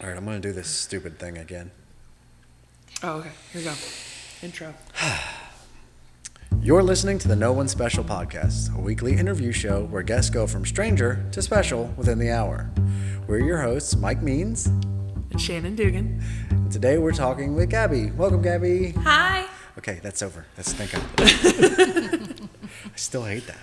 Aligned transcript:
All 0.00 0.06
right, 0.08 0.16
I'm 0.16 0.24
gonna 0.24 0.38
do 0.40 0.52
this 0.52 0.68
stupid 0.68 1.18
thing 1.18 1.38
again. 1.38 1.70
Oh, 3.02 3.18
okay. 3.18 3.30
Here 3.52 3.60
we 3.60 3.64
go. 3.64 3.74
Intro. 4.42 4.74
You're 6.60 6.82
listening 6.82 7.18
to 7.20 7.28
the 7.28 7.36
No 7.36 7.52
One 7.52 7.68
Special 7.68 8.04
podcast, 8.04 8.74
a 8.76 8.80
weekly 8.80 9.14
interview 9.16 9.52
show 9.52 9.84
where 9.84 10.02
guests 10.02 10.30
go 10.30 10.46
from 10.46 10.64
stranger 10.64 11.24
to 11.32 11.42
special 11.42 11.92
within 11.96 12.18
the 12.18 12.30
hour. 12.30 12.70
We're 13.26 13.38
your 13.40 13.60
hosts, 13.60 13.96
Mike 13.96 14.22
Means, 14.22 14.66
And 14.66 15.40
Shannon 15.40 15.74
Dugan. 15.76 16.22
and 16.50 16.70
today 16.72 16.98
we're 16.98 17.12
talking 17.12 17.54
with 17.54 17.70
Gaby. 17.70 18.10
Welcome, 18.12 18.42
Gaby. 18.42 18.90
Hi. 19.02 19.46
Okay, 19.78 20.00
that's 20.02 20.22
over. 20.22 20.46
That's 20.56 20.72
thank 20.72 20.92
God. 20.92 21.02
I 22.86 22.96
still 22.96 23.24
hate 23.24 23.46
that. 23.46 23.58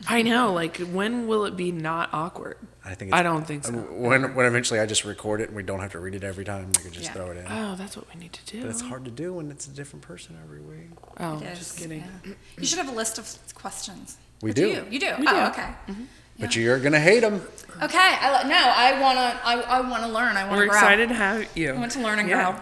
I 0.08 0.22
know. 0.22 0.52
Like, 0.52 0.76
when 0.78 1.26
will 1.26 1.44
it 1.46 1.56
be 1.56 1.72
not 1.72 2.10
awkward? 2.12 2.56
I 2.84 2.94
think. 2.94 3.12
I 3.12 3.22
don't 3.22 3.46
think 3.46 3.64
so. 3.64 3.72
Uh, 3.74 3.76
when 3.94 4.34
when 4.34 4.46
eventually 4.46 4.78
I 4.80 4.86
just 4.86 5.04
record 5.04 5.40
it 5.40 5.48
and 5.48 5.56
we 5.56 5.62
don't 5.62 5.80
have 5.80 5.92
to 5.92 5.98
read 5.98 6.14
it 6.14 6.22
every 6.24 6.44
time, 6.44 6.68
we 6.76 6.82
could 6.82 6.92
just 6.92 7.06
Yeah. 7.06 7.12
throw 7.14 7.30
it 7.32 7.38
in. 7.38 7.46
Oh, 7.48 7.74
that's 7.76 7.96
what 7.96 8.06
we 8.14 8.20
need 8.20 8.32
to 8.34 8.44
do. 8.46 8.62
But 8.62 8.70
it's 8.70 8.80
hard 8.82 9.04
to 9.06 9.10
do 9.10 9.32
when 9.34 9.50
it's 9.50 9.66
a 9.66 9.70
different 9.70 10.02
person 10.04 10.38
every 10.42 10.60
week. 10.60 10.90
Oh, 11.18 11.38
It 11.38 11.54
just 11.56 11.74
is, 11.76 11.82
kidding. 11.82 12.04
yeah. 12.24 12.32
You 12.58 12.64
should 12.66 12.78
have 12.78 12.88
a 12.88 12.92
list 12.96 13.18
of 13.18 13.26
questions. 13.54 14.16
We 14.40 14.50
Or 14.50 14.54
do. 14.54 14.68
You, 14.68 14.86
you 14.90 15.00
do. 15.00 15.12
We 15.18 15.26
oh, 15.28 15.32
do. 15.34 15.40
okay. 15.50 15.68
Mm-hmm. 15.88 16.04
But 16.38 16.54
you're 16.54 16.78
gonna 16.78 17.00
hate 17.00 17.20
them. 17.20 17.42
Okay. 17.82 17.98
I, 17.98 18.42
li- 18.44 18.48
no, 18.48 18.56
I 18.56 19.00
wanna. 19.00 19.40
I, 19.44 19.60
I 19.60 19.80
wanna 19.80 20.08
learn. 20.08 20.36
I 20.36 20.44
wanna 20.44 20.56
We're 20.58 20.66
grow. 20.68 20.76
excited 20.78 21.08
to 21.08 21.14
have 21.16 21.44
you. 21.56 21.70
I 21.72 21.76
want 21.76 21.90
to 21.92 22.00
learn 22.00 22.20
and 22.20 22.28
Yeah. 22.28 22.56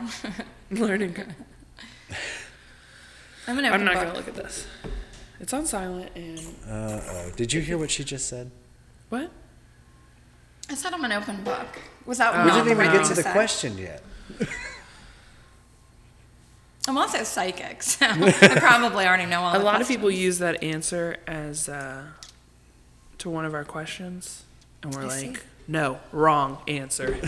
grow. 0.70 0.86
Learn 0.86 1.02
and. 1.02 1.14
I'm 3.46 3.58
an 3.58 3.64
I'm 3.66 3.84
not 3.84 3.94
book. 3.94 4.02
going 4.02 4.10
to 4.12 4.16
look 4.18 4.28
at 4.28 4.34
this. 4.34 4.66
It's 5.40 5.52
on 5.52 5.66
silent 5.66 6.10
and. 6.14 6.38
Uh 6.68 7.00
oh. 7.08 7.30
Did 7.36 7.52
you 7.52 7.60
hear 7.60 7.76
what 7.78 7.90
she 7.90 8.04
just 8.04 8.28
said? 8.28 8.50
What? 9.08 9.30
I 10.70 10.74
said 10.74 10.92
I'm 10.94 11.04
an 11.04 11.12
open 11.12 11.44
book. 11.44 11.66
Was 12.06 12.18
that 12.18 12.34
Oh, 12.34 12.44
we 12.44 12.50
didn't 12.50 12.70
even 12.70 12.90
get 12.92 13.04
to 13.06 13.14
the 13.14 13.22
say? 13.22 13.32
question 13.32 13.78
yet. 13.78 14.02
I'm 16.88 16.96
also 16.98 17.24
psychic, 17.24 17.82
so 17.82 18.06
I 18.08 18.54
probably 18.60 19.06
already 19.06 19.26
know 19.26 19.40
all 19.40 19.54
A 19.56 19.58
the 19.58 19.64
lot 19.64 19.80
of 19.80 19.88
people 19.88 20.08
use 20.10 20.38
that 20.38 20.62
answer 20.62 21.16
as 21.26 21.68
uh, 21.68 22.04
to 23.18 23.28
one 23.30 23.44
of 23.44 23.54
our 23.54 23.64
questions, 23.64 24.44
and 24.84 24.94
we're 24.94 25.04
I 25.06 25.08
see. 25.08 25.26
like, 25.30 25.42
no, 25.68 25.98
wrong 26.12 26.58
answer. 26.68 27.18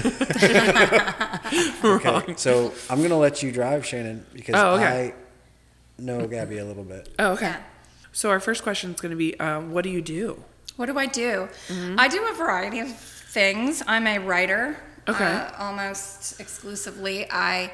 Okay. 1.84 2.34
So 2.36 2.72
I'm 2.90 3.02
gonna 3.02 3.18
let 3.18 3.42
you 3.42 3.50
drive, 3.50 3.84
Shannon, 3.86 4.24
because 4.32 4.54
Oh, 4.54 4.74
okay. 4.76 5.08
I 5.08 6.02
know 6.02 6.26
Gaby 6.26 6.58
a 6.58 6.64
little 6.64 6.84
bit. 6.84 7.08
oh, 7.18 7.32
okay. 7.32 7.46
Yeah. 7.46 7.60
So 8.18 8.30
our 8.30 8.40
first 8.40 8.64
question 8.64 8.92
is 8.92 9.00
going 9.00 9.12
to 9.12 9.16
be, 9.16 9.38
um, 9.38 9.70
what 9.70 9.84
do 9.84 9.90
you 9.90 10.02
do? 10.02 10.42
What 10.74 10.86
do 10.86 10.98
I 10.98 11.06
do? 11.06 11.48
Mm-hmm. 11.68 12.00
I 12.00 12.08
do 12.08 12.26
a 12.28 12.34
variety 12.34 12.80
of 12.80 12.88
things. 12.88 13.80
I'm 13.86 14.08
a 14.08 14.18
writer. 14.18 14.76
Okay. 15.06 15.24
Uh, 15.24 15.52
almost 15.56 16.40
exclusively. 16.40 17.30
I 17.30 17.70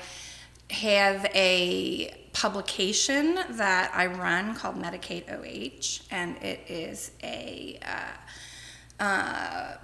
have 0.69 1.25
a 1.35 2.15
publication 2.35 3.39
that 3.53 3.91
I 3.95 4.05
run 4.05 4.55
called 4.55 4.77
Medicate 4.77 5.33
OH, 5.33 6.05
and 6.11 6.37
it 6.43 6.61
is 6.69 7.13
a 7.23 7.79
uh, 9.01 9.03
uh, 9.03 9.77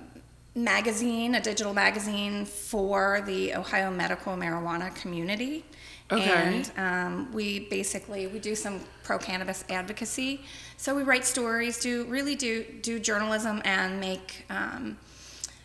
magazine, 0.55 1.37
a 1.37 1.41
digital 1.41 1.73
magazine 1.73 2.45
for 2.45 3.23
the 3.25 3.55
Ohio 3.55 3.91
medical 3.91 4.37
marijuana 4.37 4.95
community. 4.95 5.65
Okay. 6.13 6.31
And 6.31 6.71
um, 6.77 7.33
we 7.33 7.61
basically 7.61 8.27
we 8.27 8.41
do 8.41 8.55
some 8.55 8.81
pro 9.11 9.19
cannabis 9.19 9.65
advocacy. 9.69 10.41
So 10.77 10.95
we 10.95 11.03
write 11.03 11.25
stories, 11.25 11.81
do 11.81 12.05
really 12.05 12.37
do 12.37 12.65
do 12.81 13.01
journalism, 13.01 13.61
and 13.65 13.99
make 13.99 14.45
um, 14.49 14.97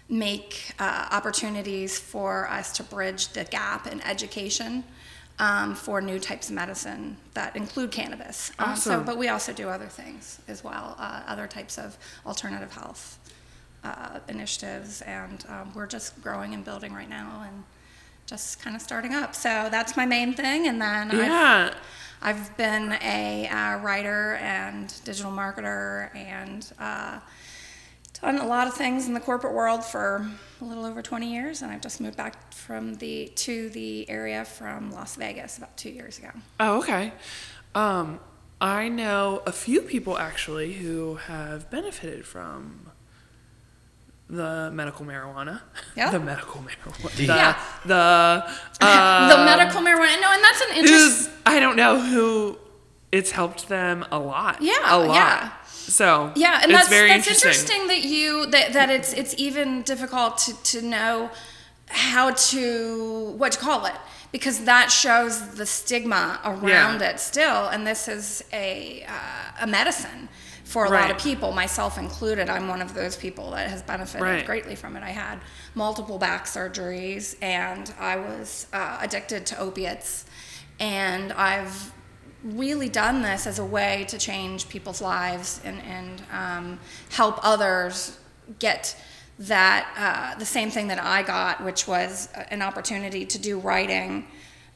make 0.10 0.74
uh, 0.80 1.10
opportunities 1.12 2.00
for 2.00 2.50
us 2.50 2.72
to 2.78 2.84
bridge 2.84 3.28
the 3.34 3.44
gap 3.44 3.86
in 3.86 4.02
education 4.02 4.84
um, 5.38 5.76
for 5.76 6.02
new 6.02 6.18
types 6.18 6.50
of 6.50 6.56
medicine 6.56 7.18
that 7.36 7.56
include 7.56 7.92
cannabis. 7.92 8.52
Um, 8.58 8.75
so, 8.75 8.94
Awesome. 8.94 9.06
but 9.06 9.16
we 9.19 9.28
also 9.28 9.53
do 9.53 9.69
other 9.69 9.90
things 10.00 10.40
as 10.48 10.64
well, 10.64 10.96
uh, 10.98 11.22
other 11.28 11.46
types 11.46 11.78
of 11.78 12.00
alternative 12.25 12.72
health 12.74 13.19
uh, 13.84 14.22
initiatives, 14.28 15.03
and 15.03 15.46
um, 15.50 15.72
we're 15.75 15.86
just 15.86 16.19
growing 16.19 16.56
and 16.56 16.66
building 16.66 16.94
right 16.94 17.09
now, 17.09 17.46
and 17.48 17.64
just 18.25 18.62
kind 18.62 18.75
of 18.75 18.81
starting 18.81 19.13
up. 19.13 19.36
So 19.36 19.68
that's 19.69 19.96
my 19.96 20.06
main 20.06 20.34
thing, 20.34 20.68
and 20.68 20.81
then 20.81 21.12
I've, 21.12 21.75
I've 22.22 22.58
been 22.58 22.94
a 23.02 23.47
uh, 23.47 23.78
writer 23.80 24.36
and 24.36 24.94
digital 25.03 25.31
marketer 25.31 26.16
and 26.16 26.72
uh, 26.80 27.19
done 28.22 28.40
a 28.40 28.46
lot 28.47 28.68
of 28.68 28.74
things 28.74 29.08
in 29.08 29.13
the 29.13 29.19
corporate 29.19 29.53
world 29.53 29.84
for 29.84 30.28
a 30.62 30.66
little 30.66 30.86
over 30.86 31.02
20 31.02 31.31
years, 31.31 31.62
and 31.62 31.72
I've 31.72 31.81
just 31.81 32.02
moved 32.02 32.18
back 32.18 32.53
from 32.53 32.96
the 32.96 33.28
to 33.36 33.69
the 33.69 34.09
area 34.09 34.46
from 34.46 34.92
Las 34.92 35.16
Vegas 35.16 35.57
about 35.57 35.75
two 35.78 35.90
years 35.90 36.18
ago. 36.18 36.30
Oh, 36.59 36.80
okay. 36.80 37.13
Um, 37.74 38.19
I 38.62 38.88
know 38.88 39.44
a 39.46 39.52
few 39.52 39.81
people 39.81 40.18
actually 40.18 40.74
who 40.74 41.16
have 41.16 41.69
benefited 41.69 42.25
from 42.25 42.92
the 44.30 44.69
medical 44.74 45.06
marijuana. 45.06 45.62
Yeah. 45.96 46.09
the 46.12 46.19
medical 46.19 46.62
marijuana. 46.62 47.16
The, 47.16 47.24
Yeah. 47.25 47.59
The 47.86 48.46
uh, 48.81 49.30
the 49.38 49.46
medical 49.46 49.81
marijuana, 49.81 50.19
no, 50.22 50.31
and 50.34 50.44
that's 50.44 50.62
an 50.62 50.78
interesting. 50.78 51.34
I 51.46 51.59
don't 51.59 51.75
know 51.75 52.00
who 52.00 52.58
it's 53.12 53.31
helped 53.31 53.68
them 53.69 54.06
a 54.12 54.19
lot. 54.19 54.62
Yeah, 54.62 54.74
a 54.86 54.97
lot. 54.97 55.16
yeah. 55.16 55.52
So 55.66 56.31
Yeah, 56.36 56.59
and 56.63 56.72
it's 56.72 56.80
that's 56.80 56.90
very 56.90 57.09
that's 57.09 57.28
interesting. 57.28 57.52
interesting. 57.52 57.88
that 57.88 58.03
you 58.03 58.46
that, 58.47 58.74
that 58.74 58.90
it's 58.90 59.13
it's 59.13 59.36
even 59.38 59.84
difficult 59.84 60.38
to, 60.40 60.63
to 60.72 60.81
know 60.81 61.30
how 61.90 62.31
to 62.31 63.34
what 63.38 63.52
to 63.52 63.59
call 63.59 63.86
it 63.86 63.94
because 64.31 64.66
that 64.66 64.92
shows 64.92 65.50
the 65.56 65.66
stigma 65.68 66.40
around 66.44 67.00
Yeah. 67.02 67.09
it 67.12 67.19
still, 67.19 67.68
and 67.68 67.86
this 67.86 68.07
is 68.07 68.44
a 68.52 69.06
uh, 69.07 69.62
a 69.62 69.68
medicine 69.68 70.28
for 70.66 70.86
a 70.86 70.90
lot 70.90 71.12
of 71.12 71.20
people, 71.20 71.52
myself 71.52 71.98
included. 71.98 72.50
I'm 72.50 72.68
one 72.68 72.81
of 72.81 72.94
those 72.96 73.16
people 73.16 73.52
that 73.52 73.70
has 73.70 73.84
benefited 73.84 74.22
Right. 74.22 74.46
greatly 74.46 74.76
from 74.76 74.98
it. 74.98 75.03
I 75.03 75.12
had 75.12 75.40
multiple 75.76 76.18
back 76.18 76.46
surgeries, 76.46 77.36
and 77.42 77.94
I 78.00 78.18
was 78.18 78.66
uh, 78.74 78.98
addicted 79.00 79.46
to 79.48 79.59
opiates, 79.59 80.25
and 80.80 81.31
I've 81.34 81.94
really 82.44 82.90
done 82.90 83.22
this 83.22 83.46
as 83.48 83.59
a 83.59 83.66
way 83.66 84.06
to 84.09 84.18
change 84.18 84.68
people's 84.68 85.02
lives 85.02 85.62
and, 85.64 85.80
and 85.84 86.24
um, 86.31 86.80
help 87.09 87.40
others 87.44 88.18
get 88.59 88.96
that 89.38 89.88
uh, 89.98 90.40
the 90.40 90.46
same 90.46 90.70
thing 90.72 90.88
that 90.88 91.02
I 91.02 91.22
got, 91.24 91.64
which 91.64 91.88
was 91.88 92.30
an 92.50 92.62
opportunity 92.62 93.25
to 93.25 93.38
do 93.38 93.59
writing 93.59 94.28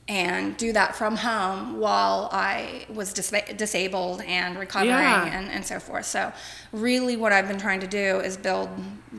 and 0.09 0.58
do 0.58 0.74
that 0.74 0.96
from 0.96 1.16
home 1.16 1.80
while 1.80 2.30
I 2.34 2.86
was 2.92 3.14
dis- 3.14 3.31
disabled 3.56 4.22
and 4.24 4.58
recovering 4.58 4.90
Yeah. 4.90 5.25
and, 5.38 5.50
and 5.52 5.64
so 5.66 5.80
forth. 5.80 6.06
So, 6.08 6.34
really, 6.74 7.16
what 7.16 7.31
I've 7.31 7.47
been 7.47 7.59
trying 7.59 7.80
to 7.81 7.88
do 7.88 8.19
is 8.19 8.36
build 8.36 8.69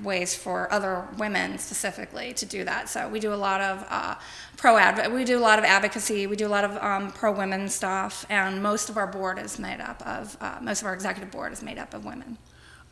ways 0.02 0.34
for 0.34 0.70
other 0.72 1.06
women 1.16 1.58
specifically 1.58 2.32
to 2.34 2.44
do 2.44 2.64
that. 2.64 2.88
So, 2.88 3.08
we 3.08 3.20
do 3.20 3.32
a 3.32 3.36
lot 3.36 3.60
of 3.60 3.86
uh, 3.88 4.16
pro 4.56 4.76
adv- 4.76 5.12
we 5.12 5.24
do 5.24 5.38
a 5.38 5.40
lot 5.40 5.60
of 5.60 5.64
advocacy, 5.64 6.26
we 6.26 6.34
do 6.34 6.46
a 6.46 6.54
lot 6.56 6.64
of 6.64 6.76
um, 6.82 7.12
pro 7.12 7.30
women 7.32 7.68
stuff, 7.68 8.26
and 8.28 8.60
most 8.60 8.90
of 8.90 8.96
our 8.96 9.06
board 9.06 9.38
is 9.38 9.58
made 9.60 9.80
up 9.80 10.02
of 10.04 10.36
uh, 10.40 10.58
most 10.60 10.80
of 10.82 10.86
our 10.88 10.94
executive 10.94 11.30
board 11.30 11.52
is 11.52 11.62
made 11.62 11.78
up 11.78 11.94
of 11.94 12.04
women. 12.04 12.36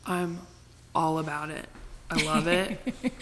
I'm 0.07 0.39
all 0.95 1.19
about 1.19 1.51
it. 1.51 1.67
I 2.11 2.23
love 2.23 2.47
it. 2.47 2.79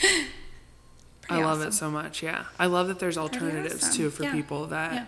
I 1.28 1.38
love 1.42 1.58
awesome. 1.58 1.68
it 1.68 1.72
so 1.72 1.90
much. 1.90 2.22
Yeah, 2.22 2.44
I 2.58 2.66
love 2.66 2.88
that 2.88 2.98
there's 2.98 3.18
alternatives 3.18 3.82
awesome. 3.84 3.96
too 3.96 4.10
for 4.10 4.22
Yeah. 4.24 4.32
people 4.32 4.66
that 4.66 4.92
Yeah. 4.92 5.04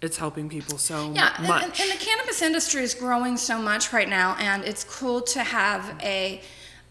it's 0.00 0.16
helping 0.16 0.48
people 0.48 0.78
so 0.78 1.12
Yeah, 1.14 1.34
much. 1.46 1.62
and, 1.64 1.80
and 1.80 1.90
the 2.00 2.04
cannabis 2.04 2.42
industry 2.42 2.82
is 2.82 2.94
growing 2.94 3.36
so 3.36 3.58
much 3.60 3.92
right 3.92 4.08
now, 4.08 4.36
and 4.38 4.64
it's 4.64 4.84
cool 4.84 5.20
to 5.22 5.42
have 5.42 5.96
a, 6.02 6.40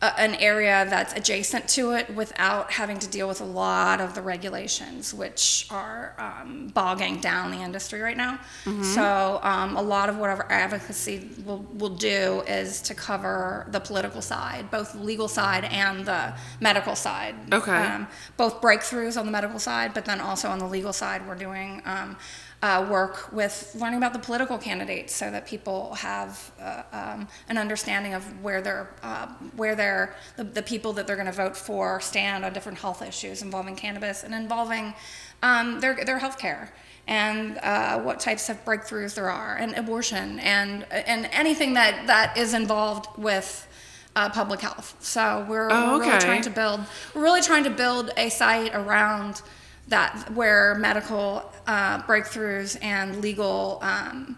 a 0.01 0.19
an 0.19 0.35
area 0.35 0.85
that's 0.89 1.13
adjacent 1.13 1.67
to 1.69 1.91
it 1.91 2.09
without 2.15 2.71
having 2.71 2.97
to 2.99 3.07
deal 3.07 3.27
with 3.27 3.41
a 3.41 3.45
lot 3.45 4.01
of 4.01 4.15
the 4.15 4.21
regulations, 4.21 5.13
which 5.13 5.67
are 5.69 6.15
um, 6.17 6.71
bogging 6.73 7.19
down 7.19 7.51
the 7.51 7.57
industry 7.57 8.01
right 8.01 8.17
now. 8.17 8.39
Mm-hmm. 8.65 8.83
So 8.83 9.39
um, 9.43 9.77
a 9.77 9.81
lot 9.81 10.09
of 10.09 10.17
what 10.17 10.29
our 10.29 10.51
advocacy 10.51 11.29
will, 11.45 11.65
will 11.73 11.95
do 11.95 12.41
is 12.47 12.81
to 12.83 12.93
cover 12.93 13.67
the 13.69 13.79
political 13.79 14.21
side, 14.21 14.71
both 14.71 14.93
the 14.93 14.99
legal 14.99 15.27
side 15.27 15.65
and 15.65 16.05
the 16.05 16.33
medical 16.59 16.95
side. 16.95 17.35
Okay. 17.53 17.71
Um, 17.71 18.07
both 18.37 18.61
breakthroughs 18.61 19.19
on 19.19 19.25
the 19.25 19.31
medical 19.31 19.59
side, 19.59 19.93
but 19.93 20.05
then 20.05 20.19
also 20.19 20.49
on 20.49 20.59
the 20.59 20.67
legal 20.67 20.93
side, 20.93 21.27
we're 21.27 21.35
doing 21.35 21.81
um, 21.85 22.17
uh, 22.63 22.85
work 22.89 23.31
with 23.31 23.75
learning 23.79 23.97
about 23.97 24.13
the 24.13 24.19
political 24.19 24.57
candidates 24.57 25.15
so 25.15 25.31
that 25.31 25.47
people 25.47 25.95
have 25.95 26.51
uh, 26.61 26.83
um, 26.93 27.27
an 27.49 27.57
understanding 27.57 28.13
of 28.13 28.23
where 28.43 28.61
they're, 28.61 28.89
uh, 29.01 29.27
where 29.55 29.75
they're, 29.75 30.15
the, 30.37 30.43
the 30.43 30.61
people 30.61 30.93
that 30.93 31.07
they're 31.07 31.15
going 31.15 31.25
to 31.25 31.31
vote 31.31 31.57
for 31.57 31.99
stand 31.99 32.45
on 32.45 32.53
different 32.53 32.77
health 32.77 33.01
issues 33.01 33.41
involving 33.41 33.75
cannabis 33.75 34.23
and 34.23 34.33
involving 34.33 34.93
um, 35.41 35.79
their, 35.79 36.05
their 36.05 36.19
health 36.19 36.37
care 36.37 36.71
and 37.07 37.57
uh, 37.63 37.99
what 37.99 38.19
types 38.19 38.47
of 38.47 38.63
breakthroughs 38.63 39.15
there 39.15 39.29
are 39.29 39.55
and 39.55 39.73
abortion 39.73 40.39
and, 40.39 40.85
and 40.91 41.27
anything 41.31 41.73
that, 41.73 42.05
that 42.05 42.37
is 42.37 42.53
involved 42.53 43.07
with 43.17 43.67
uh, 44.15 44.29
public 44.29 44.61
health. 44.61 44.95
So 44.99 45.45
we're, 45.49 45.69
Oh, 45.71 45.97
we're 45.97 46.05
really 46.05 46.19
trying 46.19 46.41
to 46.43 46.49
build. 46.49 46.81
We're 47.15 47.23
really 47.23 47.41
trying 47.41 47.63
to 47.63 47.69
build 47.69 48.11
a 48.17 48.29
site 48.29 48.75
around 48.75 49.41
that 49.87 50.31
where 50.33 50.75
medical 50.75 51.51
uh, 51.67 52.01
breakthroughs 52.03 52.77
and 52.81 53.21
legal 53.21 53.79
um, 53.81 54.37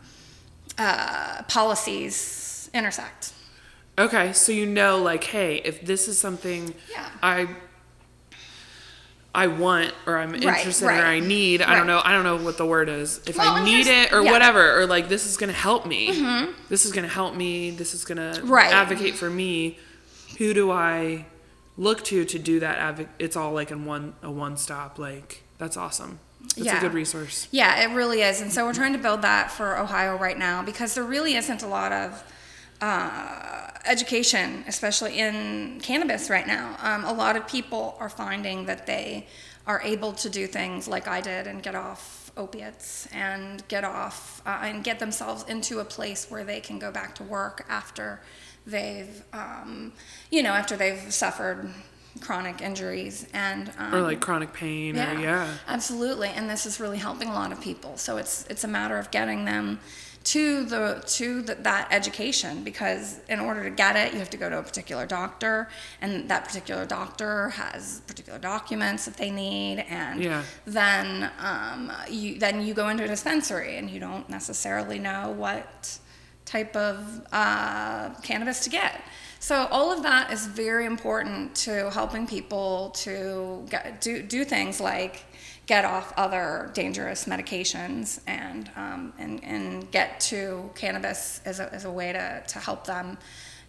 uh, 0.77 1.43
policies 1.47 2.69
intersect. 2.73 3.33
Okay, 3.99 4.33
so 4.33 4.51
you 4.51 4.65
know, 4.65 4.97
like, 4.97 5.23
hey, 5.25 5.57
if 5.63 5.85
this 5.85 6.07
is 6.07 6.17
something 6.17 6.73
Yeah. 6.91 7.07
I 7.21 7.47
I 9.35 9.47
want 9.47 9.93
or 10.05 10.17
I'm 10.17 10.31
Right, 10.33 10.43
interested 10.43 10.85
or 10.85 10.91
I 10.91 11.19
need, 11.19 11.61
I 11.63 11.69
right. 11.69 11.75
don't 11.77 11.87
know, 11.87 12.01
I 12.03 12.11
don't 12.11 12.23
know 12.23 12.37
what 12.37 12.57
the 12.57 12.65
word 12.67 12.87
is. 12.87 13.19
If 13.25 13.37
Well, 13.39 13.51
I 13.51 13.65
need 13.65 13.87
it 13.87 14.11
or 14.13 14.17
yeah. 14.17 14.25
Mm-hmm. 14.25 14.31
whatever, 14.31 14.79
or 14.79 14.85
like 14.85 15.09
this 15.09 15.25
is 15.25 15.37
gonna 15.37 15.53
help 15.53 15.85
me. 15.87 16.11
This 16.69 16.85
is 16.85 16.91
gonna 16.91 17.07
help 17.07 17.35
me. 17.35 17.71
This 17.71 17.93
is 17.95 18.05
gonna 18.05 18.39
Right. 18.43 18.71
advocate 18.71 19.15
for 19.15 19.29
me. 19.29 19.79
Who 20.37 20.53
do 20.53 20.71
I 20.71 21.25
look 21.77 22.03
to 22.05 22.25
to 22.25 22.39
do 22.39 22.59
that? 22.59 23.07
It's 23.19 23.35
all 23.35 23.53
like 23.53 23.71
in 23.71 23.85
one 23.85 24.13
a 24.21 24.31
one 24.31 24.57
stop. 24.57 24.99
Like 24.99 25.43
that's 25.57 25.77
awesome. 25.77 26.19
It's 26.57 26.71
a 26.71 26.79
good 26.79 26.93
resource. 26.93 27.47
Yeah, 27.51 27.83
it 27.83 27.95
really 27.95 28.21
is. 28.21 28.41
And 28.41 28.51
so 28.51 28.65
we're 28.65 28.73
trying 28.73 28.93
to 28.93 28.99
build 28.99 29.21
that 29.21 29.49
for 29.49 29.77
Ohio 29.77 30.17
right 30.17 30.37
now 30.37 30.61
because 30.61 30.93
there 30.93 31.03
really 31.03 31.35
isn't 31.35 31.63
a 31.63 31.67
lot 31.67 31.91
of 31.91 32.23
uh, 32.81 33.69
education, 33.85 34.63
especially 34.67 35.19
in 35.19 35.79
cannabis 35.81 36.29
right 36.29 36.45
now. 36.45 36.75
Um, 36.81 37.05
a 37.05 37.13
lot 37.13 37.35
of 37.37 37.47
people 37.47 37.95
are 37.99 38.09
finding 38.09 38.65
that 38.65 38.85
they 38.85 39.27
are 39.65 39.81
able 39.83 40.11
to 40.13 40.29
do 40.29 40.45
things 40.45 40.87
like 40.87 41.07
I 41.07 41.21
did 41.21 41.47
and 41.47 41.63
get 41.63 41.75
off 41.75 42.31
opiates 42.35 43.07
and 43.13 43.65
get 43.67 43.83
off 43.83 44.41
uh, 44.45 44.59
and 44.63 44.83
get 44.83 44.99
themselves 44.99 45.43
into 45.47 45.79
a 45.79 45.85
place 45.85 46.29
where 46.29 46.43
they 46.43 46.59
can 46.59 46.79
go 46.79 46.91
back 46.91 47.15
to 47.15 47.23
work 47.23 47.65
after 47.69 48.21
they've, 48.65 49.23
um, 49.33 49.91
you 50.31 50.43
know, 50.43 50.51
after 50.51 50.75
they've 50.75 51.13
suffered 51.13 51.69
chronic 52.21 52.61
injuries 52.61 53.27
and 53.33 53.71
um, 53.77 53.95
Or 53.95 54.01
like 54.01 54.19
chronic 54.21 54.53
pain. 54.53 54.95
Or 54.97 55.19
yeah. 55.19 55.47
absolutely. 55.67 56.29
And 56.29 56.49
this 56.49 56.65
is 56.65 56.79
really 56.79 56.97
helping 56.99 57.27
a 57.29 57.33
lot 57.33 57.51
of 57.51 57.59
people. 57.61 57.97
So 57.97 58.17
it's 58.17 58.45
it's 58.49 58.63
a 58.63 58.67
matter 58.67 58.97
of 58.97 59.09
getting 59.11 59.45
them 59.45 59.79
to 60.25 60.63
the 60.63 61.03
to 61.05 61.41
the, 61.41 61.55
that 61.55 61.87
education 61.91 62.63
because 62.63 63.19
in 63.27 63.41
order 63.41 63.63
to 63.63 63.69
get 63.69 63.95
it, 63.97 64.13
you 64.13 64.19
have 64.19 64.29
to 64.29 64.37
go 64.37 64.49
to 64.49 64.57
a 64.59 64.63
particular 64.63 65.05
doctor, 65.05 65.67
and 66.01 66.29
that 66.29 66.45
particular 66.45 66.85
doctor 66.85 67.49
has 67.49 67.99
particular 68.07 68.39
documents 68.39 69.03
that 69.03 69.17
they 69.17 69.31
need, 69.31 69.79
and 69.89 70.23
Yeah. 70.23 70.43
then 70.65 71.29
um, 71.39 71.91
you 72.09 72.39
then 72.39 72.61
you 72.61 72.73
go 72.73 72.87
into 72.87 73.03
a 73.03 73.07
dispensary, 73.07 73.75
and 73.77 73.89
you 73.89 73.99
don't 73.99 74.29
necessarily 74.29 74.97
know 74.97 75.31
what 75.31 75.97
type 76.53 76.75
of 76.75 77.27
uh, 77.31 78.09
cannabis 78.21 78.59
to 78.65 78.69
get. 78.69 79.01
So 79.39 79.67
all 79.71 79.91
of 79.91 80.03
that 80.03 80.31
is 80.31 80.45
very 80.45 80.85
important 80.85 81.55
to 81.67 81.89
helping 81.89 82.27
people 82.27 82.91
to 83.05 83.65
get, 83.69 83.99
do 83.99 84.21
do 84.21 84.45
things 84.45 84.79
like 84.79 85.25
get 85.65 85.83
off 85.83 86.13
other 86.15 86.69
dangerous 86.73 87.25
medications 87.25 88.19
and 88.27 88.69
um, 88.75 89.13
and 89.17 89.43
and 89.43 89.91
get 89.91 90.19
to 90.31 90.69
cannabis 90.75 91.41
as 91.45 91.59
a, 91.59 91.73
as 91.73 91.85
a 91.85 91.91
way 91.91 92.13
to, 92.13 92.43
to 92.47 92.59
help 92.59 92.85
them 92.85 93.17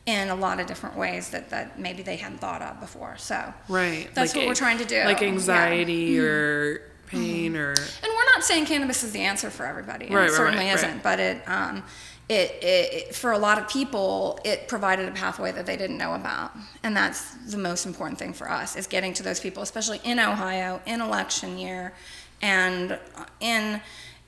in 0.07 0.29
a 0.29 0.35
lot 0.35 0.61
of 0.61 0.67
different 0.67 0.97
ways 0.97 1.31
that, 1.31 1.49
that 1.49 1.81
maybe 1.81 2.03
they 2.03 2.17
hadn't 2.17 2.39
thought 2.39 2.61
of 2.61 2.79
before. 2.79 3.17
So 3.17 3.39
Right. 3.69 4.07
That's 4.15 4.35
like 4.35 4.37
what 4.37 4.49
we're 4.49 4.63
trying 4.67 4.79
to 4.79 4.85
do. 4.85 5.03
Like 5.05 5.23
Yeah. 5.23 5.29
Mm-hmm. 5.29 5.39
anxiety 5.39 6.19
or 6.21 6.83
pain 7.07 7.57
or 7.57 7.71
And 7.71 8.11
we're 8.17 8.31
not 8.35 8.45
saying 8.45 8.67
cannabis 8.67 9.03
is 9.03 9.13
the 9.13 9.21
answer 9.21 9.51
for 9.51 9.65
everybody. 9.67 10.07
Right, 10.07 10.13
it 10.13 10.17
right, 10.17 10.31
certainly 10.31 10.67
right, 10.67 10.75
isn't. 10.75 11.03
But 11.03 11.21
it, 11.21 11.49
um, 11.49 11.83
it, 12.29 12.63
it, 12.63 13.15
for 13.15 13.33
a 13.33 13.39
lot 13.39 13.59
of 13.59 13.69
people, 13.69 14.39
it 14.45 14.67
provided 14.67 15.09
a 15.09 15.13
pathway 15.13 15.53
that 15.53 15.67
they 15.67 15.77
didn't 15.77 15.99
know 15.99 16.15
about. 16.15 16.53
And 16.83 16.97
that's 16.97 17.35
the 17.51 17.59
most 17.59 17.85
important 17.85 18.19
thing 18.19 18.33
for 18.33 18.51
us 18.51 18.77
is 18.77 18.87
getting 18.87 19.13
to 19.15 19.23
those 19.23 19.41
people, 19.41 19.63
especially 19.63 20.01
in 20.05 20.19
Ohio, 20.19 20.81
in 20.87 21.03
election 21.03 21.59
year, 21.59 21.93
and 22.41 22.99
in 23.41 23.81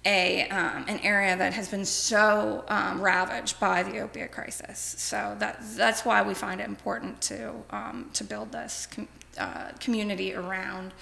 a, 0.05 0.49
um, 0.51 0.85
an 0.89 1.01
area 1.01 1.37
that 1.37 1.55
has 1.55 1.69
been 1.69 1.85
so 1.85 2.65
um, 2.69 3.01
ravaged 3.01 3.59
by 3.59 3.83
the 3.83 3.99
opiate 3.99 4.31
crisis. 4.31 4.79
So 4.99 5.35
that, 5.39 5.59
that's 5.77 6.05
why 6.05 6.23
we 6.23 6.35
find 6.35 6.61
it 6.61 6.67
important 6.67 7.21
to, 7.23 7.55
um, 7.71 8.11
to 8.13 8.25
build 8.25 8.53
this 8.53 8.87
com- 8.87 9.09
uh, 9.39 9.71
community 9.81 10.35
around 10.35 10.93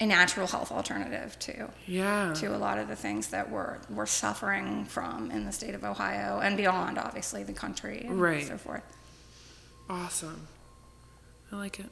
a 0.00 0.06
natural 0.06 0.46
health 0.46 0.72
alternative 0.72 1.38
to 1.38 1.70
yeah. 1.86 2.32
to 2.34 2.54
a 2.54 2.58
lot 2.58 2.78
of 2.78 2.88
the 2.88 2.96
things 2.96 3.28
that 3.28 3.50
we're 3.50 3.78
we're 3.88 4.06
suffering 4.06 4.84
from 4.86 5.30
in 5.30 5.44
the 5.46 5.52
state 5.52 5.74
of 5.74 5.84
Ohio 5.84 6.40
and 6.40 6.56
beyond, 6.56 6.98
obviously 6.98 7.42
the 7.44 7.52
country 7.52 8.04
and 8.08 8.20
Right. 8.20 8.46
so 8.46 8.58
forth. 8.58 8.82
Awesome. 9.88 10.48
I 11.52 11.56
like 11.56 11.78
it. 11.78 11.86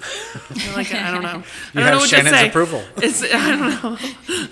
I 0.00 0.72
like 0.76 0.90
it. 0.92 1.02
I 1.02 1.10
don't 1.10 1.22
know. 1.22 1.38
You 1.74 1.80
I 1.80 1.80
don't 1.80 1.82
have 1.82 1.92
know 1.92 1.98
what 1.98 2.08
Shannon's 2.08 2.30
to 2.30 2.36
say. 2.36 2.48
approval. 2.48 2.84
It's, 2.98 3.22
I 3.22 3.50
don't 3.50 3.82
know. 3.82 3.96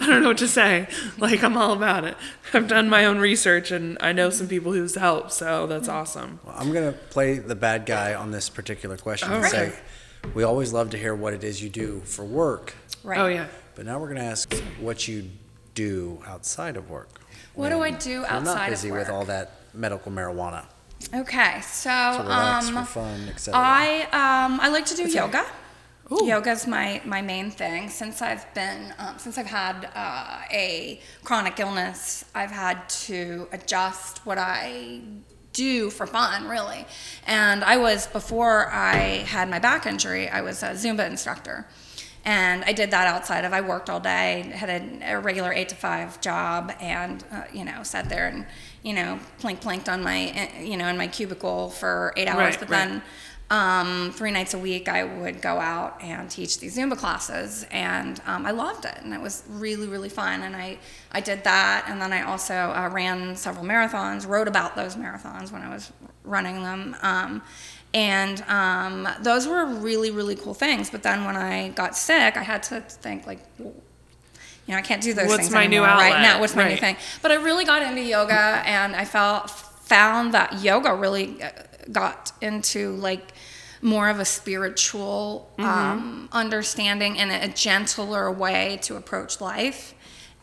I 0.01 0.07
don't 0.07 0.23
know 0.23 0.29
what 0.29 0.39
to 0.39 0.49
say. 0.49 0.89
Like 1.19 1.45
I'm 1.45 1.57
all 1.57 1.73
about 1.73 2.05
it. 2.05 2.17
I've 2.53 2.67
done 2.67 2.89
my 2.89 3.05
own 3.05 3.19
research 3.19 3.71
and 3.71 3.97
I 4.01 4.13
know 4.13 4.31
some 4.31 4.49
people 4.49 4.73
who's 4.73 4.95
helped, 4.97 5.33
so 5.33 5.67
that's 5.69 5.87
mm-hmm. 5.87 5.97
awesome. 5.99 6.41
Well, 6.45 6.57
I'm 6.59 6.73
going 6.73 6.93
to 6.93 6.99
play 6.99 7.39
the 7.39 7.55
bad 7.55 7.87
guy 7.87 8.15
on 8.15 8.31
this 8.33 8.49
particular 8.49 8.97
question 8.97 9.31
and 9.33 9.45
oh, 9.45 9.47
Okay. 9.49 9.71
say, 9.71 9.79
we 10.35 10.43
always 10.43 10.73
love 10.73 10.91
to 10.91 10.99
hear 10.99 11.15
what 11.15 11.33
it 11.35 11.45
is 11.45 11.63
you 11.63 11.69
do 11.69 12.01
for 12.05 12.25
work, 12.25 12.75
Right. 13.07 13.21
Oh 13.21 13.29
yeah. 13.29 13.47
but 13.77 13.87
now 13.87 14.01
we're 14.01 14.09
going 14.09 14.21
to 14.21 14.27
ask 14.27 14.53
what 14.81 15.07
you 15.07 15.31
do 15.75 16.21
outside 16.27 16.77
of 16.77 16.91
work. 16.91 17.21
What 17.55 17.69
do 17.69 17.77
I 17.77 17.91
when 17.91 17.99
do 17.99 18.11
You're 18.11 18.27
outside 18.27 18.45
not 18.45 18.63
of 18.65 18.71
busy 18.71 18.91
with 18.91 19.09
work? 19.09 19.17
all 19.17 19.25
that 19.27 19.53
medical 19.73 20.11
marijuana 20.11 20.65
Okay, 21.15 21.61
so 21.61 21.91
to 21.91 22.23
relax, 22.23 22.69
um, 22.69 22.75
for 22.75 22.85
fun, 22.85 23.29
etc. 23.29 23.61
I 23.61 24.03
um, 24.13 24.59
I 24.61 24.69
like 24.69 24.87
to 24.87 24.97
do 24.97 25.05
yoga. 25.09 25.45
Ooh. 26.11 26.27
Yoga's 26.27 26.67
my 26.67 27.01
my 27.05 27.23
main 27.23 27.51
thing. 27.51 27.91
Since 27.91 28.23
I've 28.23 28.53
been 28.55 28.93
um, 28.99 29.19
since 29.19 29.39
I've 29.39 29.47
had 29.47 29.91
uh, 29.95 30.41
a 30.51 31.01
chronic 31.23 31.61
illness, 31.61 32.25
I've 32.35 32.51
had 32.51 32.89
to 33.07 33.47
adjust 33.53 34.25
what 34.27 34.39
I 34.39 35.01
do 35.53 35.91
for 35.91 36.07
fun, 36.07 36.49
really. 36.49 36.87
And 37.27 37.63
I 37.63 37.77
was 37.77 38.07
before 38.09 38.69
I 38.73 39.25
had 39.27 39.49
my 39.49 39.59
back 39.59 39.87
injury, 39.87 40.29
I 40.29 40.41
was 40.41 40.63
a 40.63 40.71
Zumba 40.71 41.09
instructor. 41.09 41.67
And 42.27 42.65
I 42.65 42.73
did 42.73 42.91
that 42.91 43.07
outside 43.07 43.45
of, 43.45 43.53
I 43.53 43.61
worked 43.61 43.89
all 43.89 44.01
day, 44.01 44.51
had 44.53 44.69
a, 44.69 45.13
a 45.13 45.21
regular 45.21 45.53
eight 45.53 45.69
to 45.69 45.77
five 45.77 46.21
job, 46.21 46.73
and, 46.81 47.25
uh, 47.31 47.45
you 47.53 47.65
know, 47.65 47.85
sat 47.85 48.09
there 48.09 48.27
and, 48.27 48.45
you 48.83 48.95
know, 48.95 49.21
plink 49.41 49.63
plinked 49.63 49.89
on 49.89 50.03
my, 50.03 50.33
uh, 50.33 50.61
you 50.61 50.77
know, 50.77 50.89
in 50.89 50.97
my 50.97 51.07
cubicle 51.07 51.71
for 51.71 52.13
eight 52.17 52.27
hours. 52.27 52.57
Right, 52.57 52.59
but 52.59 52.69
right. 52.69 52.89
then 52.89 53.03
um, 53.49 54.11
three 54.11 54.33
nights 54.33 54.55
a 54.55 54.59
week, 54.59 54.89
I 54.89 55.05
would 55.05 55.41
go 55.41 55.61
out 55.61 56.03
and 56.03 56.29
teach 56.29 56.59
these 56.59 56.77
Zumba 56.77 56.99
classes, 56.99 57.65
and 57.71 58.21
um, 58.27 58.45
I 58.45 58.51
loved 58.51 58.87
it, 58.87 58.99
and 59.05 59.15
it 59.15 59.21
was 59.21 59.45
really, 59.49 59.87
really 59.87 60.09
fun. 60.09 60.43
And 60.43 60.57
I, 60.57 60.79
I 61.13 61.21
did 61.21 61.45
that, 61.45 61.87
and 61.89 62.03
then 62.03 62.13
I 62.13 62.23
also 62.23 62.55
uh, 62.55 62.91
ran 62.93 63.37
several 63.37 63.65
marathons, 63.65 64.27
wrote 64.27 64.49
about 64.49 64.75
those 64.75 64.97
marathons 64.97 65.53
when 65.53 65.63
I 65.63 65.69
was 65.69 65.93
running 66.25 66.65
them, 66.65 66.97
um, 67.03 67.41
and 67.97 68.43
um, 68.43 69.09
those 69.23 69.49
were 69.49 69.65
really, 69.65 70.11
really 70.11 70.37
cool 70.37 70.53
things. 70.53 70.91
But 70.91 71.03
then 71.03 71.25
when 71.25 71.35
I 71.35 71.71
got 71.71 71.97
sick, 71.97 72.37
I 72.37 72.43
had 72.43 72.63
to 72.65 72.83
think 72.83 73.27
like. 73.27 73.41
well, 73.59 73.73
you 74.67 74.73
know, 74.73 74.79
I 74.79 74.83
can't 74.83 75.01
do 75.01 75.15
those 75.15 75.29
What's 75.29 75.43
things 75.43 75.53
my 75.53 75.67
new 75.67 75.85
anymore 75.85 75.97
right 75.97 76.21
now. 76.21 76.41
What's 76.41 76.57
my 76.57 76.69
new 76.69 76.77
thing? 76.77 76.97
But 77.23 77.31
I 77.31 77.37
really 77.37 77.65
got 77.65 77.83
into 77.83 78.03
yoga, 78.03 78.35
and 78.67 78.97
I 78.97 79.05
felt 79.05 79.49
found 79.49 80.35
that 80.35 80.61
yoga 80.61 80.93
really 80.93 81.41
uh, 81.41 81.51
got 81.93 82.33
into 82.43 82.97
like 82.97 83.33
more 83.81 84.09
of 84.11 84.19
a 84.21 84.25
spiritual 84.25 85.49
Mm-hmm. 85.57 85.71
um, 85.71 86.29
understanding 86.33 87.19
and 87.19 87.31
a 87.31 87.49
gentler 87.55 88.31
way 88.31 88.79
to 88.83 88.97
approach 88.97 89.41
life. 89.41 89.95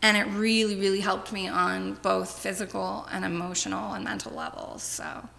And 0.01 0.17
it 0.17 0.25
really, 0.35 0.75
really 0.75 1.01
helped 1.01 1.31
me 1.31 1.47
on 1.47 1.93
both 2.01 2.39
physical 2.39 3.07
and 3.11 3.23
emotional 3.23 3.93
and 3.93 4.03
mental 4.03 4.33
levels. 4.33 4.81
So, 4.83 5.29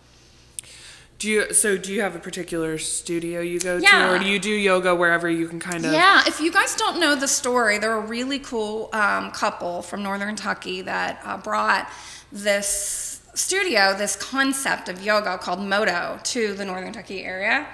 Do 1.18 1.30
you 1.30 1.52
so 1.54 1.78
do 1.78 1.92
you 1.92 2.02
have 2.02 2.14
a 2.16 2.18
particular 2.18 2.76
studio 2.76 3.40
you 3.40 3.61
go 3.61 3.80
to 3.80 4.14
or 4.14 4.18
do 4.18 4.26
you 4.26 4.38
do 4.38 4.50
yoga 4.50 4.94
wherever 4.94 5.30
you 5.30 5.47
can 5.49 5.61
kind 5.61 5.85
of 5.87 5.92
Yeah, 5.92 6.23
if 6.26 6.40
you 6.40 6.52
guys 6.52 6.75
don't 6.75 7.00
know 7.00 7.14
the 7.14 7.28
story, 7.28 7.78
they're 7.78 7.97
a 7.97 8.00
really 8.00 8.38
cool 8.40 8.90
um, 8.92 9.30
couple 9.30 9.80
from 9.83 10.02
Northern 10.02 10.28
Kentucky 10.28 10.83
that 10.83 11.21
uh, 11.25 11.38
brought 11.38 11.88
this 12.33 13.23
studio, 13.35 13.94
this 13.97 14.16
concept 14.16 14.88
of 14.88 15.02
yoga 15.02 15.38
called 15.38 15.61
Modo, 15.61 16.18
to 16.25 16.52
the 16.54 16.64
Northern 16.64 16.92
Kentucky 16.92 17.25
area. 17.25 17.66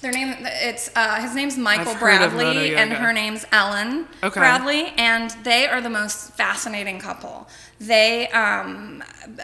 Their 0.00 0.12
name, 0.12 0.36
it's 0.40 0.90
uh, 0.94 1.20
his 1.20 1.34
name's 1.34 1.56
Michael 1.56 1.92
I've 1.92 1.98
heard 1.98 2.22
of 2.22 2.32
Modo 2.34 2.52
Bradley, 2.52 2.76
and 2.76 2.92
her 2.92 3.12
name's 3.12 3.46
Ellen 3.52 4.06
Okay. 4.22 4.38
Bradley, 4.38 4.92
and 4.98 5.30
they 5.44 5.66
are 5.66 5.80
the 5.80 5.88
most 5.88 6.32
fascinating 6.32 6.98
couple. 6.98 7.48
They 7.80 8.28
um, 8.28 9.02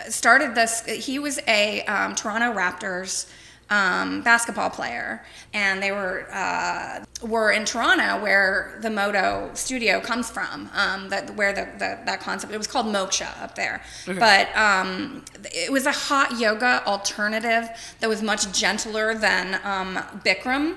started 0.09 0.54
this. 0.54 0.85
He 0.85 1.19
was 1.19 1.40
a 1.49 1.83
um, 1.85 2.14
Toronto 2.14 2.52
Raptors 2.52 3.30
um, 3.71 4.21
basketball 4.23 4.69
player, 4.69 5.23
and 5.55 5.83
they 5.83 5.93
were 5.93 6.27
uh, 6.33 7.05
were 7.23 7.53
in 7.53 7.65
Toronto, 7.65 8.21
where 8.21 8.79
the 8.83 8.91
Modo 8.91 9.50
studio 9.55 10.00
comes 10.00 10.29
from. 10.29 10.69
Um, 10.75 11.09
that 11.09 11.35
where 11.37 11.53
the, 11.53 11.69
the 11.79 11.99
that 12.05 12.21
concept 12.21 12.53
it 12.53 12.59
was 12.59 12.67
called 12.67 12.87
Moksha 12.87 13.41
up 13.41 13.55
there, 13.55 13.83
but 14.07 14.55
um, 14.57 15.25
it 15.45 15.71
was 15.71 15.87
a 15.87 15.93
hot 15.93 16.39
yoga 16.39 16.85
alternative 16.87 17.69
that 18.00 18.09
was 18.09 18.23
much 18.23 18.50
gentler 18.53 19.15
than 19.15 19.61
um, 19.65 19.97
Bikram, 20.25 20.77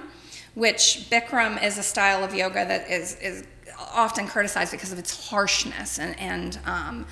which 0.54 1.08
Bikram 1.10 1.62
is 1.64 1.78
a 1.80 1.84
style 1.84 2.24
of 2.24 2.34
yoga 2.36 2.66
that 2.66 2.90
is 2.90 3.16
is 3.16 3.44
often 3.92 4.28
criticized 4.28 4.72
because 4.72 4.92
of 4.92 5.00
its 5.00 5.30
harshness 5.30 6.00
and 6.00 6.18
and 6.20 6.60
um, 6.66 7.06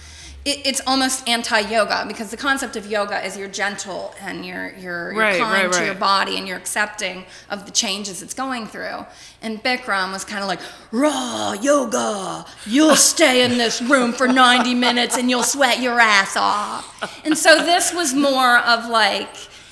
it, 0.43 0.61
it's 0.65 0.81
almost 0.87 1.27
anti-yoga 1.27 2.05
because 2.07 2.31
the 2.31 2.37
concept 2.37 2.75
of 2.75 2.87
yoga 2.87 3.23
is 3.23 3.37
you're 3.37 3.47
gentle 3.47 4.13
and 4.21 4.45
you're 4.45 4.69
you're, 4.73 5.11
you're 5.11 5.21
Right, 5.21 5.39
kind 5.39 5.65
right, 5.67 5.73
to 5.73 5.85
your 5.85 5.95
body 5.95 6.37
and 6.37 6.47
you're 6.47 6.57
accepting 6.57 7.25
of 7.49 7.65
the 7.65 7.71
changes 7.71 8.21
it's 8.23 8.33
going 8.33 8.65
through. 8.65 9.05
And 9.43 9.63
Bikram 9.63 10.11
was 10.11 10.25
kind 10.25 10.41
of 10.41 10.47
like, 10.47 10.59
raw 10.91 11.53
yoga, 11.53 12.45
you'll 12.65 12.95
stay 12.95 13.43
in 13.43 13.57
this 13.57 13.81
room 13.81 14.13
for 14.13 14.27
90 14.27 14.73
minutes 14.75 15.17
and 15.17 15.29
you'll 15.29 15.43
sweat 15.43 15.79
your 15.79 15.99
ass 15.99 16.35
off. 16.35 17.21
And 17.25 17.37
so 17.37 17.63
this 17.63 17.93
was 17.93 18.13
more 18.13 18.57
of 18.59 18.87
like, 18.89 19.29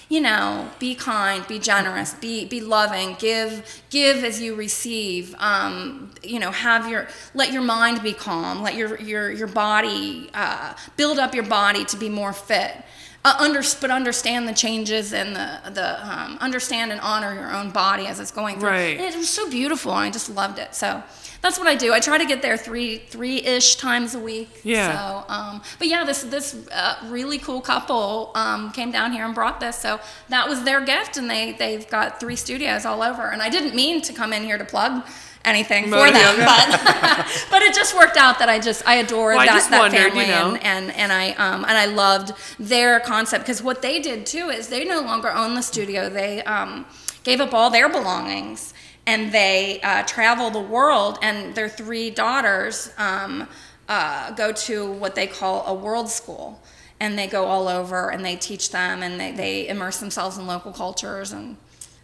you 0.09 0.19
know, 0.19 0.67
be 0.79 0.95
kind, 0.95 1.47
be 1.47 1.59
generous, 1.59 2.15
be 2.15 2.43
be 2.45 2.59
loving, 2.59 3.15
give 3.19 3.83
give 3.91 4.23
as 4.23 4.41
you 4.41 4.55
receive. 4.55 5.35
Um, 5.37 6.11
you 6.23 6.39
know, 6.39 6.49
have 6.49 6.89
your 6.89 7.07
let 7.35 7.53
your 7.53 7.61
mind 7.61 8.01
be 8.01 8.13
calm, 8.13 8.63
let 8.63 8.75
your 8.75 8.99
your 8.99 9.31
your 9.31 9.47
body 9.47 10.29
uh, 10.33 10.73
build 10.97 11.19
up 11.19 11.35
your 11.35 11.45
body 11.45 11.85
to 11.85 11.97
be 11.97 12.09
more 12.09 12.33
fit. 12.33 12.83
Uh, 13.23 13.35
under, 13.37 13.61
but 13.81 13.91
understand 13.91 14.47
the 14.47 14.53
changes 14.53 15.13
and 15.13 15.35
the 15.35 15.71
the 15.71 16.09
um, 16.09 16.37
understand 16.39 16.91
and 16.91 17.01
honor 17.01 17.35
your 17.35 17.53
own 17.53 17.69
body 17.69 18.07
as 18.07 18.19
it's 18.19 18.31
going 18.31 18.59
through. 18.59 18.69
Right. 18.69 18.97
And 18.97 19.13
it 19.13 19.17
was 19.17 19.29
so 19.29 19.49
beautiful, 19.49 19.91
and 19.91 20.01
I 20.01 20.09
just 20.09 20.29
loved 20.29 20.57
it. 20.57 20.73
So 20.73 21.03
that's 21.41 21.57
what 21.57 21.67
I 21.67 21.75
do. 21.75 21.93
I 21.93 21.99
try 21.99 22.17
to 22.17 22.25
get 22.25 22.41
there 22.41 22.57
three 22.57 22.97
three 22.97 23.37
ish 23.43 23.75
times 23.75 24.15
a 24.15 24.19
week. 24.19 24.61
Yeah. 24.63 25.23
So, 25.25 25.33
um, 25.33 25.61
but 25.77 25.87
yeah, 25.87 26.03
this 26.03 26.23
this 26.23 26.55
uh, 26.71 26.95
really 27.07 27.37
cool 27.37 27.61
couple 27.61 28.31
um, 28.35 28.71
came 28.71 28.91
down 28.91 29.11
here 29.13 29.25
and 29.25 29.33
brought 29.33 29.59
this. 29.59 29.77
So 29.77 29.99
that 30.29 30.47
was 30.49 30.63
their 30.63 30.81
gift, 30.83 31.17
and 31.17 31.29
they 31.29 31.53
they've 31.53 31.87
got 31.89 32.19
three 32.19 32.35
studios 32.35 32.85
all 32.85 33.01
over. 33.01 33.31
And 33.31 33.41
I 33.41 33.49
didn't 33.49 33.75
mean 33.75 34.01
to 34.01 34.13
come 34.13 34.33
in 34.33 34.43
here 34.43 34.57
to 34.57 34.65
plug 34.65 35.05
anything 35.45 35.85
for 35.85 36.11
them, 36.11 36.35
but 36.39 36.67
but 37.49 37.61
it 37.61 37.73
just 37.73 37.95
worked 37.95 38.17
out 38.17 38.39
that 38.39 38.49
I 38.49 38.59
just 38.59 38.85
I 38.85 38.95
adore 38.95 39.29
Well, 39.35 39.45
that, 39.45 39.53
just 39.53 39.69
that 39.69 39.79
wondered, 39.79 40.09
family 40.11 40.25
you 40.25 40.31
know. 40.31 40.55
and, 40.55 40.91
and 40.91 40.95
and 40.95 41.11
I 41.13 41.31
um 41.31 41.63
and 41.63 41.77
I 41.77 41.85
loved 41.85 42.33
their 42.59 42.99
concept 42.99 43.45
because 43.45 43.63
what 43.63 43.81
they 43.81 44.01
did 44.01 44.25
too 44.25 44.49
is 44.49 44.67
they 44.67 44.83
no 44.83 45.01
longer 45.01 45.31
own 45.31 45.55
the 45.55 45.61
studio. 45.61 46.09
They 46.09 46.43
um 46.43 46.85
gave 47.23 47.39
up 47.39 47.53
all 47.53 47.69
their 47.69 47.89
belongings 47.89 48.73
and 49.05 49.31
they 49.31 49.79
uh, 49.81 50.03
travel 50.03 50.49
the 50.49 50.61
world. 50.61 51.19
And 51.21 51.55
their 51.55 51.69
three 51.69 52.09
daughters 52.09 52.91
um, 52.97 53.47
uh, 53.87 54.31
go 54.31 54.51
to 54.51 54.91
what 54.93 55.15
they 55.15 55.27
call 55.27 55.65
a 55.65 55.73
world 55.73 56.09
school, 56.09 56.61
and 56.99 57.17
they 57.17 57.27
go 57.27 57.45
all 57.45 57.67
over 57.67 58.09
and 58.11 58.23
they 58.23 58.35
teach 58.35 58.71
them 58.71 59.01
and 59.01 59.19
they 59.19 59.31
they 59.31 59.67
immerse 59.67 59.99
themselves 59.99 60.37
in 60.37 60.47
local 60.47 60.71
cultures 60.71 61.31
and. 61.31 61.57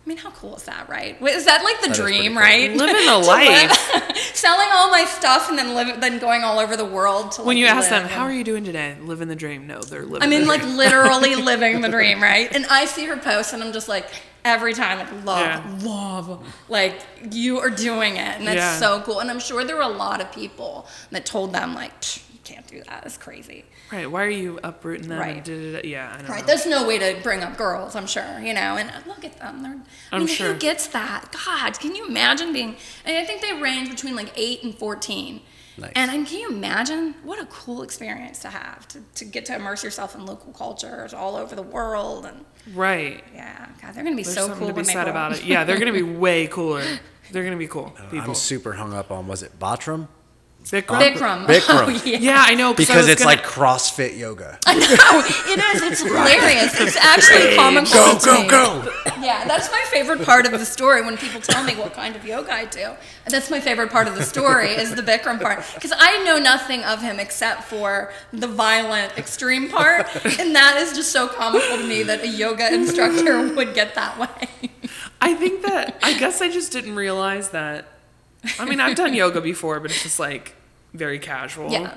I 0.06 0.08
mean, 0.08 0.18
how 0.20 0.30
cool 0.32 0.56
is 0.56 0.64
that, 0.64 0.88
right? 0.88 1.20
Is 1.20 1.46
that 1.46 1.64
like 1.64 1.82
the 1.82 1.88
That 1.88 1.98
is 1.98 2.00
pretty 2.00 2.18
dream, 2.20 2.34
cool. 2.34 2.42
right? 2.44 2.72
Living 2.76 3.06
the 3.08 3.18
life. 3.18 4.16
selling 4.36 4.68
all 4.72 4.92
my 4.92 5.04
stuff 5.06 5.50
and 5.50 5.58
then 5.58 5.74
live, 5.74 6.00
then 6.00 6.20
going 6.20 6.44
all 6.44 6.60
over 6.60 6.78
the 6.78 6.86
world 6.86 7.32
to. 7.34 7.42
When 7.42 7.56
like, 7.56 7.62
you 7.62 7.66
ask 7.66 7.90
them, 7.90 8.08
how 8.08 8.24
are 8.24 8.32
you 8.32 8.44
doing 8.44 8.64
today? 8.64 8.96
Living 9.02 9.30
the 9.30 9.36
dream. 9.36 9.66
No, 9.66 9.82
they're 9.82 10.04
living 10.06 10.22
I 10.22 10.28
mean, 10.28 10.42
the 10.42 10.48
like 10.48 10.62
dream. 10.62 10.78
literally 10.78 11.36
living 11.52 11.82
the 11.82 11.90
dream, 11.90 12.22
right? 12.22 12.54
And 12.56 12.68
I 12.68 12.86
see 12.86 13.06
her 13.08 13.18
post, 13.18 13.54
and 13.54 13.64
I'm 13.64 13.74
just 13.74 13.90
like, 13.90 14.06
every 14.44 14.74
time, 14.76 15.00
like, 15.00 15.26
love, 15.26 15.40
Yeah. 15.40 15.80
love, 15.90 16.54
like 16.70 17.02
you 17.32 17.58
are 17.58 17.72
doing 17.72 18.18
it, 18.18 18.38
and 18.38 18.46
that's 18.48 18.58
Yeah. 18.58 18.78
so 18.78 19.02
cool. 19.02 19.22
And 19.22 19.32
I'm 19.32 19.40
sure 19.40 19.64
there 19.64 19.76
were 19.76 19.82
a 19.82 19.88
lot 19.88 20.22
of 20.22 20.32
people 20.32 20.88
that 21.10 21.26
told 21.26 21.52
them, 21.52 21.74
like, 21.74 22.00
"Psh, 22.00 22.20
you 22.32 22.40
can't 22.44 22.68
do 22.68 22.84
that. 22.88 23.04
It's 23.08 23.18
crazy. 23.18 23.66
Right. 23.92 24.10
Why 24.10 24.24
are 24.26 24.30
you 24.30 24.60
uprooting 24.64 25.08
them? 25.10 25.20
Right. 25.20 25.36
And 25.36 25.46
da-da-da? 25.46 25.88
Yeah, 25.88 26.16
I 26.18 26.22
know. 26.24 26.28
Right? 26.30 26.46
There's 26.46 26.66
no 26.66 26.88
way 26.88 26.98
to 26.98 27.22
bring 27.22 27.44
up 27.44 27.56
girls, 27.58 27.96
I'm 27.96 28.08
sure, 28.08 28.40
you 28.40 28.54
know. 28.54 28.78
And 28.78 28.92
look 29.06 29.24
at 29.24 29.38
them. 29.40 29.62
They're, 29.62 29.78
I 30.12 30.16
I'm 30.16 30.26
mean, 30.26 30.28
sure. 30.28 30.54
who 30.54 30.60
gets 30.60 30.88
that? 30.88 31.32
God, 31.46 31.80
can 31.80 31.96
you 31.96 32.08
imagine 32.08 32.52
being? 32.52 32.76
And 33.06 33.18
I 33.18 33.24
think 33.26 33.42
they 33.42 33.54
range 33.54 33.90
between 33.90 34.16
like 34.16 34.32
eight 34.36 34.64
and 34.64 34.74
14. 34.76 35.42
Nice. 35.78 35.92
And, 35.96 36.10
and 36.10 36.26
can 36.26 36.40
you 36.40 36.50
imagine 36.50 37.16
what 37.24 37.38
a 37.40 37.46
cool 37.48 37.84
experience 37.84 38.40
to 38.40 38.48
have 38.50 38.88
to, 38.90 39.02
to 39.16 39.26
get 39.26 39.46
to 39.48 39.56
immerse 39.56 39.84
yourself 39.84 40.16
in 40.16 40.26
local 40.26 40.54
cultures 40.54 41.14
all 41.14 41.36
over 41.36 41.54
the 41.56 41.62
world 41.64 42.26
and 42.26 42.46
Right. 42.74 43.24
yeah, 43.34 43.68
God, 43.82 43.94
they're 43.94 44.04
gonna 44.04 44.16
be 44.16 44.24
There's 44.24 44.34
so 44.36 44.44
something 44.48 44.60
cool 44.60 44.68
to 44.70 44.74
be 44.74 44.78
when 44.78 44.86
they 44.86 44.94
said 44.94 45.08
about 45.10 45.34
it. 45.34 45.44
Yeah, 45.44 45.66
they're 45.66 45.78
gonna 45.78 45.92
be 45.92 46.02
way 46.02 46.48
cooler. 46.48 46.84
They're 47.30 47.44
gonna 47.44 47.58
be 47.58 47.68
cool 47.68 47.94
people. 48.10 48.30
I'm 48.30 48.36
super 48.36 48.74
hung 48.74 48.94
up 48.94 49.12
on 49.12 49.28
was 49.28 49.44
it 49.44 49.60
Botram? 49.60 50.08
Bikram? 50.66 51.00
Bikram. 51.16 51.46
Bikram. 51.46 51.86
Oh, 51.88 51.90
yeah. 52.06 52.18
Yeah, 52.18 52.44
I 52.46 52.56
know. 52.56 52.74
'cause 52.74 52.88
Because 52.88 52.96
was 53.04 53.08
it's 53.10 53.24
gonna- 53.24 53.36
like 53.36 53.46
CrossFit 53.46 54.18
yoga. 54.18 54.58
I 54.66 54.74
know 54.74 54.84
it 55.54 55.76
is. 55.76 55.82
It's 55.84 56.02
hilarious. 56.02 56.80
It's 56.80 56.96
actually 56.98 57.56
comical 57.56 57.94
Go, 57.94 58.18
to 58.20 58.26
go, 58.26 58.42
me. 58.42 58.48
go! 58.50 58.92
Yeah, 59.22 59.46
that's 59.48 59.70
my 59.72 59.84
favorite 59.92 60.24
part 60.24 60.46
of 60.46 60.52
the 60.54 60.66
story 60.66 61.02
when 61.04 61.18
people 61.18 61.40
tell 61.42 61.64
me 61.64 61.76
what 61.76 61.94
kind 61.94 62.16
of 62.16 62.26
yoga 62.26 62.52
I 62.52 62.66
do. 62.66 62.92
That's 63.28 63.50
my 63.52 63.60
favorite 63.60 63.92
part 63.92 64.08
of 64.08 64.16
the 64.16 64.24
story 64.24 64.70
is 64.70 64.94
the 64.96 65.02
Bikram 65.04 65.40
part 65.42 65.64
because 65.76 65.94
I 65.96 66.24
know 66.24 66.38
nothing 66.40 66.84
of 66.84 67.02
him 67.02 67.20
except 67.20 67.64
for 67.66 68.12
the 68.34 68.48
violent 68.48 69.18
extreme 69.18 69.70
part, 69.70 70.08
and 70.40 70.56
that 70.56 70.78
is 70.78 70.94
just 70.94 71.12
so 71.12 71.28
comical 71.28 71.78
to 71.78 71.88
me 71.88 72.04
that 72.04 72.22
a 72.22 72.28
yoga 72.28 72.74
instructor 72.74 73.54
would 73.56 73.74
get 73.76 73.94
that 73.96 74.18
way. 74.20 74.50
I 75.22 75.34
think 75.36 75.62
that 75.64 75.98
I 76.04 76.18
guess 76.18 76.42
I 76.42 76.50
just 76.50 76.72
didn't 76.72 76.96
realize 76.96 77.50
that. 77.52 77.88
I 78.60 78.66
mean, 78.66 78.80
I've 78.80 78.96
done 78.96 79.14
yoga 79.16 79.42
before, 79.42 79.80
but 79.80 79.90
it's 79.92 80.04
just 80.04 80.20
like 80.20 80.55
very 80.98 81.20
casual. 81.20 81.72
Yeah. 81.72 81.96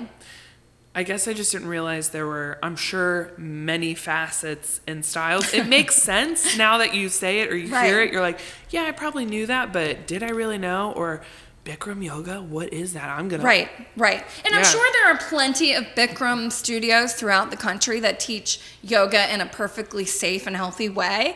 I 0.95 1.03
guess 1.03 1.27
I 1.27 1.33
just 1.33 1.51
didn't 1.51 1.67
realize 1.67 2.09
there 2.09 2.25
were, 2.25 2.57
I'm 2.63 2.75
sure, 2.75 3.31
many 3.37 3.93
facets 3.93 4.81
and 4.87 5.05
styles. 5.05 5.53
It 5.53 5.67
makes 5.67 5.95
sense 6.01 6.57
now 6.57 6.79
that 6.79 6.93
you 6.93 7.09
say 7.09 7.41
it 7.41 7.51
or 7.51 7.55
you 7.55 7.67
hear 7.67 8.01
it. 8.01 8.11
You're 8.11 8.21
like, 8.21 8.39
yeah, 8.69 8.83
I 8.83 8.91
probably 8.91 9.25
knew 9.25 9.45
that, 9.45 9.71
but 9.71 10.07
did 10.07 10.23
I 10.23 10.29
really 10.29 10.57
know? 10.57 10.91
Or 10.93 11.21
Bikram 11.63 12.03
yoga, 12.03 12.41
what 12.41 12.73
is 12.73 12.93
that? 12.93 13.07
I'm 13.07 13.29
gonna 13.29 13.43
Right, 13.43 13.69
right. 13.95 14.23
And 14.43 14.55
I'm 14.55 14.65
sure 14.65 14.85
there 14.93 15.13
are 15.13 15.17
plenty 15.17 15.73
of 15.73 15.83
Bikram 15.95 16.51
studios 16.51 17.13
throughout 17.13 17.51
the 17.51 17.57
country 17.57 17.99
that 17.99 18.19
teach 18.19 18.59
yoga 18.81 19.31
in 19.31 19.41
a 19.41 19.45
perfectly 19.45 20.05
safe 20.05 20.47
and 20.47 20.55
healthy 20.55 20.89
way. 20.89 21.35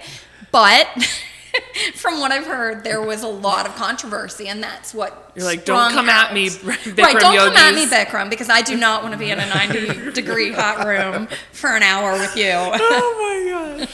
But 0.51 0.87
from 1.93 2.19
what 2.19 2.31
I've 2.31 2.45
heard, 2.45 2.83
there 2.83 3.01
was 3.01 3.23
a 3.23 3.27
lot 3.27 3.65
of 3.65 3.75
controversy, 3.75 4.47
and 4.47 4.63
that's 4.63 4.93
what 4.93 5.31
You're 5.35 5.45
like, 5.45 5.65
"Don't 5.65 5.91
sprung 5.91 6.05
come 6.05 6.09
at 6.09 6.29
out." 6.29 6.33
me, 6.33 6.49
right, 6.63 6.79
Bikram 6.79 7.19
don't 7.19 7.53
come 7.53 7.55
at 7.55 7.75
me. 7.75 7.85
Bikram, 7.85 8.29
because 8.29 8.49
I 8.49 8.61
do 8.61 8.77
not 8.77 9.03
want 9.03 9.13
to 9.13 9.19
be 9.19 9.31
in 9.31 9.39
a 9.39 9.45
90 9.47 10.11
degree 10.13 10.51
hot 10.51 10.85
room 10.85 11.27
for 11.51 11.75
an 11.75 11.83
hour 11.83 12.13
with 12.13 12.35
you. 12.35 12.51
Oh 12.53 13.15
my 13.19 13.49
god. 13.49 13.89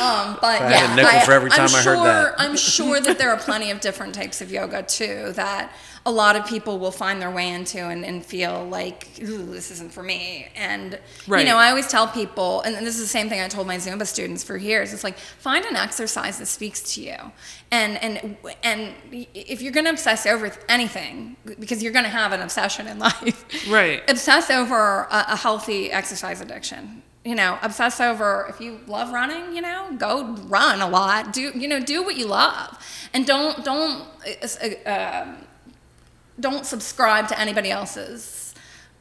Um, 0.00 0.38
but 0.40 0.62
I 0.62 0.70
yeah, 0.70 0.76
had 0.78 0.98
a 0.98 1.02
nickel 1.02 1.20
for 1.20 1.32
every 1.32 1.50
I'm 1.50 1.56
time 1.56 1.76
I 1.76 1.82
sure, 1.82 1.96
heard 1.96 2.06
that. 2.06 2.34
I'm 2.38 2.56
sure 2.56 3.00
that 3.00 3.18
there 3.18 3.30
are 3.30 3.36
plenty 3.36 3.70
of 3.70 3.80
different 3.80 4.14
types 4.14 4.40
of 4.40 4.50
yoga 4.50 4.82
too 4.82 5.32
that 5.32 5.74
a 6.06 6.10
lot 6.10 6.34
of 6.34 6.46
people 6.46 6.78
will 6.78 6.90
find 6.90 7.20
their 7.20 7.30
way 7.30 7.50
into 7.50 7.78
and, 7.78 8.04
and 8.06 8.24
feel 8.24 8.66
like, 8.68 9.08
ooh, 9.22 9.44
this 9.46 9.70
isn't 9.70 9.92
for 9.92 10.02
me. 10.02 10.48
And 10.56 10.98
Right. 11.26 11.40
you 11.40 11.46
know, 11.46 11.56
I 11.58 11.68
always 11.68 11.88
tell 11.88 12.08
people, 12.08 12.62
and 12.62 12.74
this 12.86 12.94
is 12.94 13.02
the 13.02 13.06
same 13.06 13.28
thing 13.28 13.40
I 13.40 13.48
told 13.48 13.66
my 13.66 13.76
Zumba 13.76 14.06
students 14.06 14.42
for 14.42 14.56
years. 14.56 14.92
It's 14.94 15.04
like 15.04 15.18
find 15.18 15.64
an 15.66 15.76
exercise 15.76 16.38
that 16.38 16.46
speaks 16.46 16.94
to 16.94 17.02
you, 17.02 17.16
and 17.70 17.96
and 18.02 18.36
and 18.62 18.94
if 19.34 19.60
you're 19.60 19.72
going 19.72 19.84
to 19.84 19.90
obsess 19.90 20.24
over 20.26 20.50
anything, 20.68 21.36
because 21.58 21.82
you're 21.82 21.92
going 21.92 22.04
to 22.06 22.10
have 22.10 22.32
an 22.32 22.40
obsession 22.40 22.86
in 22.86 22.98
life, 23.08 23.44
Right. 23.68 24.02
obsess 24.08 24.50
over 24.50 25.02
a, 25.10 25.24
a 25.28 25.36
healthy 25.36 25.92
exercise 25.92 26.40
addiction 26.40 27.02
you 27.22 27.34
know 27.34 27.58
obsess 27.60 28.00
over 28.00 28.46
if 28.48 28.62
you 28.62 28.80
love 28.86 29.12
running 29.12 29.54
you 29.54 29.60
know 29.60 29.94
go 29.98 30.34
run 30.48 30.80
a 30.80 30.88
lot 30.88 31.34
do 31.34 31.52
you 31.54 31.68
know 31.68 31.78
do 31.78 32.02
what 32.02 32.16
you 32.16 32.26
love 32.26 32.78
and 33.12 33.26
don't 33.26 33.62
don't 33.62 34.06
uh, 34.86 35.22
um, 35.22 35.36
don't 36.38 36.64
subscribe 36.64 37.28
to 37.28 37.38
anybody 37.38 37.70
else's 37.70 38.54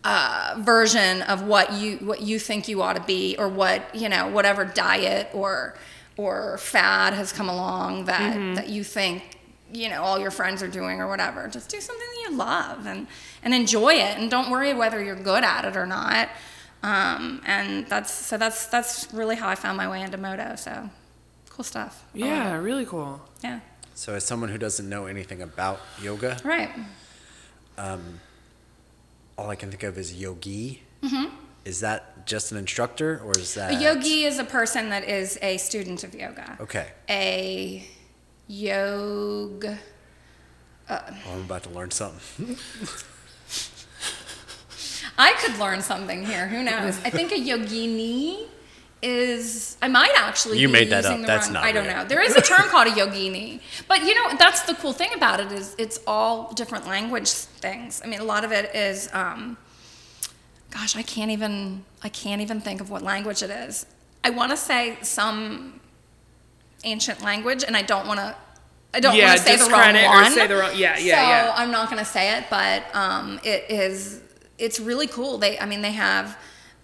uh, 0.03 0.55
version 0.59 1.21
of 1.23 1.43
what 1.43 1.73
you 1.73 1.97
what 1.97 2.21
you 2.21 2.39
think 2.39 2.67
you 2.67 2.81
ought 2.81 2.95
to 2.95 3.03
be 3.03 3.35
or 3.37 3.47
what 3.49 3.93
you 3.93 4.07
know 4.09 4.27
whatever 4.27 4.63
diet 4.65 5.29
or 5.33 5.75
or 6.17 6.57
fad 6.57 7.13
has 7.13 7.31
come 7.31 7.49
along 7.49 8.05
that 8.05 8.55
that 8.55 8.69
you 8.69 8.83
think 8.83 9.37
you 9.71 9.89
know 9.89 10.01
all 10.01 10.17
your 10.19 10.31
friends 10.31 10.63
are 10.63 10.67
doing 10.67 10.99
or 11.01 11.07
whatever. 11.07 11.47
Just 11.47 11.69
do 11.69 11.79
something 11.81 12.07
that 12.07 12.29
you 12.29 12.37
love 12.37 12.85
and 12.85 13.07
and 13.43 13.53
enjoy 13.53 13.93
it 13.93 14.17
and 14.17 14.31
don't 14.31 14.49
worry 14.49 14.73
whether 14.73 15.03
you're 15.03 15.15
good 15.15 15.43
at 15.43 15.65
it 15.65 15.75
or 15.75 15.85
not. 15.85 16.29
Um, 16.81 17.41
and 17.45 17.85
that's 17.87 18.13
so 18.13 18.37
that's 18.37 18.67
that's 18.67 19.13
really 19.13 19.35
how 19.35 19.49
I 19.49 19.55
found 19.55 19.75
my 19.77 19.89
way 19.89 20.01
into 20.01 20.17
Modo 20.17 20.55
so 20.55 20.89
cool 21.49 21.65
stuff. 21.65 22.05
Yeah, 22.13 22.55
really 22.57 22.85
cool. 22.85 23.21
yeah. 23.43 23.59
So, 23.95 24.13
as 24.13 24.23
someone 24.25 24.47
who 24.47 24.57
doesn't 24.57 24.87
know 24.87 25.07
anything 25.07 25.41
about 25.41 25.81
yoga, 26.01 26.37
right 26.45 26.69
all 29.37 29.49
I 29.49 29.55
can 29.55 29.69
think 29.69 29.83
of 29.83 29.97
is 29.97 30.13
yogi. 30.13 30.83
Mm-hmm. 31.01 31.35
Is 31.65 31.81
that 31.81 32.25
just 32.25 32.51
an 32.51 32.57
instructor, 32.57 33.21
or 33.23 33.37
is 33.37 33.53
that 33.55 33.71
a 33.71 33.75
yogi 33.75 34.23
is 34.23 34.39
a 34.39 34.43
person 34.43 34.89
that 34.89 35.03
is 35.07 35.37
a 35.41 35.57
student 35.57 36.03
of 36.03 36.15
yoga 36.15 36.57
Okay, 36.59 36.87
a 37.09 37.87
yoga 38.47 39.77
oh, 40.89 40.99
I'm 41.31 41.41
about 41.41 41.63
to 41.63 41.69
learn 41.69 41.91
something. 41.91 42.57
I 45.17 45.33
could 45.33 45.59
learn 45.59 45.81
something 45.81 46.25
here. 46.25 46.47
Who 46.47 46.63
knows? 46.63 46.97
I 47.03 47.09
think 47.09 47.31
a 47.31 47.35
yogini 47.35 48.47
is 49.01 49.77
I 49.81 49.87
might 49.87 50.11
actually 50.17 50.59
You 50.59 50.67
be 50.67 50.73
made 50.73 50.89
that 50.89 51.03
using 51.03 51.13
up. 51.13 51.21
the 51.21 51.27
That's 51.27 51.47
wrong- 51.47 51.53
not 51.53 51.63
I 51.63 51.71
don't 51.71 51.85
real. 51.85 51.95
know. 51.97 52.05
There 52.05 52.21
is 52.21 52.35
a 52.35 52.41
term 52.41 52.67
called 52.69 52.87
a 52.87 52.91
yogini, 52.91 53.61
but 53.87 54.03
you 54.03 54.13
know 54.15 54.35
that's 54.37 54.61
the 54.63 54.73
cool 54.75 54.93
thing 54.93 55.13
about 55.13 55.39
it 55.39 55.51
is 55.51 55.75
it's 55.77 55.99
all 56.05 56.51
different 56.53 56.85
language 56.87 57.29
things. 57.31 58.01
I 58.03 58.07
mean, 58.07 58.19
a 58.19 58.23
lot 58.25 58.43
of 58.43 58.51
it 58.51 58.73
is. 58.75 59.09
Um, 59.13 59.57
gosh, 60.71 60.95
I 60.95 61.01
can't 61.03 61.31
even 61.31 61.85
I 62.03 62.09
can't 62.09 62.41
even 62.41 62.59
think 62.61 62.81
of 62.81 62.89
what 62.89 63.01
language 63.01 63.41
it 63.41 63.49
is. 63.49 63.85
I 64.23 64.31
want 64.31 64.51
to 64.51 64.57
say 64.57 64.97
some 65.01 65.79
ancient 66.83 67.21
language, 67.21 67.63
and 67.65 67.75
I 67.77 67.81
don't 67.81 68.07
want 68.07 68.19
to. 68.19 68.35
I 68.93 68.99
don't 68.99 69.15
Yeah, 69.15 69.27
want 69.27 69.37
to 69.39 69.45
say 69.45 69.55
the 69.55 69.61
wrong 69.63 69.93
discredit 69.93 70.03
or 70.05 70.21
one. 70.23 70.31
say 70.33 70.47
the 70.47 70.55
wrong- 70.55 70.75
yeah, 70.75 70.97
yeah, 70.97 71.15
so 71.15 71.29
yeah. 71.29 71.53
I'm 71.55 71.71
not 71.71 71.89
going 71.91 71.99
to 72.03 72.09
say 72.09 72.35
it, 72.37 72.45
but 72.49 72.83
um, 72.95 73.39
it 73.43 73.65
is. 73.69 74.21
It's 74.57 74.79
really 74.79 75.07
cool. 75.07 75.37
They, 75.37 75.57
I 75.59 75.65
mean, 75.65 75.81
they 75.81 75.91
have 75.91 76.37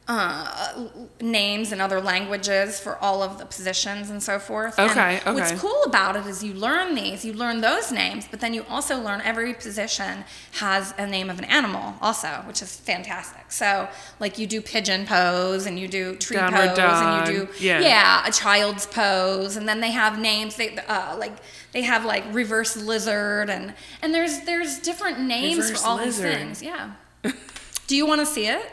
uh, 0.08 0.88
names 1.20 1.72
in 1.72 1.82
other 1.82 2.00
languages 2.00 2.80
for 2.80 2.96
all 2.98 3.24
of 3.24 3.40
the 3.40 3.46
positions 3.46 4.12
and 4.12 4.22
so 4.22 4.38
forth. 4.38 4.78
And 4.78 4.92
Okay, 4.92 5.20
What's 5.26 5.60
cool 5.60 5.84
about 5.84 6.16
it 6.16 6.28
is 6.28 6.44
you 6.44 6.54
learn 6.54 6.94
these, 6.94 7.26
you 7.26 7.34
learn 7.34 7.62
those 7.62 7.92
names, 7.92 8.28
but 8.30 8.40
then 8.40 8.54
you 8.54 8.66
also 8.70 9.00
learn 9.00 9.22
every 9.22 9.56
position 9.56 10.24
has 10.54 10.94
a 11.00 11.08
name 11.08 11.32
of 11.32 11.40
an 11.40 11.46
animal 11.46 11.96
also, 12.02 12.28
which 12.46 12.62
is 12.62 12.76
fantastic. 12.76 13.52
So 13.52 13.88
like 14.20 14.38
you 14.38 14.46
do 14.46 14.62
pigeon 14.62 15.08
pose 15.08 15.66
and 15.66 15.80
you 15.80 15.88
do 15.88 16.16
tree 16.18 16.38
Downward 16.38 16.70
pose 16.70 16.78
dog, 16.78 17.28
and 17.28 17.36
you 17.36 17.46
do 17.46 17.52
yeah. 17.60 18.28
a 18.28 18.32
child's 18.32 18.86
pose 18.86 19.56
and 19.56 19.68
then 19.68 19.80
they 19.80 19.92
have 19.92 20.20
names 20.20 20.56
they 20.56 20.78
uh, 20.78 21.16
like 21.18 21.34
they 21.72 21.82
have 21.82 22.06
like 22.06 22.24
reverse 22.32 22.78
lizard 22.78 23.50
and 23.50 23.74
and 24.04 24.14
there's 24.14 24.42
there's 24.42 24.78
different 24.80 25.20
names 25.20 25.58
Reverse 25.58 25.82
for 25.82 25.88
all 25.88 25.98
lizard. 25.98 26.32
these 26.32 26.38
things. 26.38 26.62
Yeah. 26.62 26.92
do 27.88 27.96
you 27.96 28.06
want 28.06 28.20
to 28.22 28.26
see 28.26 28.48
it? 28.48 28.72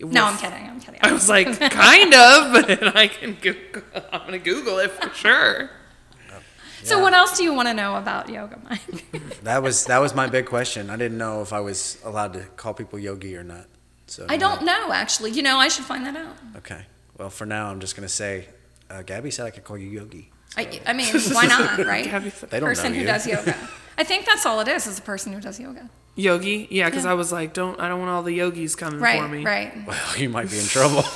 No, 0.00 0.24
I'm 0.24 0.38
kidding. 0.38 0.68
I'm 0.68 0.80
kidding. 0.80 1.00
I 1.02 1.12
was 1.12 1.28
like, 1.34 1.46
kind 1.70 2.14
of, 2.14 2.52
but 2.68 2.96
I 2.96 3.08
can 3.08 3.34
Google. 3.34 3.82
I'm 4.12 4.20
gonna 4.20 4.38
Google 4.38 4.78
it 4.78 4.90
for 4.90 5.12
sure. 5.14 5.70
So 6.84 7.02
what 7.02 7.12
else 7.12 7.36
do 7.36 7.42
you 7.42 7.52
want 7.52 7.66
to 7.68 7.74
know 7.74 7.96
about 7.96 8.28
yoga, 8.28 8.58
Mike? 8.68 9.42
That 9.42 9.62
was 9.62 9.86
that 9.86 9.98
was 9.98 10.14
my 10.14 10.28
big 10.28 10.46
question. 10.46 10.90
I 10.90 10.96
didn't 10.96 11.18
know 11.18 11.42
if 11.42 11.52
I 11.52 11.60
was 11.60 11.98
allowed 12.04 12.34
to 12.34 12.44
call 12.56 12.72
people 12.72 12.98
yogi 12.98 13.36
or 13.36 13.42
not. 13.42 13.66
So 14.06 14.24
I 14.28 14.36
don't 14.36 14.64
know 14.64 14.92
actually. 14.92 15.32
You 15.32 15.42
know, 15.42 15.58
I 15.58 15.68
should 15.68 15.84
find 15.84 16.06
that 16.06 16.16
out. 16.16 16.36
Okay. 16.56 16.86
Well, 17.18 17.30
for 17.30 17.46
now, 17.46 17.68
I'm 17.68 17.80
just 17.80 17.96
gonna 17.96 18.08
say, 18.08 18.46
uh, 18.88 19.02
Gaby 19.02 19.32
said 19.32 19.46
I 19.46 19.50
could 19.50 19.64
call 19.64 19.76
you 19.76 19.88
yogi. 19.88 20.30
I, 20.56 20.80
I 20.86 20.92
mean, 20.92 21.12
why 21.32 21.46
not, 21.46 21.78
right? 21.84 22.04
Gaby 22.04 22.30
They 22.30 22.60
don't 22.60 22.68
person 22.68 22.92
know 22.92 22.98
who 23.00 23.04
does 23.04 23.26
yoga. 23.26 23.56
I 23.98 24.04
think 24.04 24.24
that's 24.24 24.46
all 24.46 24.60
it 24.60 24.68
is, 24.68 24.86
is 24.86 24.98
a 24.98 25.02
person 25.02 25.32
who 25.32 25.40
does 25.40 25.58
yoga. 25.58 25.90
Yogi, 26.18 26.66
yeah, 26.70 26.86
because 26.90 27.04
Yeah. 27.04 27.12
I 27.12 27.14
was 27.14 27.30
like, 27.32 27.54
don't 27.54 27.78
I 27.80 27.88
don't 27.88 28.00
want 28.00 28.10
all 28.10 28.22
the 28.24 28.34
yogis 28.34 28.74
coming 28.76 29.00
Right, 29.00 29.20
for 29.22 29.28
me. 29.28 29.44
right. 29.44 29.72
right. 29.74 29.86
Well, 29.86 30.16
you 30.18 30.28
might 30.28 30.50
be 30.50 30.58
in 30.58 30.66
trouble. 30.66 31.04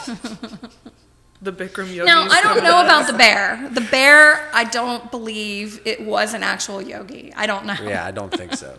The 1.42 1.52
Bikram 1.52 1.92
yogis. 1.92 2.06
Now, 2.06 2.22
I 2.28 2.40
don't 2.40 2.62
know 2.62 2.84
about 2.84 3.08
the 3.08 3.14
bear. 3.14 3.68
The 3.72 3.80
bear, 3.80 4.48
I 4.54 4.62
don't 4.62 5.10
believe 5.10 5.80
it 5.84 6.00
was 6.00 6.34
an 6.34 6.44
actual 6.44 6.80
yogi. 6.80 7.32
I 7.34 7.46
don't 7.48 7.66
know. 7.66 7.74
yeah, 7.82 8.06
I 8.06 8.12
don't 8.12 8.32
think 8.32 8.54
so. 8.64 8.78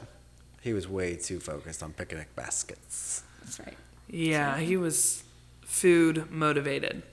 He 0.61 0.71
was 0.71 0.87
way 0.87 1.17
too 1.17 1.41
focused 1.41 1.83
on 1.83 1.91
picnic 1.91 2.33
baskets. 2.37 3.23
That's 3.43 3.59
right. 3.59 3.75
Yeah, 4.07 4.57
he 4.59 4.77
was 4.77 5.23
food 5.65 6.31
motivated. 6.31 7.03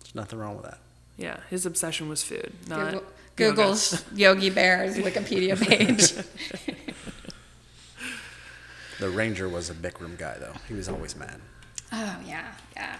There's 0.00 0.14
nothing 0.14 0.38
wrong 0.38 0.56
with 0.56 0.66
that. 0.66 0.80
Yeah, 1.16 1.38
his 1.48 1.64
obsession 1.64 2.10
was 2.10 2.22
food, 2.22 2.52
not 2.68 2.78
Google, 2.92 2.92
yoga. 3.00 3.06
Google's 3.36 4.04
Yogi 4.14 4.50
Bear's 4.50 4.98
Wikipedia 4.98 5.56
page. 5.66 6.12
The 9.02 9.10
ranger 9.10 9.48
was 9.48 9.68
a 9.68 9.74
Bikram 9.74 10.16
guy, 10.16 10.36
though. 10.38 10.54
He 10.68 10.74
was 10.74 10.88
always 10.88 11.16
mad. 11.16 11.40
Oh 11.92 12.16
yeah, 12.24 12.46
yeah. 12.76 12.96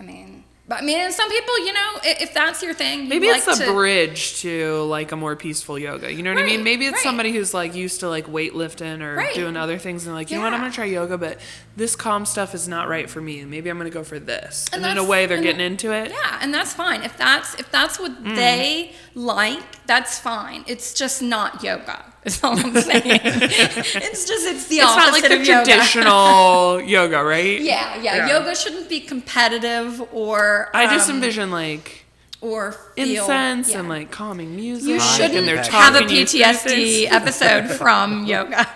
I 0.00 0.02
mean, 0.02 0.42
but 0.68 0.82
I 0.82 0.84
mean, 0.84 0.98
and 0.98 1.14
some 1.14 1.30
people, 1.30 1.56
you 1.64 1.72
know, 1.72 1.90
i- 2.04 2.16
if 2.20 2.34
that's 2.34 2.60
your 2.64 2.74
thing, 2.74 3.04
you 3.04 3.08
Maybe 3.08 3.28
it's 3.28 3.46
a 3.46 3.64
to, 3.64 3.72
bridge 3.72 4.40
to 4.42 4.82
like 4.82 5.12
a 5.12 5.16
more 5.16 5.36
peaceful 5.36 5.78
yoga. 5.78 6.12
You 6.12 6.24
know 6.24 6.34
what 6.34 6.42
I 6.42 6.46
mean? 6.46 6.64
Maybe 6.64 6.86
it's 6.86 6.94
right. 6.94 7.02
somebody 7.04 7.30
who's 7.32 7.54
like 7.54 7.76
used 7.76 8.00
to 8.00 8.08
like 8.08 8.26
weightlifting 8.26 9.00
or 9.02 9.14
Right. 9.14 9.34
doing 9.36 9.56
other 9.56 9.78
things 9.78 10.04
and 10.04 10.16
like, 10.16 10.30
you 10.32 10.36
know 10.36 10.42
what, 10.42 10.52
I'm 10.52 10.58
gonna 10.60 10.72
try 10.72 10.86
yoga, 10.86 11.16
but 11.16 11.38
this 11.76 11.94
calm 11.94 12.26
stuff 12.26 12.52
is 12.54 12.66
not 12.66 12.88
right 12.88 13.08
for 13.08 13.20
me. 13.20 13.44
Maybe 13.44 13.70
I'm 13.70 13.78
gonna 13.78 13.90
go 13.90 14.02
for 14.02 14.18
this. 14.18 14.66
And, 14.72 14.84
And 14.84 14.98
in 14.98 15.04
a 15.04 15.08
way, 15.08 15.26
they're 15.26 15.40
getting 15.40 15.58
that- 15.58 15.64
into 15.64 15.92
it. 15.92 16.10
Yeah, 16.10 16.38
and 16.42 16.52
that's 16.52 16.72
fine. 16.74 17.04
If 17.04 17.16
that's 17.16 17.54
if 17.54 17.70
that's 17.70 18.00
what 18.00 18.12
Mm. 18.24 18.34
they 18.34 18.92
like, 19.14 19.86
that's 19.86 20.18
fine. 20.18 20.64
It's 20.66 20.92
just 20.92 21.22
not 21.22 21.62
yoga. 21.62 22.04
Is 22.26 22.42
all 22.42 22.58
I'm 22.58 22.74
saying. 22.74 23.02
it's 23.04 24.26
just 24.26 24.46
it's 24.46 24.66
the 24.66 24.76
It's 24.78 24.84
opposite 24.84 24.98
not 25.06 25.12
like 25.12 25.22
the 25.28 25.40
of 25.40 25.46
yoga. 25.46 25.64
traditional 25.64 26.80
yoga, 26.82 27.22
right? 27.24 27.60
Yeah, 27.60 27.96
yeah, 28.02 28.16
Yeah. 28.16 28.28
Yoga 28.38 28.54
shouldn't 28.56 28.88
be 28.88 29.00
competitive 29.00 30.02
or. 30.12 30.68
I 30.74 30.86
just 30.92 31.08
um, 31.08 31.16
envision 31.16 31.50
like 31.52 32.04
or 32.40 32.72
feel, 32.96 33.22
incense 33.22 33.70
yeah. 33.70 33.78
and 33.78 33.88
like 33.88 34.10
calming 34.10 34.56
music. 34.56 34.88
You 34.88 34.94
and 34.94 35.02
shouldn't 35.02 35.46
they're 35.46 35.56
have 35.62 35.94
a 35.94 36.00
talking 36.00 36.16
you 36.16 36.26
through 36.26 36.40
PTSD 36.40 37.10
episode 37.12 37.68
from 37.70 38.26
yoga. 38.26 38.68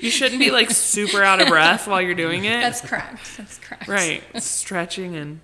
You 0.00 0.08
shouldn't 0.10 0.38
be 0.38 0.52
like 0.52 0.70
super 0.70 1.22
out 1.24 1.40
of 1.42 1.48
breath 1.48 1.88
while 1.88 2.00
you're 2.00 2.14
doing 2.14 2.44
it. 2.44 2.60
That's 2.60 2.80
correct. 2.80 3.36
That's 3.36 3.58
correct. 3.58 3.88
right. 3.88 4.22
Stretching 4.40 5.16
and 5.16 5.40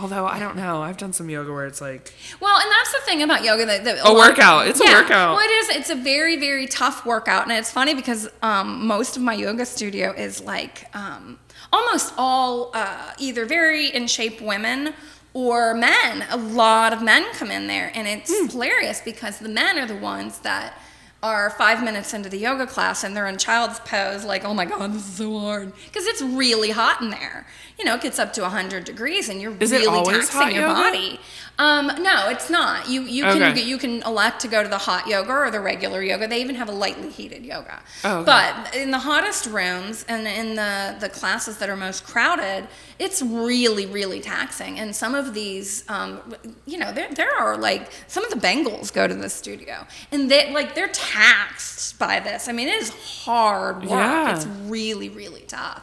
although 0.00 0.26
I 0.26 0.38
don't 0.38 0.56
know, 0.56 0.80
I've 0.82 0.96
done 0.96 1.12
some 1.12 1.28
yoga 1.30 1.52
where 1.52 1.66
it's 1.66 1.80
like 1.80 2.12
Well, 2.40 2.58
and 2.60 2.70
that's 2.70 2.92
the 2.92 3.00
thing 3.04 3.22
about 3.22 3.44
yoga 3.44 3.66
that, 3.66 3.84
that 3.84 3.98
A 4.04 4.10
lot- 4.10 4.30
workout. 4.30 4.66
It's 4.68 4.80
a 4.80 4.84
workout. 4.84 5.36
Well, 5.36 5.44
it 5.44 5.50
is. 5.52 5.68
It's 5.76 5.90
a 5.90 5.94
very, 5.96 6.36
very 6.36 6.66
tough 6.66 7.04
workout, 7.06 7.42
and 7.44 7.52
it's 7.52 7.70
funny 7.70 7.94
because 7.94 8.28
um, 8.42 8.86
most 8.86 9.16
of 9.16 9.22
my 9.22 9.34
yoga 9.34 9.66
studio 9.66 10.12
is 10.12 10.40
like 10.42 10.86
um, 10.96 11.38
almost 11.72 12.14
all 12.16 12.70
uh, 12.74 13.12
either 13.18 13.44
very 13.46 13.88
in 13.88 14.06
shape 14.06 14.40
women 14.40 14.94
or 15.32 15.74
men. 15.74 16.24
A 16.30 16.36
lot 16.36 16.92
of 16.92 17.02
men 17.02 17.24
come 17.34 17.50
in 17.50 17.66
there, 17.68 17.92
and 17.94 18.08
it's 18.08 18.32
Hmm. 18.36 18.46
hilarious 18.48 19.00
because 19.00 19.38
the 19.38 19.48
men 19.48 19.78
are 19.78 19.86
the 19.86 19.96
ones 19.96 20.38
that 20.40 20.74
are 21.22 21.50
five 21.50 21.84
minutes 21.84 22.14
into 22.14 22.30
the 22.30 22.38
yoga 22.38 22.66
class 22.66 23.04
and 23.04 23.14
they're 23.14 23.26
in 23.26 23.36
child's 23.36 23.78
pose, 23.80 24.24
like, 24.24 24.42
oh 24.42 24.54
my 24.54 24.64
god, 24.64 24.90
this 24.94 25.06
is 25.06 25.14
so 25.16 25.38
hard, 25.38 25.70
because 25.84 26.06
it's 26.06 26.22
really 26.22 26.70
hot 26.70 27.02
in 27.02 27.10
there. 27.10 27.46
You 27.80 27.86
know, 27.86 27.94
it 27.94 28.02
gets 28.02 28.18
up 28.18 28.34
to 28.34 28.42
100 28.42 28.84
degrees, 28.84 29.30
and 29.30 29.40
you're 29.40 29.56
Is 29.58 29.72
really 29.72 30.04
taxing 30.04 30.50
your 30.54 30.68
yoga? 30.68 30.74
body. 30.74 31.18
Um, 31.58 31.86
no, 32.02 32.28
it's 32.28 32.50
not. 32.50 32.88
You 32.90 33.02
you 33.02 33.24
Okay. 33.24 33.38
can 33.54 33.66
you 33.66 33.78
can 33.78 34.02
elect 34.02 34.40
to 34.42 34.48
go 34.48 34.62
to 34.62 34.68
the 34.68 34.76
hot 34.78 35.06
yoga 35.06 35.32
or 35.32 35.50
the 35.50 35.60
regular 35.60 36.02
yoga. 36.02 36.28
They 36.28 36.42
even 36.42 36.56
have 36.56 36.68
a 36.68 36.72
lightly 36.72 37.08
heated 37.10 37.42
yoga. 37.44 37.80
Oh, 38.04 38.18
okay. 38.18 38.24
But 38.26 38.74
in 38.74 38.90
the 38.90 38.98
hottest 38.98 39.46
rooms 39.46 40.04
and 40.08 40.26
in 40.26 40.56
the 40.56 40.96
the 41.00 41.08
classes 41.08 41.56
that 41.58 41.70
are 41.70 41.76
most 41.76 42.04
crowded, 42.04 42.66
it's 42.98 43.22
really 43.22 43.86
really 43.86 44.20
taxing. 44.20 44.78
And 44.78 44.94
some 44.94 45.14
of 45.14 45.32
these, 45.32 45.84
um, 45.88 46.20
you 46.66 46.76
know, 46.78 46.92
there 46.92 47.08
there 47.14 47.34
are 47.34 47.56
like 47.56 47.90
some 48.08 48.24
of 48.26 48.30
the 48.30 48.40
Bengals 48.46 48.92
go 48.92 49.06
to 49.08 49.14
the 49.14 49.30
studio 49.30 49.86
and 50.12 50.30
they 50.30 50.52
like 50.52 50.74
they're 50.74 50.88
taxed 50.88 51.98
by 51.98 52.20
this. 52.20 52.46
I 52.48 52.52
mean, 52.52 52.68
it 52.68 52.82
is 52.82 52.90
hard 53.24 53.80
work. 53.82 53.90
Yeah. 53.90 54.36
It's 54.36 54.46
really 54.46 55.08
really 55.08 55.42
tough 55.42 55.82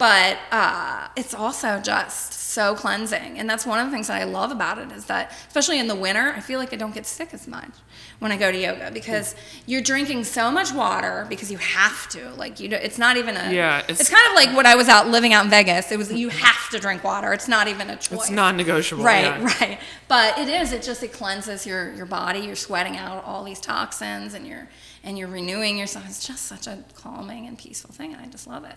but 0.00 0.38
uh, 0.50 1.08
it's 1.14 1.34
also 1.34 1.78
just 1.78 2.32
so 2.32 2.74
cleansing 2.74 3.38
and 3.38 3.48
that's 3.48 3.64
one 3.64 3.78
of 3.78 3.86
the 3.86 3.92
things 3.92 4.08
that 4.08 4.20
i 4.20 4.24
love 4.24 4.50
about 4.50 4.78
it 4.78 4.90
is 4.90 5.04
that 5.04 5.30
especially 5.46 5.78
in 5.78 5.86
the 5.86 5.94
winter 5.94 6.32
i 6.34 6.40
feel 6.40 6.58
like 6.58 6.72
i 6.72 6.76
don't 6.76 6.94
get 6.94 7.06
sick 7.06 7.32
as 7.32 7.46
much 7.46 7.70
when 8.18 8.32
i 8.32 8.36
go 8.36 8.50
to 8.50 8.58
yoga 8.58 8.90
because 8.92 9.36
you're 9.66 9.80
drinking 9.80 10.24
so 10.24 10.50
much 10.50 10.72
water 10.72 11.26
because 11.28 11.52
you 11.52 11.58
have 11.58 12.08
to 12.08 12.28
like 12.34 12.58
you 12.58 12.68
know 12.68 12.76
it's 12.78 12.98
not 12.98 13.16
even 13.16 13.36
a 13.36 13.52
Yeah, 13.52 13.78
it's, 13.88 14.00
it's- 14.00 14.08
kind 14.10 14.26
of 14.30 14.34
like 14.34 14.56
when 14.56 14.66
i 14.66 14.74
was 14.74 14.88
out 14.88 15.06
living 15.06 15.32
out 15.32 15.44
in 15.44 15.50
vegas 15.50 15.92
it 15.92 15.98
was 15.98 16.12
you 16.12 16.28
have 16.30 16.68
to 16.70 16.80
drink 16.80 17.04
water 17.04 17.32
it's 17.32 17.46
not 17.46 17.68
even 17.68 17.88
a 17.90 17.96
choice 17.96 18.20
it's 18.22 18.30
non-negotiable. 18.30 19.04
Right, 19.04 19.24
yeah. 19.24 19.44
right. 19.60 19.78
But 20.08 20.38
it 20.38 20.48
is. 20.48 20.72
It 20.72 20.82
just 20.82 21.02
it 21.02 21.12
cleanses 21.12 21.66
your 21.66 21.92
your 21.94 22.06
body. 22.06 22.40
You're 22.40 22.56
sweating 22.56 22.96
out 22.96 23.24
all 23.24 23.44
these 23.44 23.60
toxins, 23.60 24.34
and 24.34 24.46
you're 24.46 24.68
and 25.04 25.18
you're 25.18 25.28
renewing 25.28 25.78
yourself. 25.78 26.06
It's 26.06 26.26
just 26.26 26.46
such 26.46 26.66
a 26.66 26.78
calming 26.94 27.46
and 27.46 27.56
peaceful 27.56 27.92
thing, 27.92 28.12
and 28.12 28.20
I 28.20 28.26
just 28.26 28.46
love 28.46 28.64
it. 28.64 28.74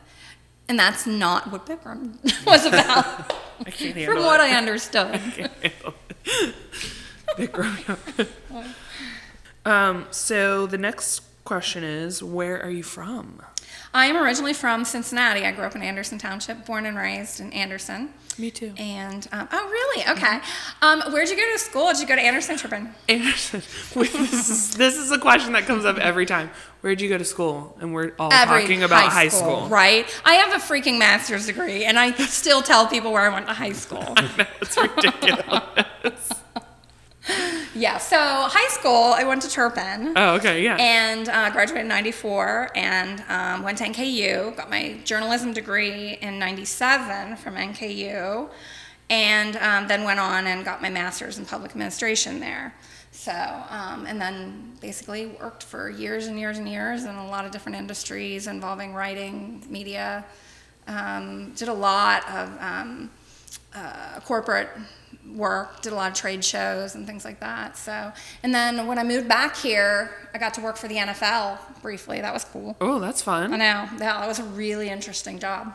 And 0.70 0.80
that's 0.80 1.06
not 1.06 1.52
what 1.52 1.66
Bikram 1.66 2.18
was 2.46 2.66
about, 2.66 3.34
I 3.66 3.70
can't 3.70 3.96
handle 3.96 4.16
from 4.16 4.24
what 4.24 4.40
it. 4.40 4.44
I 4.44 4.56
understood. 4.58 5.20
Yoga. 7.38 7.88
um, 9.66 10.06
so 10.12 10.66
the 10.68 10.78
next 10.78 11.22
question 11.44 11.84
is, 11.84 12.24
where 12.24 12.62
are 12.62 12.70
you 12.70 12.84
from? 12.84 13.42
I 13.94 14.08
am 14.08 14.18
originally 14.18 14.54
from 14.54 14.86
Cincinnati. 14.86 15.46
I 15.46 15.52
grew 15.52 15.66
up 15.66 15.76
in 15.76 15.84
Anderson 15.84 16.18
Township, 16.18 16.66
born 16.66 16.86
and 16.88 16.98
raised 16.98 17.40
in 17.40 17.54
Anderson. 17.54 18.10
Me 18.40 18.50
too. 18.50 18.74
And 18.78 19.28
um, 19.32 19.48
oh, 19.52 19.70
really? 19.70 20.04
Okay. 20.12 20.40
Um, 20.82 21.02
where'd 21.14 21.30
you 21.30 21.36
go 21.36 21.52
to 21.54 21.60
school? 21.60 21.88
Did 21.92 22.00
you 22.00 22.08
go 22.08 22.16
to 22.16 22.22
Anderson 22.22 22.58
Turpin? 22.58 22.90
Anderson. 23.08 23.62
Wait, 23.96 24.12
this 24.12 24.50
is 24.50 24.76
this 24.76 24.98
is 24.98 25.12
a 25.12 25.20
question 25.20 25.54
that 25.54 25.68
comes 25.68 25.86
up 25.86 25.98
every 26.00 26.26
time. 26.26 26.50
Where'd 26.82 27.00
you 27.00 27.10
go 27.10 27.20
to 27.20 27.24
school? 27.26 27.78
And 27.80 27.94
we're 27.94 28.14
all 28.18 28.34
Every 28.34 28.62
talking 28.62 28.82
about 28.82 29.12
high 29.12 29.28
school. 29.28 29.68
right? 29.70 30.06
I 30.26 30.34
have 30.36 30.54
a 30.60 30.64
freaking 30.64 30.98
master's 30.98 31.46
degree, 31.46 31.86
and 31.86 32.00
I 32.00 32.12
still 32.14 32.64
tell 32.64 32.88
people 32.88 33.14
where 33.14 33.22
I 33.22 33.30
went 33.30 33.46
to 33.46 33.54
high 33.54 33.74
school. 33.74 34.04
I 34.18 34.22
know, 34.38 34.46
It's 34.62 34.76
ridiculous. 34.76 36.32
yeah. 37.76 37.98
So 37.98 38.18
high 38.18 38.70
school, 38.70 39.14
I 39.14 39.24
went 39.24 39.42
to 39.44 39.50
Turpin. 39.50 40.14
oh, 40.16 40.36
okay, 40.36 40.64
yeah. 40.64 40.78
and 40.80 41.30
uh, 41.30 41.50
graduated 41.52 41.84
in 41.84 41.88
94 41.88 42.72
and 42.76 43.24
um, 43.30 43.64
went 43.64 43.78
to 43.80 43.86
NKU, 43.86 44.56
got 44.56 44.70
my 44.70 45.00
journalism 45.04 45.54
degree 45.54 46.18
in 46.22 46.40
97 46.40 47.38
from 47.38 47.56
NKU. 47.56 48.50
and 49.10 49.58
um, 49.58 49.88
then 49.88 50.04
went 50.04 50.20
on 50.20 50.48
and 50.48 50.64
got 50.64 50.82
my 50.82 50.90
master's 50.90 51.38
in 51.38 51.46
public 51.46 51.72
administration 51.72 52.40
there. 52.40 52.74
So, 53.12 53.32
um, 53.32 54.08
and 54.08 54.20
then 54.20 54.74
basically 54.82 55.28
worked 55.28 55.64
for 55.64 55.90
years 55.90 56.26
and 56.28 56.40
years 56.40 56.58
and 56.58 56.68
years 56.68 57.04
in 57.04 57.16
a 57.16 57.28
lot 57.28 57.46
of 57.46 57.52
different 57.52 57.78
industries 57.78 58.48
involving 58.48 58.94
writing, 58.94 59.64
media. 59.70 60.26
Um, 60.88 61.54
did 61.54 61.70
a 61.70 61.74
lot 61.74 62.28
of 62.28 62.50
um, 62.60 63.12
uh, 63.76 64.20
corporate 64.22 64.70
work, 65.36 65.82
did 65.82 65.94
a 65.94 65.96
lot 65.96 66.12
of 66.12 66.18
trade 66.18 66.44
shows 66.44 66.96
and 66.96 67.06
things 67.08 67.26
like 67.26 67.40
that. 67.40 67.78
So, 67.78 68.12
and 68.44 68.54
then 68.54 68.88
when 68.88 68.98
I 68.98 69.04
moved 69.04 69.28
back 69.28 69.56
here, 69.56 70.12
I 70.34 70.38
got 70.38 70.54
to 70.56 70.62
work 70.62 70.78
for 70.78 70.88
the 70.88 70.96
NFL 70.96 71.82
briefly. 71.82 72.22
That 72.22 72.34
was 72.34 72.44
cool. 72.44 72.76
Oh, 72.82 73.00
that's 73.00 73.22
fun. 73.22 73.54
I 73.54 73.58
know. 73.58 73.64
Yeah, 73.64 73.98
that 73.98 74.28
was 74.28 74.40
a 74.40 74.44
really 74.44 74.90
interesting 74.90 75.40
job. 75.40 75.74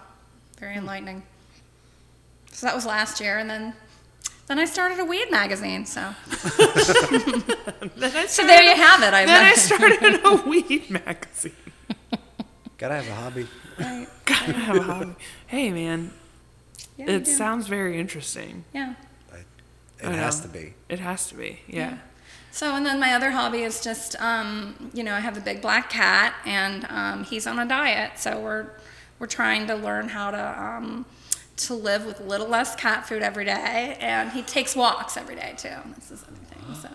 Very 0.58 0.74
hmm. 0.74 0.80
enlightening. 0.80 1.22
So 2.52 2.66
that 2.66 2.74
was 2.74 2.84
last 2.84 3.20
year, 3.20 3.38
and 3.38 3.48
then 3.48 3.74
then 4.48 4.58
I 4.58 4.64
started 4.64 4.98
a 4.98 5.04
weed 5.04 5.30
magazine. 5.30 5.84
So 5.84 6.00
Then 6.00 6.12
I 8.16 8.26
so 8.26 8.46
there 8.46 8.62
you 8.62 8.74
have 8.74 9.02
it. 9.02 9.12
I 9.12 9.26
Then 9.26 9.44
I 9.44 9.52
started 9.54 10.20
a 10.24 10.48
weed 10.48 10.90
magazine. 10.90 11.52
Gotta 12.78 12.94
have 12.94 13.08
a 13.08 13.14
hobby. 13.14 13.46
Right. 13.78 14.08
Gotta 14.24 14.52
have 14.52 14.76
a 14.76 14.82
hobby. 14.82 15.14
Hey, 15.46 15.70
man, 15.70 16.12
Yeah, 16.96 17.10
it 17.10 17.26
sounds 17.26 17.66
very 17.68 18.00
interesting. 18.00 18.64
yeah. 18.72 18.94
It 20.00 20.06
I 20.08 20.12
has 20.12 20.40
know. 20.40 20.52
to 20.52 20.58
be. 20.58 20.74
It 20.88 21.00
has 21.00 21.28
to 21.28 21.34
be. 21.34 21.60
Yeah. 21.66 21.98
So 22.50 22.74
and 22.74 22.84
then 22.84 22.98
my 22.98 23.14
other 23.14 23.30
hobby 23.30 23.62
is 23.62 23.82
just 23.82 24.20
um, 24.20 24.90
you 24.94 25.02
know 25.02 25.14
I 25.14 25.20
have 25.20 25.36
a 25.36 25.40
big 25.40 25.60
black 25.60 25.90
cat 25.90 26.34
and 26.46 26.86
um, 26.88 27.24
he's 27.24 27.46
on 27.46 27.58
a 27.58 27.66
diet. 27.66 28.12
So 28.18 28.40
we're 28.40 28.70
we're 29.18 29.26
trying 29.26 29.66
to 29.66 29.74
learn 29.74 30.08
how 30.08 30.30
to 30.30 30.62
um, 30.62 31.06
to 31.58 31.74
live 31.74 32.06
with 32.06 32.20
a 32.20 32.24
little 32.24 32.48
less 32.48 32.74
cat 32.76 33.06
food 33.06 33.22
every 33.22 33.44
day, 33.44 33.96
and 34.00 34.30
he 34.30 34.42
takes 34.42 34.74
walks 34.76 35.16
every 35.16 35.34
day 35.34 35.54
too. 35.56 35.70
This 35.96 36.10
is 36.10 36.24
everything. 36.24 36.74
So. 36.82 36.88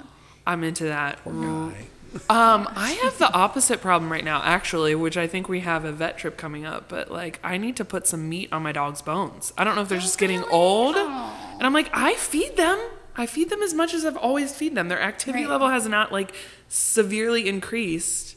I'm 0.45 0.63
into 0.63 0.85
that. 0.85 1.19
Poor 1.23 1.33
guy. 1.33 1.87
Um, 2.29 2.69
I 2.75 2.91
have 3.03 3.17
the 3.17 3.31
opposite 3.33 3.81
problem 3.81 4.11
right 4.11 4.23
now, 4.23 4.41
actually, 4.43 4.93
which 4.93 5.17
I 5.17 5.25
think 5.25 5.49
we 5.49 5.61
have 5.61 5.83
a 5.83 5.91
vet 5.91 6.17
trip 6.17 6.37
coming 6.37 6.63
up. 6.63 6.87
But 6.87 7.09
like, 7.09 7.39
I 7.43 7.57
need 7.57 7.75
to 7.77 7.85
put 7.85 8.05
some 8.05 8.29
meat 8.29 8.53
on 8.53 8.61
my 8.61 8.71
dog's 8.71 9.01
bones. 9.01 9.51
I 9.57 9.63
don't 9.63 9.75
know 9.75 9.81
if 9.81 9.89
they're 9.89 9.97
just 9.97 10.19
getting 10.19 10.41
really? 10.41 10.51
old, 10.51 10.95
Aw. 10.95 11.55
and 11.57 11.63
I'm 11.63 11.73
like, 11.73 11.89
I 11.91 12.13
feed 12.15 12.55
them. 12.55 12.79
I 13.15 13.25
feed 13.25 13.49
them 13.49 13.61
as 13.61 13.73
much 13.73 13.93
as 13.93 14.05
I've 14.05 14.17
always 14.17 14.53
feed 14.55 14.75
them. 14.75 14.87
Their 14.89 15.01
activity 15.01 15.43
Right. 15.43 15.51
level 15.51 15.69
has 15.69 15.87
not 15.87 16.11
like 16.11 16.33
severely 16.67 17.47
increased. 17.47 18.35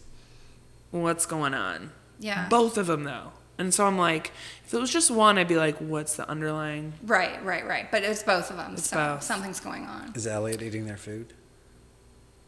What's 0.90 1.26
going 1.26 1.54
on? 1.54 1.92
Yeah. 2.18 2.48
Both 2.48 2.78
of 2.78 2.86
them 2.86 3.04
though, 3.04 3.32
and 3.58 3.72
so 3.74 3.86
I'm 3.86 3.98
like, 3.98 4.32
if 4.66 4.72
it 4.74 4.78
was 4.80 4.90
just 4.92 5.10
one, 5.10 5.38
I'd 5.38 5.48
be 5.48 5.56
like, 5.56 5.76
what's 5.78 6.16
the 6.16 6.28
underlying? 6.28 6.94
Right, 7.02 7.42
right, 7.44 7.66
right. 7.66 7.90
But 7.90 8.02
it's 8.02 8.22
both 8.22 8.50
of 8.50 8.56
them. 8.56 8.74
It's 8.74 8.88
so 8.88 8.96
both. 8.96 9.22
something's 9.22 9.60
going 9.60 9.84
on. 9.84 10.12
Is 10.14 10.26
Elliot 10.26 10.62
eating 10.62 10.86
their 10.86 10.96
food? 10.96 11.32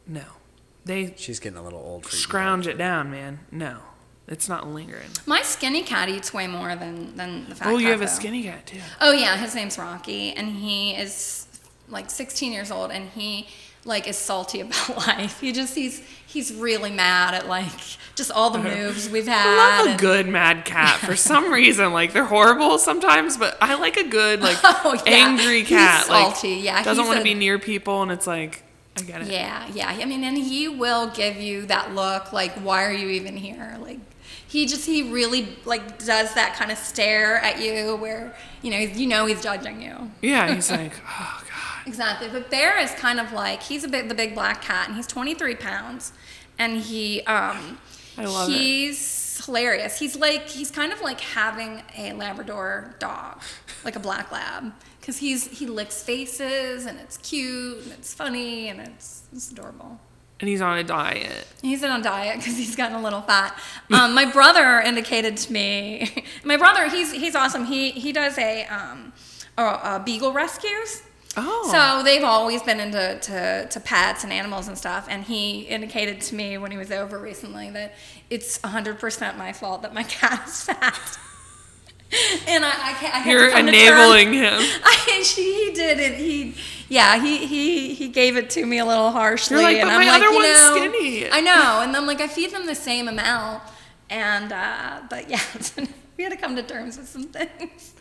No, 0.06 0.22
they 0.84 1.14
She's 1.16 1.40
getting 1.40 1.58
a 1.58 1.62
little 1.62 1.80
old 1.80 2.04
for 2.04 2.08
eating 2.10 2.20
scrounge 2.20 2.66
it 2.66 2.78
down, 2.78 3.10
man. 3.10 3.40
No, 3.50 3.78
it's 4.26 4.48
not 4.48 4.66
lingering. 4.66 5.10
My 5.26 5.42
skinny 5.42 5.82
cat 5.82 6.08
eats 6.08 6.32
way 6.32 6.46
more 6.46 6.74
than 6.76 7.14
than 7.16 7.48
the 7.48 7.54
fat 7.54 7.68
Oh, 7.68 7.72
cat. 7.72 7.80
you 7.82 7.88
have 7.88 8.00
a 8.02 8.08
skinny 8.08 8.44
cat 8.44 8.66
too. 8.66 8.80
Oh 9.00 9.12
yeah, 9.12 9.36
his 9.36 9.54
name's 9.54 9.76
Rocky, 9.78 10.32
and 10.32 10.48
he 10.56 10.92
is 10.94 11.46
like 11.90 12.10
16 12.10 12.52
years 12.52 12.70
old, 12.70 12.90
and 12.90 13.08
he 13.10 13.48
like 13.84 14.06
is 14.06 14.16
salty 14.16 14.60
about 14.62 14.96
life. 14.96 15.40
He 15.40 15.52
just 15.52 15.74
he's 15.74 16.02
he's 16.26 16.52
really 16.54 16.90
mad 16.90 17.34
at 17.34 17.48
like 17.48 17.72
just 18.14 18.30
all 18.30 18.50
the 18.50 18.58
uh-huh. 18.58 18.68
moves 18.68 19.08
we've 19.08 19.26
had. 19.26 19.46
I 19.46 19.84
love 19.84 19.94
a 19.94 19.98
good 19.98 20.28
mad 20.28 20.64
cat 20.64 20.98
for 20.98 21.16
some 21.30 21.52
reason. 21.52 21.92
Like 21.92 22.12
they're 22.12 22.24
horrible 22.24 22.78
sometimes, 22.78 23.36
but 23.36 23.56
I 23.60 23.74
like 23.76 23.96
a 23.96 24.08
good 24.08 24.40
like 24.40 24.58
Oh, 24.64 25.00
yeah. 25.06 25.12
angry 25.12 25.60
He's 25.60 25.68
cat. 25.68 26.08
like 26.08 26.34
salty, 26.34 26.56
yeah, 26.56 26.82
doesn't 26.82 27.06
want 27.06 27.18
to 27.18 27.24
be 27.24 27.34
near 27.34 27.58
people, 27.58 28.02
and 28.02 28.12
it's 28.12 28.26
like 28.26 28.62
I 28.96 29.02
get 29.02 29.22
it. 29.22 29.28
Yeah, 29.28 29.68
yeah. 29.72 29.88
I 29.88 30.04
mean, 30.04 30.24
and 30.24 30.36
he 30.36 30.68
will 30.68 31.08
give 31.08 31.36
you 31.36 31.66
that 31.66 31.94
look 31.94 32.32
like, 32.32 32.52
why 32.54 32.84
are 32.84 32.92
you 32.92 33.08
even 33.10 33.36
here? 33.36 33.78
Like, 33.80 34.00
he 34.48 34.66
just 34.66 34.86
he 34.86 35.10
really 35.10 35.48
like 35.64 35.98
does 35.98 36.34
that 36.34 36.54
kind 36.56 36.72
of 36.72 36.78
stare 36.78 37.36
at 37.36 37.60
you 37.62 37.96
where 37.96 38.34
you 38.62 38.70
know 38.70 38.78
you 38.78 39.06
know 39.06 39.26
he's 39.26 39.42
judging 39.42 39.82
you. 39.82 40.10
Yeah, 40.20 40.52
he's 40.52 40.70
like, 40.70 40.92
oh 41.06 41.42
god. 41.42 41.47
Exactly. 41.88 42.28
But 42.28 42.50
Bear 42.50 42.78
is 42.78 42.90
kind 42.92 43.18
of 43.18 43.32
like 43.32 43.62
he's 43.62 43.82
a 43.82 43.88
bit 43.88 44.08
the 44.10 44.14
big 44.14 44.34
black 44.34 44.60
cat, 44.60 44.88
and 44.88 44.96
he's 44.96 45.06
23 45.06 45.54
pounds, 45.54 46.12
and 46.58 46.76
he 46.76 47.22
um 47.22 47.78
I 48.18 48.26
love 48.26 48.50
it. 48.50 48.52
he's 48.52 49.44
hilarious. 49.46 49.98
He's 49.98 50.14
like 50.14 50.46
he's 50.48 50.70
kind 50.70 50.92
of 50.92 51.00
like 51.00 51.20
having 51.20 51.82
a 51.96 52.12
Labrador 52.12 52.94
dog, 52.98 53.40
like 53.84 53.96
a 53.96 54.00
black 54.00 54.30
lab, 54.30 54.72
because 55.00 55.16
he's 55.16 55.46
he 55.58 55.66
licks 55.66 56.02
faces 56.02 56.84
and 56.84 57.00
it's 57.00 57.16
cute 57.16 57.82
and 57.84 57.92
it's 57.92 58.12
funny 58.12 58.68
and 58.68 58.80
it's 58.80 59.22
it's 59.32 59.50
adorable. 59.50 59.98
And 60.40 60.48
he's 60.48 60.60
on 60.60 60.78
a 60.78 60.84
diet. 60.84 61.48
He's 61.62 61.82
on 61.82 61.98
a 61.98 62.02
diet 62.02 62.36
because 62.36 62.56
he's 62.56 62.76
gotten 62.76 62.96
a 62.96 63.02
little 63.02 63.22
fat. 63.22 63.58
Um, 63.90 64.14
my 64.14 64.24
brother 64.30 64.78
indicated 64.80 65.36
to 65.38 65.52
me. 65.52 66.24
my 66.44 66.58
brother, 66.58 66.88
he's 66.88 67.12
he's 67.12 67.34
awesome. 67.34 67.64
He 67.64 67.90
he 67.92 68.12
does 68.12 68.36
a 68.38 68.66
um, 68.66 69.12
a, 69.56 69.62
a 69.62 70.02
beagle 70.04 70.32
rescues. 70.32 71.02
Oh. 71.40 71.68
So 71.70 72.02
they've 72.02 72.24
always 72.24 72.62
been 72.62 72.80
into 72.80 73.18
to, 73.20 73.68
to 73.68 73.80
pets 73.80 74.24
and 74.24 74.32
animals 74.32 74.66
and 74.66 74.76
stuff. 74.76 75.06
And 75.08 75.22
he 75.22 75.60
indicated 75.60 76.20
to 76.22 76.34
me 76.34 76.58
when 76.58 76.70
he 76.70 76.76
was 76.76 76.90
over 76.90 77.18
recently 77.18 77.70
that 77.70 77.94
it's 78.28 78.58
100% 78.58 79.38
my 79.38 79.52
fault 79.52 79.82
that 79.82 79.94
my 79.94 80.02
cat 80.04 80.48
is 80.48 80.62
fat. 80.64 81.18
and 82.48 82.64
I, 82.64 82.70
I 82.70 82.92
can't. 82.94 83.14
I 83.14 83.30
You're 83.30 83.56
enabling 83.56 84.32
him. 84.32 84.54
I, 84.84 85.22
she, 85.24 85.66
he 85.66 85.72
did 85.74 86.00
it. 86.00 86.14
He, 86.14 86.54
yeah, 86.88 87.22
he, 87.22 87.46
he, 87.46 87.94
he 87.94 88.08
gave 88.08 88.36
it 88.36 88.50
to 88.50 88.64
me 88.64 88.78
a 88.78 88.84
little 88.84 89.10
harshly. 89.10 89.56
You're 89.56 89.62
like, 89.62 89.76
and 89.76 89.88
"But 89.88 89.92
I'm 89.92 90.00
my 90.00 90.12
like, 90.12 90.22
other 90.22 90.34
one's 90.34 90.58
know, 90.58 90.76
skinny." 90.76 91.30
I 91.30 91.40
know. 91.40 91.80
And 91.82 91.94
I'm 91.94 92.06
like, 92.06 92.20
I 92.20 92.26
feed 92.26 92.50
them 92.50 92.66
the 92.66 92.74
same 92.74 93.08
amount. 93.08 93.62
And, 94.10 94.52
uh, 94.52 95.02
but 95.10 95.28
yeah, 95.28 95.40
we 96.16 96.24
had 96.24 96.32
to 96.32 96.38
come 96.38 96.56
to 96.56 96.62
terms 96.62 96.96
with 96.96 97.08
some 97.08 97.24
things. 97.24 97.92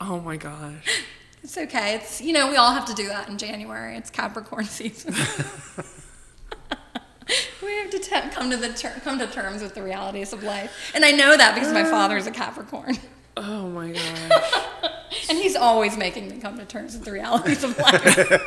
Oh 0.00 0.18
my 0.20 0.38
gosh. 0.38 1.04
It's 1.42 1.56
okay. 1.56 1.94
It's, 1.94 2.20
you 2.20 2.32
know, 2.32 2.50
we 2.50 2.56
all 2.56 2.72
have 2.72 2.84
to 2.86 2.94
do 2.94 3.08
that 3.08 3.28
in 3.28 3.38
January. 3.38 3.96
It's 3.96 4.10
Capricorn 4.10 4.64
season. 4.78 5.14
we 7.62 7.76
have 7.76 7.90
to 7.90 7.98
te- 7.98 8.30
come 8.30 8.50
to 8.50 8.56
the 8.56 8.72
ter- 8.72 9.00
come 9.02 9.18
to 9.18 9.26
terms 9.26 9.62
with 9.62 9.74
the 9.74 9.82
realities 9.82 10.32
of 10.32 10.42
life. 10.42 10.92
And 10.94 11.04
I 11.04 11.12
know 11.12 11.36
that 11.36 11.54
because 11.54 11.72
my 11.72 11.84
father 11.84 12.16
is 12.16 12.26
a 12.26 12.32
Capricorn. 12.32 12.96
Oh 13.36 13.68
my 13.70 13.92
gosh. 13.92 15.30
And 15.30 15.38
he's 15.38 15.56
always 15.56 15.96
making 15.96 16.28
me 16.28 16.40
come 16.40 16.58
to 16.58 16.64
terms 16.66 16.94
with 16.94 17.04
the 17.04 17.12
realities 17.12 17.64
of 17.64 17.78
life. 17.78 18.42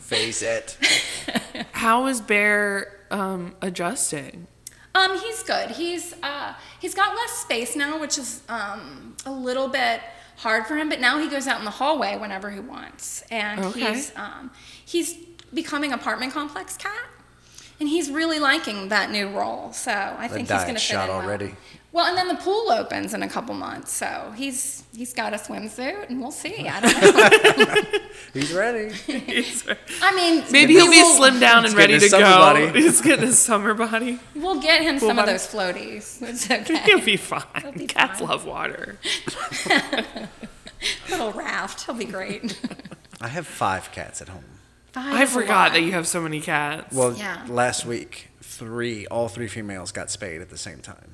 Face 0.00 0.42
it. 0.42 0.76
How 1.72 2.06
is 2.06 2.22
Bear 2.22 2.98
um, 3.10 3.54
adjusting? 3.60 4.48
Um, 4.96 5.18
he's 5.20 5.42
good. 5.42 5.70
He's 5.72 6.14
uh, 6.22 6.54
he's 6.80 6.94
got 6.94 7.14
less 7.14 7.32
space 7.32 7.76
now, 7.76 8.00
which 8.00 8.16
is 8.18 8.40
um, 8.48 9.14
a 9.26 9.30
little 9.30 9.68
bit 9.68 10.00
hard 10.36 10.66
for 10.66 10.76
him. 10.76 10.88
But 10.88 11.00
now 11.00 11.18
he 11.18 11.28
goes 11.28 11.46
out 11.46 11.58
in 11.58 11.64
the 11.64 11.70
hallway 11.70 12.16
whenever 12.18 12.50
he 12.50 12.60
wants, 12.60 13.22
and 13.30 13.60
Okay. 13.64 13.92
he's 13.94 14.12
um, 14.16 14.50
he's 14.84 15.14
becoming 15.54 15.92
apartment 15.92 16.32
complex 16.32 16.76
cat, 16.76 16.92
and 17.80 17.88
he's 17.88 18.10
really 18.10 18.38
liking 18.38 18.88
that 18.88 19.10
new 19.10 19.28
role. 19.28 19.72
So 19.72 19.90
I 19.92 20.28
think 20.28 20.48
he's 20.48 20.62
going 20.62 20.66
to 20.68 20.72
fit 20.74 20.80
shot 20.80 21.08
in 21.08 21.14
well. 21.14 21.24
already. 21.24 21.46
Well, 21.46 21.54
and 22.04 22.16
then 22.18 22.28
the 22.28 22.34
pool 22.34 22.70
opens 22.70 23.14
in 23.14 23.22
a 23.22 23.28
couple 23.28 23.54
months, 23.54 23.92
so 23.92 24.32
he's 24.36 24.84
he's 24.94 25.12
got 25.14 25.32
a 25.32 25.36
swimsuit, 25.36 26.08
and 26.10 26.20
we'll 26.20 26.30
see. 26.30 26.68
I 26.68 26.80
don't 26.80 27.58
know. 27.58 27.98
He's 28.34 28.52
ready. 28.52 28.92
I 30.02 30.14
mean, 30.14 30.44
Maybe 30.50 30.74
he'll 30.74 30.90
be 30.90 31.02
will- 31.02 31.18
slimmed 31.20 31.40
down 31.40 31.64
and 31.64 31.72
ready 31.74 31.94
to 31.98 32.00
go. 32.00 32.08
summer 32.08 32.24
body. 32.36 32.68
He's 32.82 33.00
getting 33.00 33.26
his 33.26 33.38
summer 33.38 33.72
body. 33.72 34.18
We'll 34.34 34.60
get 34.60 34.82
him 34.82 34.98
Pool 34.98 35.08
some 35.08 35.18
of 35.18 35.24
those 35.26 35.46
floaties. 35.46 36.20
It's 36.28 36.50
okay. 36.50 36.76
He'll 36.84 37.00
be 37.00 37.16
fine. 37.16 37.42
be 37.74 37.86
Cats 37.86 38.18
fine. 38.20 38.28
love 38.28 38.44
water. 38.44 38.98
Little 41.10 41.32
raft. 41.32 41.84
He'll 41.86 41.94
be 41.94 42.04
great. 42.04 42.60
I 43.20 43.28
have 43.28 43.46
five 43.46 43.90
cats 43.92 44.20
at 44.20 44.28
home. 44.28 44.44
Five 44.92 45.14
I 45.14 45.26
forgot 45.26 45.48
lot. 45.68 45.72
that 45.74 45.80
you 45.82 45.92
have 45.92 46.06
so 46.06 46.20
many 46.20 46.40
cats. 46.40 46.94
Well, 46.94 47.14
Yeah. 47.14 47.44
last 47.48 47.86
week, 47.86 48.28
three, 48.42 49.06
all 49.06 49.28
three 49.28 49.48
females 49.48 49.92
got 49.92 50.10
spayed 50.10 50.40
at 50.42 50.50
the 50.50 50.58
same 50.58 50.80
time. 50.80 51.12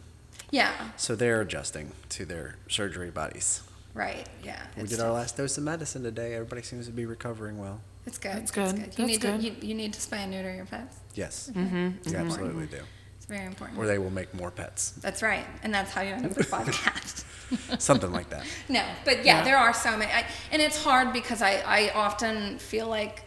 Yeah. 0.53 0.71
So 0.97 1.17
they're 1.17 1.41
adjusting 1.41 1.91
to 2.11 2.25
their 2.25 2.55
surgery 2.69 3.11
bodies. 3.11 3.63
Right. 3.95 4.29
Yeah. 4.45 4.61
We 4.77 4.83
It's, 4.85 4.93
did 4.93 5.01
our 5.01 5.11
last 5.11 5.37
dose 5.37 5.59
of 5.59 5.65
medicine 5.65 6.03
today. 6.05 6.35
Everybody 6.35 6.63
seems 6.63 6.87
to 6.87 6.93
be 6.93 7.05
recovering 7.07 7.59
well. 7.59 7.81
it's 8.07 8.19
good. 8.19 8.33
That's 8.33 8.43
It's 8.43 8.51
good. 8.53 8.77
You 8.79 8.83
That's 8.85 8.99
need 8.99 9.21
good. 9.21 9.41
to 9.41 9.47
you, 9.47 9.55
you 9.61 9.75
need 9.75 9.93
to 9.95 10.01
spay 10.01 10.19
and 10.19 10.31
neuter 10.31 10.55
your 10.55 10.67
pets. 10.67 10.97
Yes, 11.15 11.51
Mm-hmm. 11.55 12.09
you 12.09 12.17
absolutely 12.17 12.67
do. 12.67 12.79
It's 13.17 13.27
very 13.27 13.47
important. 13.47 13.79
Or 13.79 13.87
they 13.87 13.99
will 13.99 14.11
make 14.11 14.33
more 14.35 14.51
pets. 14.51 14.91
That's 15.01 15.23
right. 15.23 15.45
And 15.63 15.73
that's 15.75 15.91
how 15.93 16.03
you 16.03 16.13
end 16.15 16.27
up 16.27 16.37
with 16.37 16.47
five 16.57 16.71
cats. 16.71 17.25
Something 17.79 18.13
like 18.13 18.29
that. 18.31 18.45
No, 18.69 18.83
but 19.05 19.25
yeah, 19.25 19.39
Yeah. 19.39 19.45
there 19.45 19.57
are 19.59 19.73
so 19.75 19.97
many. 19.97 20.11
I, 20.13 20.27
and 20.53 20.61
it's 20.63 20.83
hard 20.83 21.13
because 21.13 21.41
I, 21.43 21.63
I 21.67 21.91
often 21.95 22.59
feel 22.59 22.89
like, 22.89 23.25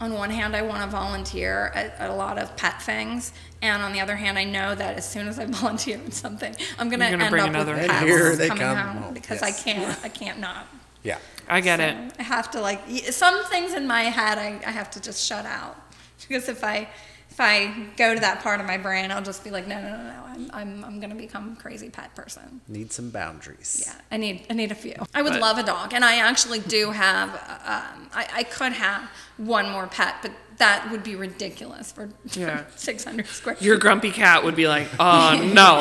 on 0.00 0.14
one 0.14 0.30
hand, 0.30 0.56
I 0.56 0.62
want 0.62 0.82
to 0.82 0.88
volunteer 0.88 1.70
at, 1.74 1.94
at 1.98 2.08
a 2.10 2.14
lot 2.14 2.38
of 2.38 2.56
pet 2.56 2.80
things. 2.80 3.32
And 3.60 3.82
on 3.82 3.92
the 3.92 4.00
other 4.00 4.16
hand, 4.16 4.38
I 4.38 4.44
know 4.44 4.74
that 4.74 4.96
as 4.96 5.06
soon 5.08 5.28
as 5.28 5.38
I 5.38 5.44
volunteer 5.46 5.98
at 6.04 6.12
something, 6.14 6.54
I'm 6.78 6.88
going 6.88 7.00
to 7.00 7.06
end 7.06 7.30
bring 7.30 7.42
up 7.42 7.50
another 7.50 7.74
with 7.74 7.84
in. 7.84 7.90
pets 7.90 8.00
And 8.00 8.08
here 8.08 8.36
they 8.36 8.48
coming 8.48 8.62
come 8.62 8.76
home 8.76 9.02
home. 9.02 9.14
because 9.14 9.42
Yes. 9.42 9.60
I 9.60 9.62
can't, 9.62 10.04
I 10.04 10.08
can't 10.08 10.38
not. 10.38 10.66
Yeah. 11.02 11.18
I 11.48 11.60
get 11.60 11.78
So 11.80 11.84
it. 11.84 12.12
I 12.18 12.22
have 12.22 12.50
to 12.52 12.60
like 12.60 12.80
some 13.10 13.44
things 13.46 13.74
in 13.74 13.86
my 13.86 14.02
head. 14.02 14.38
I, 14.38 14.60
I 14.66 14.70
have 14.70 14.90
to 14.92 15.00
just 15.00 15.26
shut 15.26 15.44
out 15.44 15.76
because 16.26 16.48
if 16.48 16.62
I 16.64 16.88
if 17.30 17.38
I 17.40 17.72
go 17.96 18.14
to 18.14 18.20
that 18.20 18.40
part 18.42 18.60
of 18.60 18.66
my 18.66 18.76
brain, 18.76 19.10
I'll 19.10 19.22
just 19.22 19.44
be 19.44 19.50
like, 19.50 19.66
no, 19.66 19.80
no, 19.80 19.88
no, 19.90 20.02
no. 20.02 20.24
I'm 20.26 20.50
I'm, 20.52 20.84
I'm 20.84 21.00
gonna 21.00 21.14
become 21.14 21.56
a 21.58 21.60
crazy 21.60 21.90
pet 21.90 22.14
person. 22.14 22.60
Need 22.68 22.92
some 22.92 23.10
boundaries. 23.10 23.84
Yeah, 23.86 23.94
I 24.10 24.16
need 24.16 24.46
I 24.50 24.54
need 24.54 24.72
a 24.72 24.74
few. 24.74 24.94
I 25.14 25.22
would 25.22 25.32
But- 25.34 25.40
love 25.40 25.58
a 25.58 25.62
dog, 25.62 25.92
and 25.94 26.04
I 26.04 26.16
actually 26.16 26.60
do 26.60 26.90
have. 26.92 27.28
Um, 27.30 28.08
I 28.12 28.26
I 28.32 28.42
could 28.44 28.72
have 28.72 29.08
one 29.36 29.70
more 29.70 29.86
pet, 29.86 30.16
but 30.22 30.32
that 30.58 30.90
would 30.90 31.02
be 31.02 31.16
ridiculous 31.16 31.90
for, 31.90 32.10
Yeah. 32.32 32.64
600 32.76 33.26
square. 33.26 33.54
feet. 33.54 33.64
Your 33.64 33.78
grumpy 33.78 34.10
cat 34.10 34.44
would 34.44 34.54
be 34.56 34.68
like, 34.68 34.88
"Oh 34.98 35.50
no, 35.54 35.80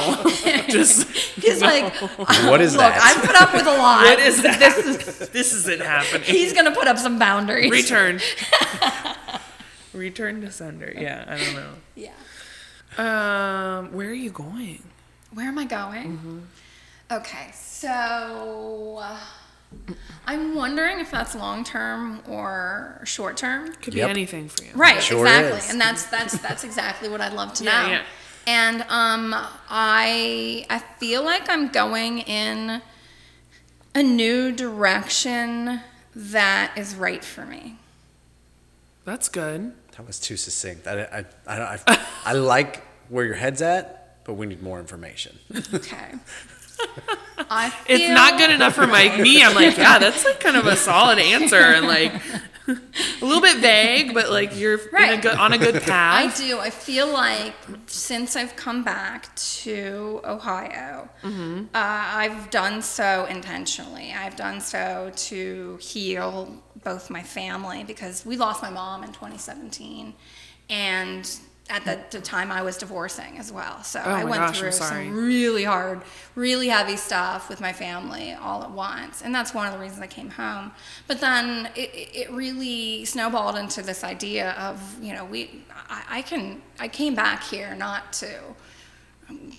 just 0.69 1.07
He's 1.39 1.61
like, 1.61 1.93
What 2.01 2.61
is 2.61 2.73
look, 2.75 2.81
that? 2.93 3.01
I've 3.01 3.25
put 3.25 3.41
up 3.41 3.53
with 3.53 3.65
a 3.67 3.77
lot. 3.77 4.03
what 4.03 4.19
is 4.19 4.41
that? 4.43 4.59
This 4.59 4.77
is, 4.85 5.29
This 5.29 5.53
isn't 5.53 5.81
happening." 5.81 6.23
he's 6.23 6.53
gonna 6.53 6.71
put 6.73 6.87
up 6.87 6.97
some 6.97 7.17
boundaries. 7.19 7.69
Return. 7.71 8.19
Return 9.99 10.41
to 10.41 10.51
sender. 10.51 10.91
Yeah, 10.97 11.25
I 11.27 11.37
don't 11.37 11.53
know. 11.55 11.73
Yeah. 11.95 12.11
Um, 12.97 13.93
where 13.93 14.09
are 14.09 14.13
you 14.13 14.31
going? 14.31 14.81
Where 15.33 15.47
am 15.47 15.59
I 15.59 15.65
going? 15.65 16.17
Mm-hmm. 16.17 16.39
Okay, 17.11 17.49
so 17.53 18.99
uh, 19.01 19.19
I'm 20.25 20.55
wondering 20.55 20.99
if 20.99 21.11
that's 21.11 21.35
long 21.35 21.63
term 21.63 22.21
or 22.27 23.01
short 23.03 23.37
term. 23.37 23.73
Could 23.81 23.93
Yep. 23.93 24.07
be 24.07 24.09
anything 24.09 24.49
for 24.49 24.63
you. 24.63 24.71
Right, 24.73 25.01
Sure 25.03 25.25
exactly, 25.25 25.59
is. 25.59 25.69
and 25.71 25.79
that's 25.79 26.05
that's 26.05 26.37
that's 26.39 26.63
exactly 26.63 27.09
what 27.09 27.21
I'd 27.21 27.33
love 27.33 27.53
to 27.55 27.63
Yeah, 27.69 27.81
know. 27.83 27.89
yeah. 27.91 28.01
And 28.47 28.81
um, 28.89 29.35
I 29.69 30.65
I 30.69 30.79
feel 30.99 31.23
like 31.23 31.47
I'm 31.49 31.67
going 31.69 32.19
in 32.19 32.81
a 33.93 34.01
new 34.03 34.51
direction 34.51 35.81
that 36.15 36.73
is 36.75 36.95
right 36.95 37.23
for 37.23 37.45
me. 37.45 37.77
That's 39.05 39.29
good. 39.29 39.73
That 39.99 40.07
was 40.07 40.17
too 40.17 40.37
succinct. 40.37 40.87
I, 40.87 41.01
I, 41.01 41.25
I, 41.45 41.79
I, 41.85 41.99
I 42.27 42.31
like 42.33 42.81
where 43.09 43.25
your 43.25 43.35
head's 43.35 43.61
at, 43.61 44.23
but 44.23 44.35
we 44.35 44.45
need 44.45 44.63
more 44.63 44.79
information. 44.79 45.37
Okay. 45.73 46.13
I 47.37 47.73
It's 47.85 48.09
not 48.13 48.37
good 48.37 48.49
enough 48.49 48.75
for 48.75 48.87
my 48.87 49.17
me. 49.17 49.43
I'm 49.43 49.53
like, 49.55 49.75
yeah, 49.77 49.99
that's 49.99 50.23
like 50.23 50.39
kind 50.39 50.55
of 50.55 50.67
a 50.67 50.77
solid 50.77 51.19
answer 51.19 51.57
and 51.57 51.85
like 51.97 52.13
a 52.69 53.25
little 53.25 53.41
bit 53.41 53.57
vague, 53.57 54.13
but 54.13 54.29
like 54.29 54.57
you're 54.57 54.77
in 54.97 55.19
a 55.19 55.21
good, 55.21 55.35
on 55.35 55.51
a 55.51 55.57
good 55.57 55.81
path. 55.81 56.39
I 56.41 56.47
do. 56.47 56.59
I 56.59 56.69
feel 56.69 57.11
like 57.11 57.53
since 57.87 58.37
I've 58.37 58.55
come 58.55 58.85
back 58.85 59.35
to 59.35 60.21
Ohio, 60.23 61.09
Mm-hmm. 61.23 61.65
uh, 61.73 61.77
I've 62.21 62.49
done 62.51 62.81
so 62.81 63.25
intentionally. 63.25 64.13
I've 64.17 64.37
done 64.37 64.61
so 64.61 65.11
to 65.13 65.77
heal 65.81 66.63
both 66.83 67.09
my 67.09 67.23
family 67.23 67.83
because 67.83 68.25
we 68.25 68.37
lost 68.37 68.61
my 68.61 68.69
mom 68.69 69.03
in 69.03 69.09
2017, 69.09 70.13
and 70.69 71.39
at 71.69 71.85
the, 71.85 71.99
the 72.09 72.21
time 72.21 72.51
I 72.51 72.63
was 72.63 72.77
divorcing 72.77 73.37
as 73.37 73.51
well. 73.51 73.83
So 73.83 74.01
Oh 74.03 74.09
I 74.09 74.23
went 74.23 74.41
gosh, 74.41 74.59
through 74.59 74.71
some 74.71 75.13
really 75.13 75.63
hard, 75.63 76.01
really 76.33 76.67
heavy 76.69 76.95
stuff 76.95 77.47
with 77.47 77.61
my 77.61 77.73
family 77.73 78.33
all 78.33 78.63
at 78.63 78.71
once. 78.71 79.21
And 79.21 79.33
that's 79.33 79.53
one 79.53 79.67
of 79.67 79.73
the 79.73 79.79
reasons 79.79 80.01
I 80.01 80.07
came 80.07 80.31
home. 80.31 80.71
But 81.07 81.19
then 81.21 81.69
it, 81.75 81.91
it 81.93 82.31
really 82.31 83.05
snowballed 83.05 83.55
into 83.55 83.83
this 83.83 84.03
idea 84.03 84.51
of, 84.53 84.81
you 85.01 85.13
know, 85.13 85.25
we, 85.25 85.63
I, 85.89 86.03
I 86.09 86.21
can, 86.23 86.61
I 86.79 86.87
came 86.87 87.13
back 87.13 87.43
here 87.43 87.75
not 87.75 88.13
to 88.13 88.29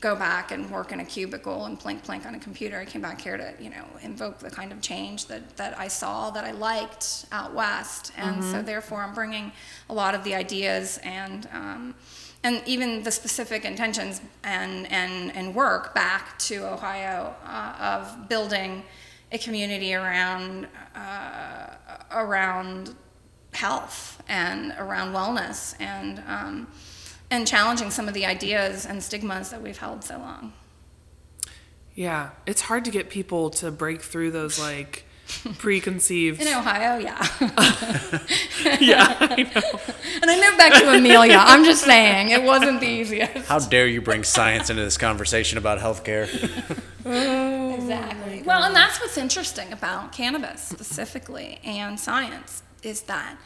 go 0.00 0.16
back 0.16 0.50
and 0.50 0.70
work 0.70 0.92
in 0.92 1.00
a 1.00 1.04
cubicle 1.04 1.66
and 1.66 1.78
plink 1.78 2.04
plink 2.04 2.26
on 2.26 2.34
a 2.34 2.38
computer. 2.38 2.78
I 2.78 2.84
came 2.84 3.02
back 3.02 3.20
here 3.20 3.36
to, 3.36 3.54
you 3.60 3.70
know, 3.70 3.84
invoke 4.02 4.38
the 4.38 4.50
kind 4.50 4.72
of 4.72 4.80
change 4.80 5.26
that, 5.26 5.56
that 5.56 5.78
I 5.78 5.88
saw 5.88 6.30
that 6.30 6.44
I 6.44 6.52
liked 6.52 7.26
out 7.32 7.54
west. 7.54 8.12
And 8.16 8.42
so 8.42 8.62
therefore 8.62 9.02
I'm 9.02 9.14
bringing 9.14 9.52
a 9.88 9.94
lot 9.94 10.14
of 10.14 10.24
the 10.24 10.34
ideas 10.34 10.98
and, 11.02 11.48
um, 11.52 11.94
and 12.42 12.62
even 12.66 13.02
the 13.02 13.10
specific 13.10 13.64
intentions 13.64 14.20
and, 14.42 14.90
and, 14.90 15.34
and 15.36 15.54
work 15.54 15.94
back 15.94 16.38
to 16.40 16.66
Ohio 16.66 17.34
uh, 17.44 17.74
of 17.78 18.28
building 18.28 18.82
a 19.32 19.38
community 19.38 19.94
around, 19.94 20.66
uh, 20.94 21.66
around 22.12 22.94
health 23.52 24.22
and 24.28 24.74
around 24.78 25.12
wellness 25.12 25.74
and, 25.80 26.22
um, 26.26 26.66
and 27.30 27.46
challenging 27.46 27.90
some 27.90 28.08
of 28.08 28.14
the 28.14 28.26
ideas 28.26 28.86
and 28.86 29.02
stigmas 29.02 29.50
that 29.50 29.62
we've 29.62 29.78
held 29.78 30.04
so 30.04 30.18
long. 30.18 30.52
Yeah, 31.94 32.30
it's 32.46 32.62
hard 32.62 32.84
to 32.86 32.90
get 32.90 33.10
people 33.10 33.50
to 33.50 33.70
break 33.70 34.02
through 34.02 34.30
those 34.30 34.58
like 34.58 35.04
preconceived. 35.58 36.40
In 36.40 36.48
Ohio, 36.48 36.98
yeah. 36.98 37.26
yeah, 38.80 39.16
I 39.20 39.42
know. 39.42 39.80
and 40.22 40.30
I 40.30 40.40
moved 40.40 40.58
back 40.58 40.72
to 40.80 40.92
Amelia. 40.92 41.36
I'm 41.38 41.64
just 41.64 41.84
saying, 41.84 42.30
it 42.30 42.42
wasn't 42.42 42.80
the 42.80 42.86
easiest. 42.86 43.48
How 43.48 43.58
dare 43.58 43.86
you 43.86 44.00
bring 44.00 44.24
science 44.24 44.70
into 44.70 44.82
this 44.82 44.96
conversation 44.96 45.58
about 45.58 45.78
healthcare? 45.78 46.24
Exactly. 47.04 48.40
Oh 48.40 48.42
well, 48.46 48.64
and 48.64 48.74
that's 48.74 49.00
what's 49.00 49.18
interesting 49.18 49.72
about 49.72 50.12
cannabis 50.12 50.62
specifically 50.62 51.60
and 51.64 51.98
science 51.98 52.62
is 52.82 53.02
that 53.02 53.36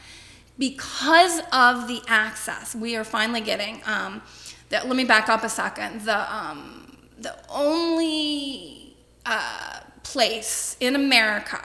because 0.57 1.39
of 1.51 1.87
the 1.87 2.01
access 2.07 2.75
we 2.75 2.95
are 2.95 3.03
finally 3.03 3.41
getting. 3.41 3.81
Um, 3.85 4.21
that, 4.69 4.87
let 4.87 4.95
me 4.95 5.03
back 5.03 5.29
up 5.29 5.43
a 5.43 5.49
second. 5.49 6.01
The 6.01 6.35
um, 6.35 6.97
the 7.19 7.35
only 7.49 8.95
uh, 9.25 9.79
place 10.03 10.75
in 10.79 10.95
America 10.95 11.59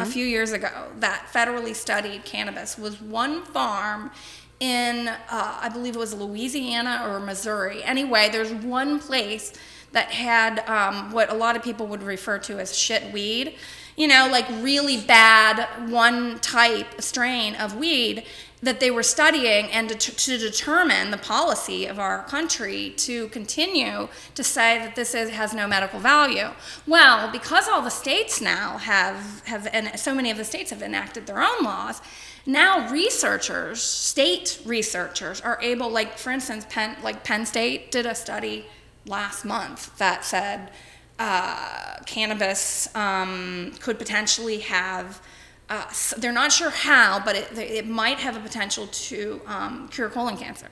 a 0.00 0.04
few 0.04 0.26
years 0.26 0.50
ago 0.50 0.88
that 0.98 1.28
federally 1.32 1.72
studied 1.72 2.24
cannabis 2.24 2.76
was 2.76 3.00
one 3.00 3.44
farm 3.44 4.10
in 4.58 5.06
uh, 5.06 5.14
I 5.30 5.68
believe 5.68 5.94
it 5.94 5.98
was 5.98 6.12
Louisiana 6.14 7.04
or 7.06 7.20
Missouri. 7.20 7.84
Anyway, 7.84 8.28
there's 8.30 8.52
one 8.52 8.98
place 8.98 9.52
that 9.92 10.10
had 10.10 10.60
um, 10.68 11.12
what 11.12 11.30
a 11.30 11.34
lot 11.34 11.56
of 11.56 11.62
people 11.62 11.86
would 11.86 12.02
refer 12.02 12.38
to 12.38 12.58
as 12.58 12.76
shit 12.76 13.12
weed. 13.12 13.54
You 13.98 14.06
know, 14.06 14.28
like 14.30 14.48
really 14.62 14.96
bad 14.96 15.90
one 15.90 16.38
type 16.38 17.02
strain 17.02 17.56
of 17.56 17.76
weed 17.76 18.24
that 18.62 18.78
they 18.78 18.90
were 18.90 19.02
studying 19.02 19.66
and 19.66 19.88
to, 19.88 19.96
to 19.96 20.38
determine 20.38 21.10
the 21.10 21.16
policy 21.16 21.86
of 21.86 21.98
our 21.98 22.22
country 22.24 22.90
to 22.96 23.28
continue 23.28 24.08
to 24.36 24.44
say 24.44 24.78
that 24.78 24.94
this 24.96 25.14
is, 25.14 25.30
has 25.30 25.52
no 25.52 25.66
medical 25.66 25.98
value. 25.98 26.48
Well, 26.86 27.30
because 27.32 27.68
all 27.68 27.82
the 27.82 27.90
states 27.90 28.40
now 28.40 28.78
have, 28.78 29.42
have, 29.46 29.68
and 29.72 29.98
so 29.98 30.14
many 30.14 30.30
of 30.30 30.36
the 30.36 30.44
states 30.44 30.70
have 30.70 30.82
enacted 30.82 31.26
their 31.26 31.42
own 31.42 31.62
laws, 31.62 32.00
now 32.46 32.90
researchers, 32.90 33.82
state 33.82 34.60
researchers, 34.64 35.40
are 35.40 35.58
able, 35.60 35.90
like 35.90 36.16
for 36.16 36.30
instance, 36.30 36.66
Penn, 36.70 36.96
like 37.02 37.24
Penn 37.24 37.46
State 37.46 37.90
did 37.90 38.06
a 38.06 38.14
study 38.14 38.66
last 39.06 39.44
month 39.44 39.96
that 39.98 40.24
said 40.24 40.70
uh, 41.18 41.96
cannabis 42.06 42.94
um, 42.94 43.72
could 43.80 43.98
potentially 43.98 44.60
have. 44.60 45.20
Uh, 45.68 45.84
they're 46.16 46.32
not 46.32 46.50
sure 46.50 46.70
how, 46.70 47.20
but 47.22 47.36
it, 47.36 47.58
it 47.58 47.86
might 47.86 48.18
have 48.18 48.36
a 48.36 48.40
potential 48.40 48.86
to 48.86 49.40
um, 49.46 49.88
cure 49.88 50.08
colon 50.08 50.36
cancer. 50.36 50.68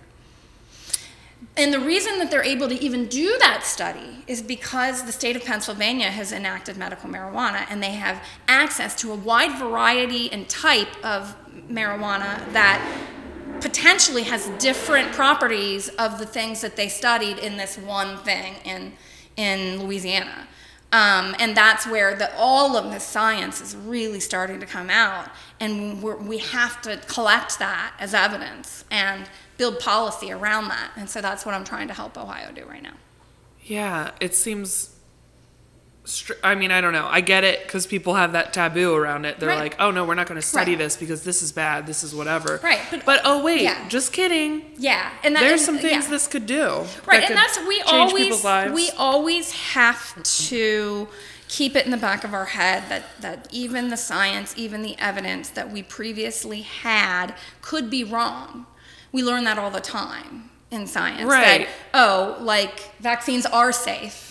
And 1.57 1.73
the 1.73 1.81
reason 1.81 2.19
that 2.19 2.31
they're 2.31 2.45
able 2.45 2.69
to 2.69 2.83
even 2.83 3.07
do 3.07 3.37
that 3.39 3.65
study 3.65 4.25
is 4.27 4.43
because 4.43 5.05
the 5.05 5.13
state 5.13 5.37
of 5.37 5.45
Pennsylvania 5.45 6.11
has 6.11 6.33
enacted 6.33 6.77
medical 6.77 7.09
marijuana 7.09 7.67
and 7.71 7.83
they 7.83 7.93
have 7.93 8.23
access 8.47 8.95
to 8.97 9.13
a 9.13 9.15
wide 9.15 9.59
variety 9.59 10.31
and 10.33 10.49
type 10.49 10.89
of 11.05 11.35
marijuana 11.69 12.53
that 12.53 12.81
potentially 13.61 14.25
has 14.25 14.49
different 14.59 15.13
properties 15.13 15.89
of 15.91 16.19
the 16.19 16.27
things 16.27 16.61
that 16.61 16.77
they 16.77 16.89
studied 16.89 17.39
in 17.39 17.57
this 17.57 17.79
one 17.79 18.19
thing 18.19 18.55
in, 18.65 18.93
in 19.37 19.83
Louisiana. 19.83 20.46
Um, 20.92 21.35
and 21.38 21.57
that's 21.57 21.87
where 21.87 22.14
the, 22.14 22.35
all 22.37 22.77
of 22.77 22.92
the 22.92 23.01
science 23.01 23.61
is 23.61 23.77
really 23.77 24.20
starting 24.20 24.61
to 24.61 24.66
come 24.66 24.88
out. 24.88 25.29
And 25.61 26.03
we 26.03 26.38
have 26.38 26.81
to 26.83 26.96
collect 27.09 27.59
that 27.59 27.94
as 27.99 28.14
evidence 28.14 28.85
and 28.90 29.29
build 29.59 29.81
policy 29.81 30.33
around 30.33 30.68
that. 30.68 30.92
And 30.96 31.11
so 31.11 31.20
that's 31.20 31.44
what 31.44 31.55
I'm 31.55 31.64
trying 31.64 31.88
to 31.88 31.94
help 31.94 32.16
Ohio 32.16 32.53
do 32.53 32.64
right 32.64 32.83
now. 32.83 32.94
Yeah, 33.62 34.12
it 34.20 34.35
seems. 34.35 34.96
I 36.45 36.55
mean, 36.55 36.71
I 36.71 36.81
don't 36.81 36.92
know. 36.92 37.07
I 37.11 37.21
get 37.21 37.42
it 37.42 37.62
because 37.66 37.85
people 37.87 38.14
have 38.14 38.33
that 38.33 38.53
taboo 38.53 38.95
around 38.95 39.25
it. 39.25 39.40
They're 39.40 39.49
Right. 39.49 39.59
like, 39.59 39.77
"Oh 39.81 39.90
no, 39.90 40.05
we're 40.05 40.14
not 40.14 40.29
going 40.29 40.40
to 40.40 40.47
study 40.47 40.73
Right. 40.73 40.79
this 40.79 40.97
because 40.97 41.23
this 41.25 41.42
is 41.42 41.51
bad. 41.51 41.85
This 41.87 42.05
is 42.05 42.14
whatever." 42.14 42.61
Right, 42.62 42.79
But, 42.90 43.05
but- 43.05 43.21
oh 43.25 43.42
wait, 43.42 43.62
yeah. 43.62 43.88
just 43.88 44.12
kidding. 44.12 44.62
Yeah, 44.79 45.11
and 45.25 45.35
that, 45.35 45.40
There's 45.40 45.61
and- 45.66 45.66
some 45.66 45.79
things 45.79 46.05
yeah. 46.05 46.11
this 46.11 46.27
could 46.29 46.47
do. 46.47 46.87
right 47.07 47.21
that 47.23 47.31
and 47.31 47.37
that's 47.37 47.59
we 47.66 47.83
always 47.83 48.45
we 48.73 48.90
always 48.97 49.51
have 49.75 50.23
to 50.23 51.09
keep 51.49 51.75
it 51.77 51.85
in 51.85 51.90
the 51.90 51.97
back 51.97 52.23
of 52.25 52.33
our 52.35 52.47
head 52.47 52.85
that 52.88 53.05
that 53.21 53.47
even 53.51 53.88
the 53.90 53.97
science 53.97 54.53
even 54.57 54.83
the 54.83 54.97
evidence 54.99 55.49
that 55.51 55.71
we 55.73 55.83
previously 55.83 56.62
had 56.62 57.35
could 57.62 57.88
be 57.90 58.03
wrong 58.03 58.66
we 59.12 59.23
learn 59.23 59.45
that 59.45 59.57
all 59.59 59.71
the 59.71 59.81
time 59.81 60.51
in 60.73 60.87
science 60.88 61.23
Right. 61.23 61.66
that 61.66 61.69
oh 61.95 62.37
like 62.40 62.90
vaccines 63.01 63.47
are 63.47 63.71
safe 63.71 64.26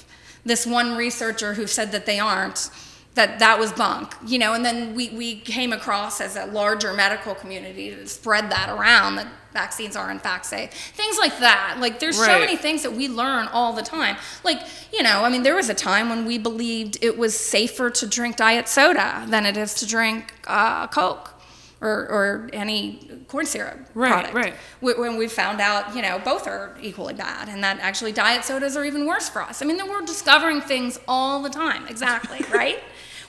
this 0.46 0.66
one 0.66 0.96
researcher 0.96 1.56
who 1.56 1.68
said 1.68 1.92
that 1.92 2.06
they 2.06 2.20
aren't 2.20 2.70
that 3.16 3.40
that 3.40 3.58
was 3.58 3.72
bunk, 3.72 4.14
you 4.28 4.38
know, 4.38 4.54
and 4.54 4.66
then 4.66 4.94
we, 4.94 5.10
we 5.10 5.36
came 5.36 5.72
across 5.72 6.20
as 6.20 6.36
a 6.36 6.46
larger 6.48 6.94
medical 6.94 7.34
community 7.34 7.90
to 7.90 8.08
spread 8.08 8.50
that 8.50 8.70
around 8.70 9.16
that 9.16 9.28
vaccines 9.54 9.96
are 9.96 10.12
in 10.12 10.20
fact 10.20 10.46
safe. 10.46 10.70
Things 10.72 11.18
like 11.18 11.40
that. 11.40 11.78
Like 11.80 12.00
there's 12.00 12.18
so 12.18 12.40
many 12.40 12.58
things 12.58 12.84
that 12.84 12.92
we 12.92 13.08
learn 13.08 13.48
all 13.48 13.72
the 13.72 13.82
time. 13.82 14.18
Like, 14.44 14.60
you 14.92 15.02
know, 15.02 15.24
I 15.24 15.30
mean, 15.30 15.44
there 15.44 15.56
was 15.56 15.70
a 15.70 15.74
time 15.74 16.10
when 16.10 16.26
we 16.26 16.38
believed 16.38 16.98
it 17.02 17.18
was 17.18 17.40
safer 17.40 17.90
to 17.90 18.06
drink 18.06 18.36
diet 18.36 18.68
soda 18.68 19.26
than 19.30 19.46
it 19.46 19.56
is 19.56 19.74
to 19.76 19.88
drink 19.88 20.34
uh, 20.46 20.88
Coke 20.88 21.35
or, 21.82 21.90
or 22.10 22.50
any 22.54 23.10
corn 23.28 23.46
syrup 23.46 23.78
Right, 23.94 24.12
product. 24.12 24.34
right. 24.34 24.54
Wh- 24.80 24.98
When 25.00 25.18
we 25.18 25.28
found 25.28 25.60
out, 25.62 25.96
you 25.96 26.02
know, 26.02 26.20
both 26.20 26.48
are 26.48 26.76
equally 26.82 27.14
bad 27.14 27.50
and 27.50 27.64
that 27.64 27.80
actually 27.80 28.12
diet 28.12 28.44
sodas 28.46 28.76
are 28.78 28.86
even 28.86 29.06
worse 29.06 29.28
for 29.30 29.42
us. 29.42 29.62
I 29.62 29.66
mean, 29.66 29.78
then 29.78 29.90
we're 29.90 30.02
discovering 30.02 30.62
things 30.62 31.00
all 31.08 31.42
the 31.42 31.50
time. 31.50 31.86
Exactly, 31.88 32.40
right? 32.54 32.80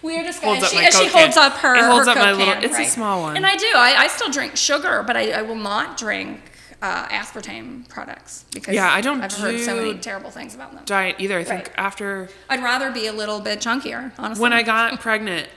We 0.02 0.16
are 0.18 0.22
discovering. 0.22 0.60
Holds 0.60 0.72
up 0.74 0.78
she, 0.78 0.84
and 0.84 0.94
she 0.94 1.06
holds 1.08 1.34
can. 1.36 1.50
up 1.52 1.58
her. 1.58 1.74
It 1.74 1.84
holds 1.84 2.06
her 2.06 2.12
up 2.12 2.18
my 2.18 2.32
little- 2.32 2.54
can, 2.54 2.64
it's 2.64 2.78
a 2.78 2.84
small 2.84 3.22
one. 3.22 3.36
And 3.36 3.44
I 3.46 3.56
do. 3.56 3.66
I, 3.74 3.94
I 3.98 4.08
still 4.08 4.30
drink 4.30 4.56
sugar, 4.56 5.02
but 5.06 5.16
I, 5.16 5.30
I 5.32 5.42
will 5.42 5.54
not 5.56 5.96
drink 5.96 6.40
uh, 6.82 7.06
aspartame 7.08 7.88
products 7.88 8.44
because 8.52 8.74
Yeah, 8.74 8.92
I 8.92 9.00
don't 9.00 9.22
I've 9.22 9.32
heard 9.32 9.60
so 9.60 9.76
many 9.76 9.94
terrible 9.98 10.30
things 10.30 10.54
about 10.54 10.74
them. 10.74 10.82
Diet 10.84 11.16
either. 11.18 11.38
I 11.38 11.44
think 11.44 11.68
Right. 11.68 11.72
after 11.78 12.28
I'd 12.50 12.62
rather 12.62 12.90
be 12.90 13.06
a 13.06 13.12
little 13.12 13.40
bit 13.40 13.60
chunkier, 13.60 14.12
honestly. 14.18 14.42
when 14.42 14.52
I 14.52 14.62
got 14.62 15.00
pregnant 15.00 15.48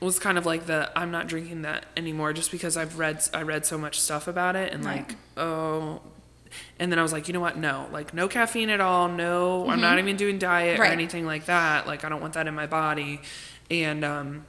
was 0.00 0.18
kind 0.18 0.38
of 0.38 0.46
like 0.46 0.66
the 0.66 0.90
I'm 0.96 1.10
not 1.10 1.26
drinking 1.26 1.62
that 1.62 1.86
anymore 1.96 2.32
just 2.32 2.50
because 2.50 2.76
I've 2.76 2.98
read 2.98 3.22
I 3.34 3.42
read 3.42 3.66
so 3.66 3.76
much 3.78 4.00
stuff 4.00 4.28
about 4.28 4.54
it 4.56 4.72
and 4.72 4.84
Right. 4.84 5.06
like 5.08 5.16
oh 5.36 6.00
and 6.78 6.92
then 6.92 6.98
I 6.98 7.02
was 7.02 7.12
like 7.12 7.26
you 7.28 7.34
know 7.34 7.40
what 7.40 7.56
no 7.58 7.88
like 7.92 8.14
no 8.14 8.28
caffeine 8.28 8.70
at 8.70 8.80
all 8.80 9.08
no 9.08 9.68
I'm 9.68 9.80
not 9.80 9.98
even 9.98 10.16
doing 10.16 10.38
diet 10.38 10.78
or 10.78 10.84
Mm-hmm. 10.84 10.92
Anything 10.92 11.26
like 11.26 11.46
that 11.46 11.86
like 11.86 12.04
I 12.04 12.08
don't 12.08 12.20
want 12.20 12.34
that 12.34 12.46
in 12.46 12.54
my 12.54 12.66
body 12.66 13.20
and 13.70 14.04
um 14.04 14.46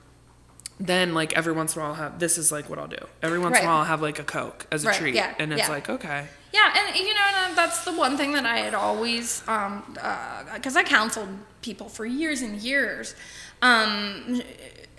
then 0.80 1.14
like 1.14 1.34
every 1.36 1.54
once 1.54 1.76
in 1.76 1.82
a 1.82 1.86
while 1.86 1.94
I'll 1.94 1.98
have 1.98 2.20
this 2.20 2.38
is 2.38 2.52
like 2.52 2.70
what 2.70 2.78
I'll 2.80 2.88
do 2.88 3.06
every 3.24 3.40
once 3.40 3.58
in 3.58 3.64
a 3.64 3.68
while 3.68 3.78
I'll 3.78 3.86
have 3.86 4.02
like 4.02 4.20
a 4.20 4.24
coke 4.24 4.68
as 4.72 4.84
a 4.84 4.88
Right, 4.88 4.98
treat 4.98 5.16
yeah, 5.16 5.34
and 5.40 5.52
it's 5.52 5.64
yeah. 5.64 5.70
like 5.70 5.90
okay 5.90 6.28
Yeah, 6.54 6.74
and 6.78 6.96
you 6.96 7.14
know, 7.14 7.28
and 7.46 7.58
that's 7.58 7.84
the 7.84 7.92
one 7.92 8.18
thing 8.18 8.32
that 8.34 8.46
I 8.46 8.58
had 8.60 8.74
always, 8.74 9.42
because 9.42 10.76
I 10.76 10.84
counseled 10.84 11.30
people 11.62 11.90
for 11.90 12.06
years 12.06 12.42
and 12.42 12.58
years, 12.62 13.16
um, 13.62 14.42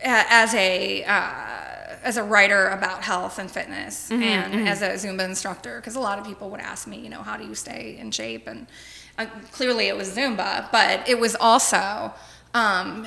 as 0.02 0.54
a 0.54 1.02
uh, 1.04 1.96
as 2.04 2.16
a 2.16 2.22
writer 2.22 2.68
about 2.68 3.02
health 3.02 3.38
and 3.38 3.50
fitness, 3.50 4.10
and 4.10 4.68
as 4.68 4.82
a 4.82 4.90
Zumba 4.90 5.24
instructor, 5.24 5.76
because 5.80 5.96
a 5.96 6.00
lot 6.00 6.18
of 6.18 6.24
people 6.26 6.50
would 6.50 6.60
ask 6.60 6.86
me, 6.86 6.98
you 6.98 7.08
know, 7.08 7.22
how 7.22 7.36
do 7.36 7.44
you 7.44 7.54
stay 7.54 7.96
in 7.98 8.10
shape? 8.10 8.46
And 8.46 8.66
uh, 9.16 9.26
clearly, 9.50 9.88
it 9.88 9.96
was 9.96 10.14
Zumba, 10.16 10.70
but 10.70 11.08
it 11.08 11.18
was 11.18 11.34
also. 11.34 12.12
Um, 12.54 13.06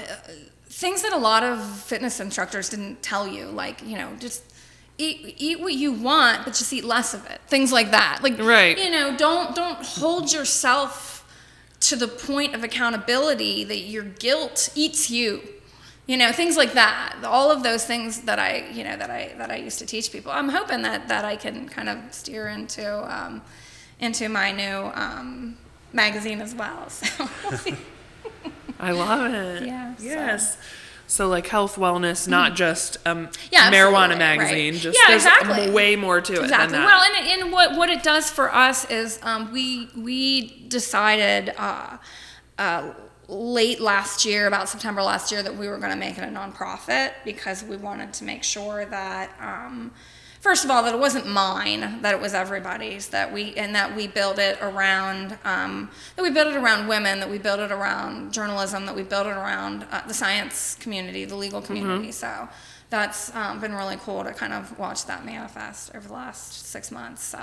things 0.71 1.01
that 1.01 1.11
a 1.13 1.17
lot 1.17 1.43
of 1.43 1.61
fitness 1.81 2.19
instructors 2.19 2.69
didn't 2.69 3.03
tell 3.03 3.27
you, 3.27 3.45
like, 3.45 3.85
you 3.85 3.97
know, 3.97 4.09
just 4.19 4.43
eat, 4.97 5.35
eat 5.37 5.59
what 5.59 5.73
you 5.73 5.91
want, 5.91 6.45
but 6.45 6.53
just 6.53 6.71
eat 6.71 6.85
less 6.85 7.13
of 7.13 7.25
it. 7.29 7.41
Things 7.47 7.71
like 7.71 7.91
that. 7.91 8.19
Like, 8.23 8.39
Right. 8.39 8.77
you 8.77 8.89
know, 8.89 9.15
don't, 9.15 9.53
don't 9.55 9.83
hold 9.85 10.31
yourself 10.31 11.17
to 11.81 11.95
the 11.95 12.07
point 12.07 12.55
of 12.55 12.63
accountability 12.63 13.63
that 13.65 13.79
your 13.79 14.03
guilt 14.03 14.69
eats 14.75 15.09
you. 15.09 15.41
You 16.07 16.17
know, 16.17 16.31
things 16.31 16.55
like 16.57 16.73
that. 16.73 17.15
All 17.23 17.51
of 17.51 17.63
those 17.63 17.85
things 17.85 18.21
that 18.21 18.39
I, 18.39 18.67
you 18.71 18.83
know, 18.83 18.95
that 18.97 19.09
I, 19.09 19.33
that 19.37 19.51
I 19.51 19.57
used 19.57 19.79
to 19.79 19.85
teach 19.85 20.11
people. 20.11 20.31
I'm 20.31 20.49
hoping 20.49 20.81
that, 20.83 21.07
that 21.09 21.25
I 21.25 21.35
can 21.35 21.67
kind 21.69 21.89
of 21.89 21.97
steer 22.13 22.47
into, 22.47 22.85
um, 23.13 23.41
into 23.99 24.29
my 24.29 24.51
new, 24.51 24.91
um, 24.93 25.57
magazine 25.93 26.39
as 26.41 26.55
well. 26.55 26.89
So 26.89 27.27
we'll 27.43 27.57
see. 27.57 27.75
I 28.81 28.91
love 28.91 29.33
it 29.33 29.63
Yeah, 29.67 29.93
yes 29.99 30.57
so 31.07 31.27
like 31.27 31.45
health 31.47 31.75
wellness 31.75 32.27
not 32.27 32.55
just 32.55 32.97
um 33.05 33.29
Yeah, 33.51 33.69
marijuana 33.71 34.17
magazine 34.17 34.73
right. 34.73 34.81
just 34.81 34.97
Yeah, 34.97 35.09
there's 35.11 35.25
exactly. 35.25 35.69
way 35.69 35.95
more 35.97 36.21
to 36.21 36.33
it 36.33 36.41
Exactly. 36.43 36.71
than 36.71 36.81
that 36.81 36.85
Well, 36.85 37.03
and, 37.03 37.41
and 37.43 37.51
what, 37.51 37.75
what 37.77 37.89
it 37.89 38.01
does 38.01 38.29
for 38.29 38.53
us 38.53 38.89
is 38.89 39.19
um, 39.21 39.51
we 39.51 39.89
we 39.97 40.65
decided 40.69 41.53
uh, 41.57 41.97
uh, 42.57 42.93
late 43.27 43.79
last 43.81 44.25
year, 44.25 44.47
about 44.47 44.69
September 44.69 45.01
last 45.03 45.31
year, 45.31 45.43
that 45.43 45.55
we 45.55 45.67
were 45.67 45.77
going 45.77 45.91
to 45.91 45.97
make 45.97 46.17
it 46.17 46.23
a 46.23 46.27
nonprofit 46.27 47.11
because 47.25 47.63
we 47.63 47.75
wanted 47.77 48.13
to 48.13 48.23
make 48.23 48.43
sure 48.43 48.85
that. 48.85 49.31
Um, 49.39 49.91
First 50.41 50.65
of 50.65 50.71
all, 50.71 50.81
that 50.81 50.95
it 50.95 50.99
wasn't 50.99 51.27
mine, 51.27 52.01
that 52.01 52.15
it 52.15 52.19
was 52.19 52.33
everybody's, 52.33 53.09
that 53.09 53.31
we 53.31 53.53
and 53.53 53.75
that 53.75 53.95
we 53.95 54.07
build 54.07 54.39
it 54.39 54.57
around 54.59 55.37
um, 55.45 55.91
that 56.15 56.23
we 56.23 56.31
build 56.31 56.47
it 56.47 56.55
around 56.55 56.87
women, 56.87 57.19
that 57.19 57.29
we 57.29 57.37
built 57.37 57.59
it 57.59 57.71
around 57.71 58.33
journalism, 58.33 58.87
that 58.87 58.95
we 58.95 59.03
built 59.03 59.27
it 59.27 59.37
around 59.37 59.85
uh, 59.91 60.01
the 60.07 60.15
science 60.15 60.75
community, 60.79 61.25
the 61.25 61.35
legal 61.35 61.61
community. 61.61 62.11
So 62.11 62.49
that's 62.89 63.33
um, 63.35 63.59
been 63.59 63.75
really 63.75 63.97
cool 63.97 64.23
to 64.23 64.33
kind 64.33 64.51
of 64.51 64.77
watch 64.79 65.05
that 65.05 65.23
manifest 65.27 65.93
over 65.93 66.07
the 66.07 66.13
last 66.13 66.65
six 66.65 66.89
months. 66.89 67.23
So, 67.23 67.39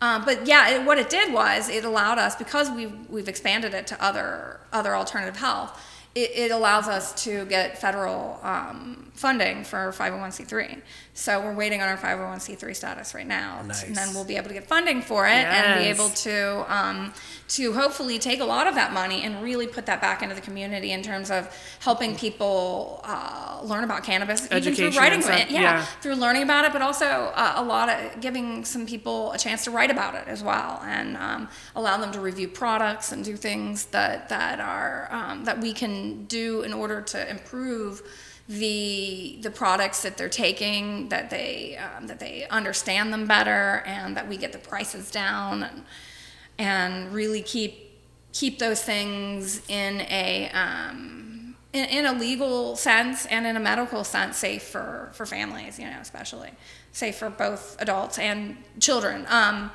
um, 0.00 0.24
but 0.24 0.46
yeah, 0.46 0.70
it, 0.70 0.86
what 0.86 0.96
it 0.96 1.10
did 1.10 1.34
was 1.34 1.68
it 1.68 1.84
allowed 1.84 2.16
us 2.16 2.34
because 2.34 2.70
we've 2.70 2.94
we've 3.10 3.28
expanded 3.28 3.74
it 3.74 3.86
to 3.88 4.02
other 4.02 4.58
other 4.72 4.96
alternative 4.96 5.36
health. 5.36 5.78
It, 6.14 6.30
it 6.34 6.50
allows 6.50 6.88
us 6.88 7.12
to 7.24 7.44
get 7.44 7.78
federal 7.78 8.40
um, 8.42 9.11
funding 9.14 9.62
for 9.62 9.92
501c3. 9.92 10.80
So 11.14 11.40
we're 11.40 11.54
waiting 11.54 11.82
on 11.82 11.88
our 11.88 11.98
501c3 11.98 12.74
status 12.74 13.14
right 13.14 13.26
now, 13.26 13.60
and 13.60 13.70
then 13.70 14.14
we'll 14.14 14.24
be 14.24 14.36
able 14.36 14.48
to 14.48 14.54
get 14.54 14.66
funding 14.66 15.02
for 15.02 15.26
it 15.26 15.44
and 15.44 15.80
be 15.80 15.86
able 15.88 16.08
to 16.08 16.64
um, 16.74 17.12
to 17.48 17.74
hopefully 17.74 18.18
take 18.18 18.40
a 18.40 18.44
lot 18.44 18.66
of 18.66 18.74
that 18.74 18.94
money 18.94 19.22
and 19.22 19.42
really 19.42 19.66
put 19.66 19.84
that 19.84 20.00
back 20.00 20.22
into 20.22 20.34
the 20.34 20.40
community 20.40 20.92
in 20.92 21.02
terms 21.02 21.30
of 21.30 21.54
helping 21.80 22.16
people 22.16 23.02
uh, 23.04 23.60
learn 23.62 23.84
about 23.84 24.02
cannabis, 24.02 24.46
even 24.46 24.56
Education 24.56 24.90
through 24.90 25.00
writing 25.00 25.20
stuff, 25.20 25.40
it, 25.40 25.50
yeah, 25.50 25.60
yeah. 25.60 25.84
through 26.00 26.14
learning 26.14 26.42
about 26.42 26.64
it, 26.64 26.72
but 26.72 26.80
also 26.80 27.04
uh, 27.04 27.54
a 27.56 27.62
lot 27.62 27.90
of 27.90 28.20
giving 28.20 28.64
some 28.64 28.86
people 28.86 29.32
a 29.32 29.38
chance 29.38 29.64
to 29.64 29.70
write 29.70 29.90
about 29.90 30.14
it 30.14 30.26
as 30.26 30.42
well, 30.42 30.80
and 30.84 31.18
um, 31.18 31.48
allow 31.76 31.98
them 31.98 32.10
to 32.12 32.20
review 32.20 32.48
products 32.48 33.12
and 33.12 33.22
do 33.22 33.36
things 33.36 33.86
that 33.86 34.30
that 34.30 34.58
are 34.58 35.08
um, 35.10 35.44
that 35.44 35.60
we 35.60 35.74
can 35.74 36.24
do 36.24 36.62
in 36.62 36.72
order 36.72 37.02
to 37.02 37.28
improve 37.28 38.02
the 38.48 39.38
the 39.40 39.50
products 39.50 40.02
that 40.02 40.16
they're 40.16 40.28
taking, 40.28 41.08
that 41.08 41.30
they 41.30 41.76
um, 41.76 42.06
that 42.06 42.20
they 42.20 42.46
understand 42.48 43.12
them 43.12 43.26
better, 43.26 43.82
and 43.86 44.16
that 44.16 44.28
we 44.28 44.36
get 44.36 44.52
the 44.52 44.58
prices 44.58 45.10
down, 45.10 45.62
and 45.62 45.84
and 46.58 47.12
really 47.12 47.42
keep 47.42 47.90
keep 48.32 48.58
those 48.58 48.82
things 48.82 49.62
in 49.68 50.00
a 50.02 50.50
um, 50.50 51.54
in, 51.72 51.84
in 51.86 52.06
a 52.06 52.12
legal 52.12 52.76
sense 52.76 53.26
and 53.26 53.46
in 53.46 53.56
a 53.56 53.60
medical 53.60 54.04
sense 54.04 54.36
safe 54.36 54.62
for 54.62 55.10
for 55.12 55.24
families, 55.26 55.78
you 55.78 55.86
know, 55.86 55.98
especially 56.00 56.50
safe 56.92 57.16
for 57.16 57.30
both 57.30 57.76
adults 57.80 58.18
and 58.18 58.56
children. 58.78 59.26
Um, 59.28 59.70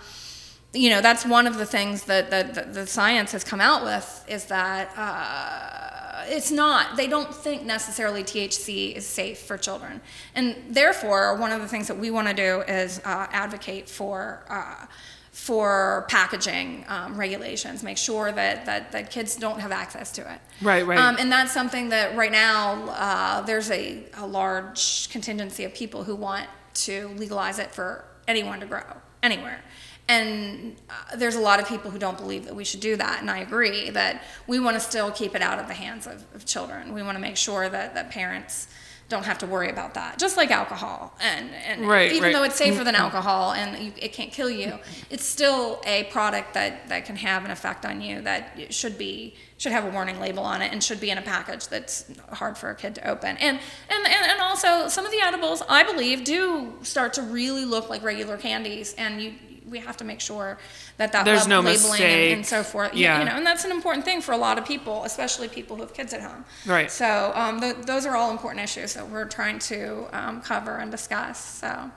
you 0.74 0.90
know, 0.90 1.02
that's 1.02 1.26
one 1.26 1.48
of 1.48 1.58
the 1.58 1.66
things 1.66 2.04
that, 2.04 2.30
that, 2.30 2.54
that 2.54 2.74
the 2.74 2.86
science 2.86 3.32
has 3.32 3.44
come 3.44 3.62
out 3.62 3.84
with 3.84 4.26
is 4.28 4.46
that 4.46 4.92
uh, 4.98 5.87
it's 6.28 6.52
not, 6.52 6.98
they 6.98 7.08
don't 7.08 7.34
think 7.34 7.64
necessarily 7.64 8.24
THC 8.24 8.96
is 8.96 9.06
safe 9.06 9.40
for 9.40 9.58
children. 9.58 10.02
And 10.36 10.56
therefore, 10.70 11.36
one 11.36 11.52
of 11.52 11.62
the 11.62 11.68
things 11.68 11.88
that 11.88 11.98
we 11.98 12.12
want 12.12 12.28
to 12.28 12.34
do 12.34 12.62
is 12.62 13.00
uh, 13.06 13.28
advocate 13.32 13.90
for. 13.90 14.44
Uh, 14.50 14.86
for 15.32 16.08
packaging 16.10 16.84
um, 16.88 17.16
regulations, 17.16 17.84
make 17.84 17.98
sure 17.98 18.32
that, 18.32 18.66
that, 18.66 18.92
that 18.92 19.12
kids 19.12 19.36
don't 19.36 19.60
have 19.60 19.72
access 19.72 20.12
to 20.12 20.22
it. 20.22 20.40
Right, 20.64 20.84
right. 20.84 20.98
Um, 20.98 21.16
and 21.20 21.32
that's 21.32 21.54
something 21.54 21.90
that 21.90 22.18
right 22.18 22.32
now 22.32 22.90
uh, 22.90 23.42
there's 23.42 23.70
a, 23.70 24.04
a 24.16 24.26
large 24.26 25.10
contingency 25.12 25.64
of 25.64 25.76
people 25.76 26.04
who 26.04 26.16
want 26.16 26.48
to 26.74 27.10
legalize 27.10 27.60
it 27.60 27.72
for 27.72 28.04
anyone 28.28 28.60
to 28.62 28.66
grow 28.66 28.82
anywhere. 29.22 29.62
And 30.10 30.78
uh, 30.90 31.18
there's 31.18 31.36
a 31.36 31.40
lot 31.42 31.60
of 31.60 31.68
people 31.68 31.92
who 31.92 32.00
don't 32.00 32.18
believe 32.18 32.46
that 32.46 32.56
we 32.56 32.64
should 32.64 32.80
do 32.80 32.96
that. 32.96 33.20
And 33.20 33.30
I 33.30 33.40
agree 33.40 33.90
that 33.90 34.24
we 34.48 34.60
want 34.60 34.76
to 34.76 34.80
still 34.80 35.12
keep 35.12 35.36
it 35.36 35.42
out 35.42 35.60
of 35.60 35.68
the 35.68 35.74
hands 35.74 36.08
of, 36.08 36.24
of 36.34 36.46
children. 36.46 36.94
We 36.94 37.04
want 37.04 37.18
to 37.18 37.22
make 37.22 37.36
sure 37.36 37.68
that, 37.68 37.94
that 37.96 38.10
parents 38.10 38.68
don't 39.10 39.24
have 39.24 39.38
to 39.38 39.48
worry 39.48 39.70
about 39.70 39.94
that. 39.94 40.20
Just 40.20 40.36
like 40.36 40.52
alcohol. 40.52 41.16
And, 41.22 41.50
and 41.66 41.88
Right, 41.88 42.12
even 42.12 42.24
right. 42.24 42.34
though 42.34 42.44
it's 42.44 42.56
safer 42.58 42.84
than 42.84 42.94
alcohol 42.96 43.54
and 43.54 43.82
you, 43.82 43.94
it 43.98 44.12
can't 44.12 44.32
kill 44.32 44.50
you, 44.50 44.80
it's 45.10 45.26
still 45.26 45.82
a 45.86 46.06
product 46.06 46.54
that, 46.56 46.90
that 46.90 47.06
can 47.06 47.16
have 47.16 47.46
an 47.46 47.52
effect 47.52 47.86
on 47.86 48.02
you 48.02 48.22
that 48.22 48.74
should 48.74 48.98
be 48.98 49.36
should 49.60 49.72
have 49.72 49.86
a 49.86 49.90
warning 49.90 50.20
label 50.20 50.44
on 50.44 50.62
it 50.62 50.72
and 50.72 50.84
should 50.84 51.00
be 51.00 51.10
in 51.10 51.18
a 51.18 51.22
package 51.22 51.68
that's 51.68 52.06
hard 52.32 52.56
for 52.56 52.70
a 52.70 52.76
kid 52.76 52.94
to 52.94 53.10
open. 53.10 53.38
And 53.38 53.60
and, 53.90 54.06
and, 54.06 54.32
and 54.32 54.40
also 54.40 54.88
some 54.88 55.06
of 55.06 55.12
the 55.12 55.20
edibles 55.20 55.64
I 55.68 55.84
believe 55.84 56.24
do 56.24 56.74
start 56.84 57.14
to 57.14 57.24
really 57.24 57.66
look 57.66 57.90
like 57.90 58.04
regular 58.04 58.38
candies 58.38 58.94
and 58.96 59.22
you 59.22 59.34
we 59.70 59.80
have 59.80 59.98
to 59.98 60.04
make 60.04 60.22
sure 60.22 60.58
that 60.98 61.12
that 61.12 61.26
There's 61.26 61.42
lab- 61.48 61.50
no 61.50 61.60
labeling 61.62 62.02
and, 62.02 62.34
and 62.34 62.46
so 62.46 62.64
forth. 62.64 62.94
Yeah. 62.94 63.20
You 63.20 63.26
know, 63.26 63.32
and 63.32 63.46
that's 63.46 63.66
an 63.66 63.72
important 63.72 64.06
thing 64.06 64.22
for 64.22 64.32
a 64.32 64.38
lot 64.38 64.58
of 64.58 64.66
people, 64.66 65.04
especially 65.04 65.48
people 65.48 65.76
who 65.76 65.82
have 65.84 65.94
kids 65.94 66.14
at 66.14 66.22
home. 66.22 66.46
Right. 66.66 66.90
So 66.90 67.32
um, 67.36 67.60
th- 67.60 67.78
those 67.86 68.06
are 68.06 68.16
all 68.16 68.32
important 68.32 68.64
issues 68.64 68.94
that 68.94 69.10
we're 69.10 69.26
trying 69.26 69.60
to 69.60 70.08
um, 70.14 70.42
cover 70.42 70.78
and 70.78 70.90
discuss. 70.92 71.44
So 71.44 71.92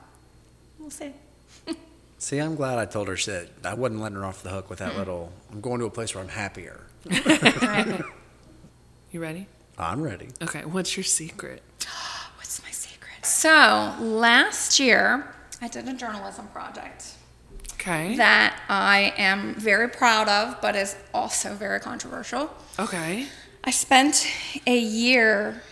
we'll 0.78 0.90
see. 0.90 1.12
See, 2.18 2.38
I'm 2.38 2.54
glad 2.54 2.78
I 2.78 2.84
told 2.84 3.08
her 3.08 3.16
shit. 3.16 3.50
I 3.64 3.74
wasn't 3.74 4.00
letting 4.00 4.16
her 4.16 4.24
off 4.26 4.42
the 4.42 4.50
hook 4.50 4.68
with 4.68 4.80
Mm-hmm. 4.80 4.90
that 4.90 4.98
little. 4.98 5.32
I'm 5.52 5.60
going 5.60 5.80
to 5.80 5.86
a 5.86 5.90
place 5.90 6.14
where 6.14 6.22
I'm 6.22 6.28
happier. 6.30 6.80
Right. 7.06 8.02
you 9.10 9.20
ready 9.20 9.46
I'm 9.78 10.02
ready. 10.02 10.28
Okay, 10.42 10.64
what's 10.66 10.96
your 10.96 11.04
secret? 11.04 11.62
What's 12.36 12.62
my 12.62 12.70
secret? 12.70 13.24
So 13.24 13.94
last 14.00 14.78
year, 14.78 15.32
I 15.62 15.68
did 15.68 15.88
a 15.88 15.94
journalism 15.94 16.48
project 16.48 17.14
Okay. 17.80 18.16
that 18.16 18.60
I 18.68 19.14
am 19.16 19.54
very 19.54 19.88
proud 19.88 20.28
of, 20.28 20.60
but 20.60 20.76
is 20.76 20.96
also 21.14 21.54
very 21.54 21.80
controversial. 21.80 22.50
okay. 22.78 23.26
I 23.64 23.70
spent 23.70 24.26
a 24.66 24.78
year 24.78 25.62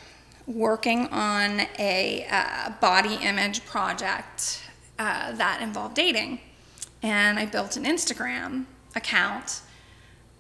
working 0.47 1.07
on 1.09 1.61
a 1.79 2.27
uh, 2.31 2.71
body 2.81 3.15
image 3.17 3.65
project 3.65 4.63
uh, 4.99 5.33
that 5.33 5.63
involved 5.63 5.95
dating. 5.95 6.41
And 7.03 7.39
I 7.39 7.47
built 7.47 7.77
an 7.77 7.85
Instagram 7.85 8.65
account 8.95 9.61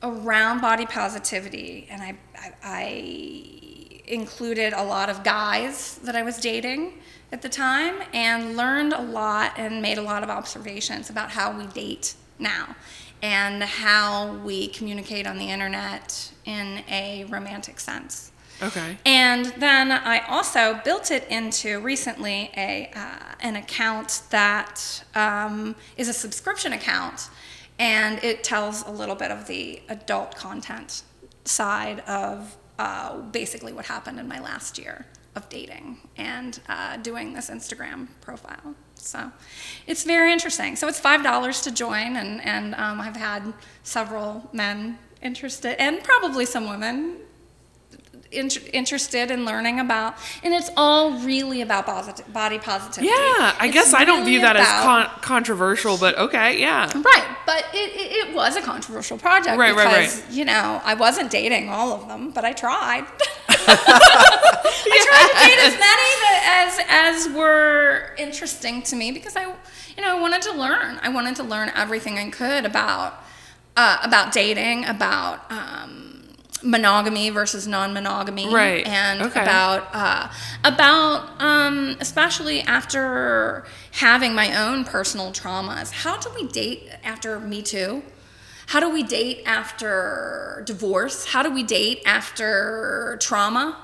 around 0.02 0.60
body 0.60 0.86
positivity. 0.86 1.86
And 1.90 2.02
I, 2.02 2.16
I, 2.36 2.52
I 2.62 4.02
included 4.06 4.72
a 4.72 4.82
lot 4.82 5.08
of 5.08 5.22
guys 5.22 5.98
that 6.04 6.16
I 6.16 6.22
was 6.22 6.38
dating 6.38 6.94
at 7.30 7.42
the 7.42 7.48
time 7.48 8.02
and 8.12 8.56
learned 8.56 8.92
a 8.92 9.02
lot 9.02 9.52
and 9.56 9.82
made 9.82 9.98
a 9.98 10.02
lot 10.02 10.22
of 10.22 10.30
observations 10.30 11.10
about 11.10 11.30
how 11.30 11.56
we 11.56 11.66
date 11.66 12.14
now 12.38 12.74
and 13.22 13.62
how 13.62 14.34
we 14.44 14.68
communicate 14.68 15.26
on 15.26 15.38
the 15.38 15.50
internet 15.50 16.32
in 16.44 16.82
a 16.88 17.24
romantic 17.24 17.80
sense. 17.80 18.32
Okay. 18.62 18.96
And 19.04 19.46
then 19.58 19.92
I 19.92 20.20
also 20.26 20.80
built 20.84 21.10
it 21.10 21.26
into 21.28 21.78
recently 21.80 22.50
a 22.56 22.90
uh, 22.94 23.34
an 23.40 23.54
account 23.54 24.22
that 24.30 25.04
um, 25.14 25.76
is 25.96 26.08
a 26.08 26.12
subscription 26.12 26.72
account, 26.72 27.28
and 27.78 28.22
it 28.24 28.42
tells 28.42 28.84
a 28.84 28.90
little 28.90 29.14
bit 29.14 29.30
of 29.30 29.46
the 29.46 29.80
adult 29.88 30.34
content 30.34 31.02
side 31.44 32.00
of 32.00 32.56
uh, 32.80 33.18
basically 33.18 33.72
what 33.72 33.86
happened 33.86 34.18
in 34.18 34.26
my 34.26 34.40
last 34.40 34.76
year 34.76 35.06
of 35.38 35.48
dating 35.48 35.96
and 36.16 36.60
uh, 36.68 36.96
doing 36.98 37.32
this 37.32 37.48
Instagram 37.48 38.08
profile. 38.20 38.74
So 38.94 39.20
it's 39.86 40.04
very 40.04 40.32
interesting. 40.32 40.76
So 40.76 40.88
it's 40.88 41.00
five 41.00 41.22
dollars 41.22 41.60
to 41.62 41.70
join, 41.70 42.16
and 42.16 42.32
and 42.54 42.74
um, 42.74 43.00
I've 43.00 43.16
had 43.16 43.42
several 43.82 44.30
men 44.52 44.98
interested, 45.22 45.80
and 45.80 46.02
probably 46.02 46.44
some 46.44 46.68
women 46.68 46.98
int- 48.32 48.68
interested 48.72 49.30
in 49.30 49.44
learning 49.44 49.80
about, 49.80 50.14
and 50.42 50.52
it's 50.54 50.70
all 50.76 51.18
really 51.20 51.60
about 51.62 51.86
posit- 51.86 52.30
body 52.32 52.58
positivity. 52.58 53.08
Yeah, 53.08 53.54
I 53.58 53.66
It's 53.66 53.74
guess 53.74 53.94
I 53.94 54.04
don't 54.04 54.20
really 54.20 54.32
view 54.32 54.40
that 54.42 54.56
as 54.56 54.66
con- 54.68 55.10
controversial, 55.20 55.96
but 55.98 56.16
okay, 56.18 56.58
yeah. 56.60 56.86
Right, 56.94 57.36
but 57.46 57.64
it, 57.74 57.90
it, 57.94 58.28
it 58.28 58.34
was 58.34 58.56
a 58.56 58.62
controversial 58.62 59.18
project 59.18 59.58
Right, 59.58 59.74
right, 59.74 59.88
because, 59.88 60.22
right. 60.22 60.30
you 60.32 60.44
know, 60.44 60.80
I 60.84 60.94
wasn't 60.94 61.30
dating 61.30 61.68
all 61.68 61.92
of 61.92 62.08
them, 62.08 62.30
but 62.30 62.44
I 62.44 62.52
tried. 62.52 63.04
I 63.48 63.64
tried 65.08 65.28
to 65.28 65.46
date 65.46 65.60
as 65.66 65.78
many 65.78 66.08
as 66.46 67.26
as 67.28 67.34
were 67.36 68.14
interesting 68.18 68.82
to 68.82 68.96
me 68.96 69.10
because 69.12 69.36
I, 69.36 69.42
you 69.44 70.02
know, 70.02 70.16
I 70.16 70.20
wanted 70.20 70.42
to 70.42 70.52
learn. 70.52 70.98
I 71.02 71.08
wanted 71.08 71.36
to 71.36 71.42
learn 71.42 71.70
everything 71.74 72.18
I 72.18 72.30
could 72.30 72.64
about 72.64 73.14
uh, 73.76 73.98
about 74.02 74.32
dating, 74.32 74.84
about 74.84 75.40
um, 75.50 76.07
monogamy 76.62 77.30
versus 77.30 77.66
non-monogamy, 77.66 78.52
Right, 78.52 78.86
and 78.86 79.22
okay. 79.22 79.42
about 79.42 79.88
uh, 79.92 80.28
about 80.64 81.40
um, 81.40 81.96
especially 82.00 82.60
after 82.62 83.64
having 83.92 84.34
my 84.34 84.56
own 84.66 84.84
personal 84.84 85.32
traumas. 85.32 85.90
How 85.92 86.16
do 86.18 86.30
we 86.34 86.46
date 86.48 86.88
after 87.04 87.38
Me 87.40 87.62
Too? 87.62 88.02
How 88.66 88.80
do 88.80 88.90
we 88.90 89.02
date 89.02 89.42
after 89.46 90.62
divorce? 90.66 91.24
How 91.26 91.42
do 91.42 91.50
we 91.50 91.62
date 91.62 92.02
after 92.06 93.16
trauma? 93.20 93.76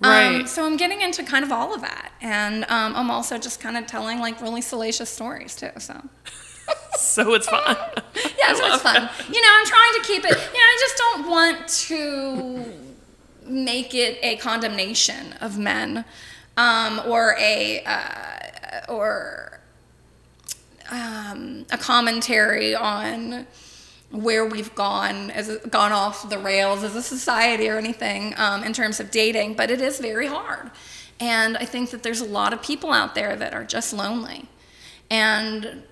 Um, 0.00 0.10
Right. 0.10 0.48
so 0.48 0.64
I'm 0.64 0.76
getting 0.76 1.00
into 1.00 1.24
kind 1.24 1.44
of 1.44 1.50
all 1.50 1.74
of 1.74 1.80
that, 1.80 2.12
and 2.20 2.64
um, 2.64 2.94
I'm 2.94 3.10
also 3.10 3.36
just 3.38 3.58
kind 3.58 3.76
of 3.76 3.86
telling 3.86 4.18
like 4.20 4.40
really 4.40 4.60
salacious 4.60 5.10
stories 5.10 5.56
too. 5.56 5.70
So 5.78 6.00
So 6.98 7.34
it's 7.34 7.48
fun. 7.48 7.76
yeah, 8.38 8.54
so 8.54 8.66
it's 8.66 8.82
fun. 8.82 9.08
You 9.32 9.40
know, 9.40 9.48
I'm 9.52 9.66
trying 9.66 9.94
to 9.94 10.00
keep 10.04 10.24
it. 10.24 10.30
You 10.30 10.36
know, 10.36 10.66
I 10.66 10.76
just 10.80 10.96
don't 10.96 11.30
want 11.30 11.68
to 11.68 12.88
make 13.44 13.94
it 13.94 14.18
a 14.22 14.36
condemnation 14.36 15.32
of 15.40 15.58
men, 15.58 16.04
um, 16.56 17.00
or 17.06 17.36
a 17.38 17.82
uh, 17.84 18.92
or 18.92 19.60
um, 20.90 21.66
a 21.70 21.78
commentary 21.78 22.74
on 22.74 23.46
where 24.10 24.46
we've 24.46 24.74
gone 24.74 25.30
as 25.30 25.56
gone 25.68 25.92
off 25.92 26.28
the 26.28 26.38
rails 26.38 26.82
as 26.82 26.96
a 26.96 27.02
society 27.02 27.68
or 27.68 27.78
anything 27.78 28.34
um, 28.38 28.64
in 28.64 28.72
terms 28.72 29.00
of 29.00 29.10
dating. 29.10 29.54
But 29.54 29.70
it 29.70 29.80
is 29.80 29.98
very 29.98 30.26
hard, 30.26 30.70
and 31.20 31.56
I 31.56 31.64
think 31.64 31.90
that 31.90 32.02
there's 32.02 32.20
a 32.20 32.26
lot 32.26 32.52
of 32.52 32.62
people 32.62 32.92
out 32.92 33.14
there 33.14 33.36
that 33.36 33.54
are 33.54 33.64
just 33.64 33.92
lonely, 33.92 34.46
and 35.10 35.82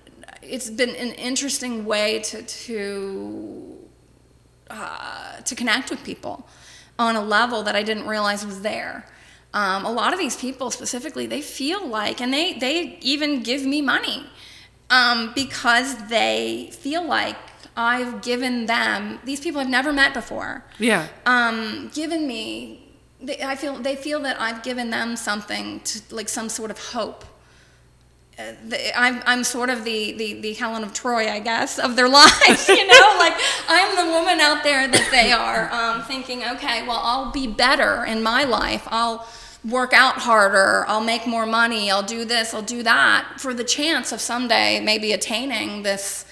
it's 0.49 0.69
been 0.69 0.95
an 0.95 1.11
interesting 1.13 1.85
way 1.85 2.19
to 2.29 2.41
to 2.43 3.77
uh, 4.69 5.37
to 5.41 5.55
connect 5.55 5.89
with 5.89 6.03
people 6.03 6.47
on 6.99 7.15
a 7.15 7.21
level 7.21 7.63
that 7.63 7.75
I 7.75 7.83
didn't 7.83 8.07
realize 8.07 8.45
was 8.45 8.61
there. 8.61 9.05
Um, 9.53 9.85
a 9.85 9.91
lot 9.91 10.13
of 10.13 10.19
these 10.19 10.35
people 10.35 10.71
specifically, 10.71 11.25
they 11.25 11.41
feel 11.41 11.85
like, 11.87 12.21
and 12.21 12.33
they 12.33 12.53
they 12.53 12.97
even 13.01 13.43
give 13.43 13.63
me 13.65 13.81
money 13.81 14.25
um, 14.89 15.31
because 15.35 15.95
they 16.09 16.69
feel 16.73 17.03
like 17.05 17.37
I've 17.75 18.21
given 18.21 18.65
them 18.65 19.19
these 19.23 19.39
people 19.39 19.61
I've 19.61 19.69
never 19.69 19.93
met 19.93 20.13
before 20.13 20.63
Yeah. 20.79 21.07
um, 21.25 21.91
given 21.93 22.27
me 22.27 22.43
they, 23.21 23.41
I 23.41 23.55
feel 23.55 23.73
they 23.79 23.95
feel 23.95 24.19
that 24.21 24.39
I've 24.41 24.63
given 24.63 24.89
them 24.89 25.15
something 25.15 25.79
to 25.81 26.01
like 26.15 26.29
some 26.29 26.49
sort 26.49 26.71
of 26.71 26.79
hope. 26.79 27.23
The, 28.37 28.99
I'm, 28.99 29.23
I'm 29.25 29.43
sort 29.43 29.71
of 29.71 29.83
the, 29.83 30.11
the, 30.13 30.33
the 30.33 30.53
Helen 30.53 30.83
of 30.83 30.93
Troy, 30.93 31.29
I 31.29 31.39
guess, 31.39 31.79
of 31.79 31.95
their 31.95 32.07
lives, 32.21 32.69
you 32.69 32.85
know? 32.85 33.15
like, 33.17 33.33
I'm 33.67 33.95
the 33.95 34.11
woman 34.13 34.39
out 34.39 34.63
there 34.63 34.87
that 34.87 35.07
they 35.11 35.31
are 35.31 35.71
um, 35.71 36.03
thinking, 36.03 36.43
okay, 36.43 36.85
well, 36.87 37.01
I'll 37.01 37.31
be 37.31 37.47
better 37.47 38.05
in 38.05 38.21
my 38.21 38.43
life. 38.43 38.87
I'll 38.87 39.27
work 39.67 39.91
out 39.91 40.19
harder. 40.19 40.85
I'll 40.87 41.03
make 41.03 41.25
more 41.25 41.47
money. 41.47 41.89
I'll 41.89 42.03
do 42.03 42.25
this. 42.25 42.53
I'll 42.53 42.61
do 42.61 42.83
that 42.83 43.27
for 43.39 43.53
the 43.55 43.63
chance 43.63 44.11
of 44.11 44.21
someday 44.21 44.79
maybe 44.79 45.13
attaining 45.13 45.83
this 45.83 46.25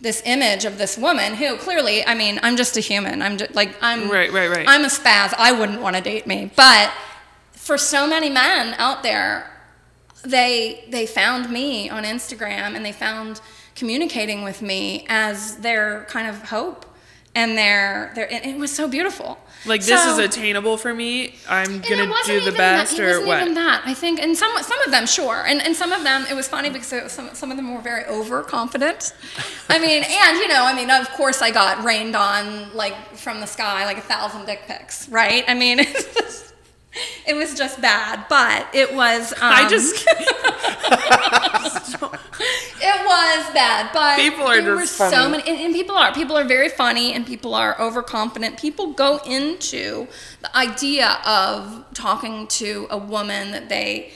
this 0.00 0.22
image 0.26 0.66
of 0.66 0.76
this 0.76 0.98
woman 0.98 1.34
who 1.34 1.56
clearly, 1.56 2.04
I 2.04 2.14
mean, 2.14 2.38
I'm 2.42 2.56
just 2.56 2.76
a 2.76 2.80
human. 2.80 3.22
I'm 3.22 3.38
just 3.38 3.54
like, 3.54 3.74
I'm, 3.80 4.10
Right, 4.10 4.30
right, 4.30 4.50
right. 4.50 4.66
I'm 4.68 4.84
a 4.84 4.88
spaz. 4.88 5.32
I 5.38 5.52
wouldn't 5.52 5.80
want 5.80 5.96
to 5.96 6.02
date 6.02 6.26
me. 6.26 6.50
But 6.54 6.92
for 7.52 7.78
so 7.78 8.06
many 8.06 8.28
men 8.28 8.74
out 8.74 9.02
there, 9.02 9.50
they 10.24 10.84
they 10.90 11.06
found 11.06 11.50
me 11.50 11.88
on 11.90 12.04
Instagram 12.04 12.74
and 12.74 12.84
they 12.84 12.92
found 12.92 13.40
communicating 13.74 14.42
with 14.42 14.62
me 14.62 15.04
as 15.08 15.56
their 15.56 16.04
kind 16.08 16.28
of 16.28 16.42
hope 16.50 16.86
and 17.34 17.58
their 17.58 18.12
their 18.14 18.32
and 18.32 18.44
it 18.44 18.58
was 18.58 18.72
so 18.72 18.86
beautiful. 18.88 19.38
Like 19.66 19.82
this 19.82 20.02
So- 20.02 20.10
is 20.12 20.18
attainable 20.18 20.76
for 20.76 20.92
me. 20.94 21.34
I'm 21.48 21.80
gonna 21.80 22.12
do 22.26 22.44
the 22.44 22.52
best 22.52 22.96
that, 22.96 23.02
or 23.02 23.06
wasn't 23.08 23.26
what? 23.26 23.40
even 23.40 23.54
that. 23.54 23.82
I 23.86 23.94
think, 23.94 24.20
and 24.22 24.36
some 24.36 24.52
some 24.62 24.80
of 24.82 24.90
them, 24.92 25.06
sure, 25.06 25.44
and 25.46 25.60
and 25.62 25.74
some 25.74 25.90
of 25.92 26.04
them, 26.04 26.26
it 26.30 26.34
was 26.34 26.46
funny 26.48 26.70
because 26.70 26.92
was 26.92 27.12
some 27.12 27.34
some 27.34 27.50
of 27.50 27.56
them 27.56 27.74
were 27.74 27.80
very 27.80 28.04
overconfident. 28.04 29.14
I 29.68 29.78
mean, 29.78 30.04
and 30.08 30.38
you 30.38 30.48
know, 30.48 30.64
I 30.64 30.74
mean, 30.74 30.90
of 30.90 31.10
course, 31.12 31.42
I 31.42 31.50
got 31.50 31.82
rained 31.82 32.14
on 32.14 32.72
like 32.74 32.94
from 33.16 33.40
the 33.40 33.46
sky, 33.46 33.84
like 33.86 33.98
a 33.98 34.02
thousand 34.02 34.44
dick 34.46 34.62
pics, 34.66 35.08
right? 35.08 35.44
I 35.48 35.54
mean, 35.54 35.78
it 35.80 35.94
was, 36.22 36.52
it 37.26 37.34
was 37.34 37.54
just 37.54 37.80
bad, 37.80 38.26
but 38.28 38.66
it 38.74 38.94
was. 38.94 39.32
Um, 39.32 39.38
I 39.42 39.68
just 39.68 40.06
It 42.86 43.06
was 43.06 43.54
bad, 43.54 43.90
but 43.94 44.16
People 44.16 44.46
are 44.46 44.60
there 44.60 44.76
just 44.76 45.00
were 45.00 45.10
so 45.10 45.28
many, 45.28 45.42
and, 45.48 45.58
and 45.58 45.74
people 45.74 45.96
are 45.96 46.12
people 46.12 46.36
are 46.36 46.44
very 46.44 46.68
funny, 46.68 47.14
and 47.14 47.26
people 47.26 47.54
are 47.54 47.80
overconfident. 47.80 48.58
People 48.58 48.92
go 48.92 49.18
into 49.24 50.06
the 50.42 50.56
idea 50.56 51.18
of 51.24 51.86
talking 51.94 52.46
to 52.48 52.86
a 52.90 52.98
woman 52.98 53.52
that 53.52 53.68
they 53.68 54.12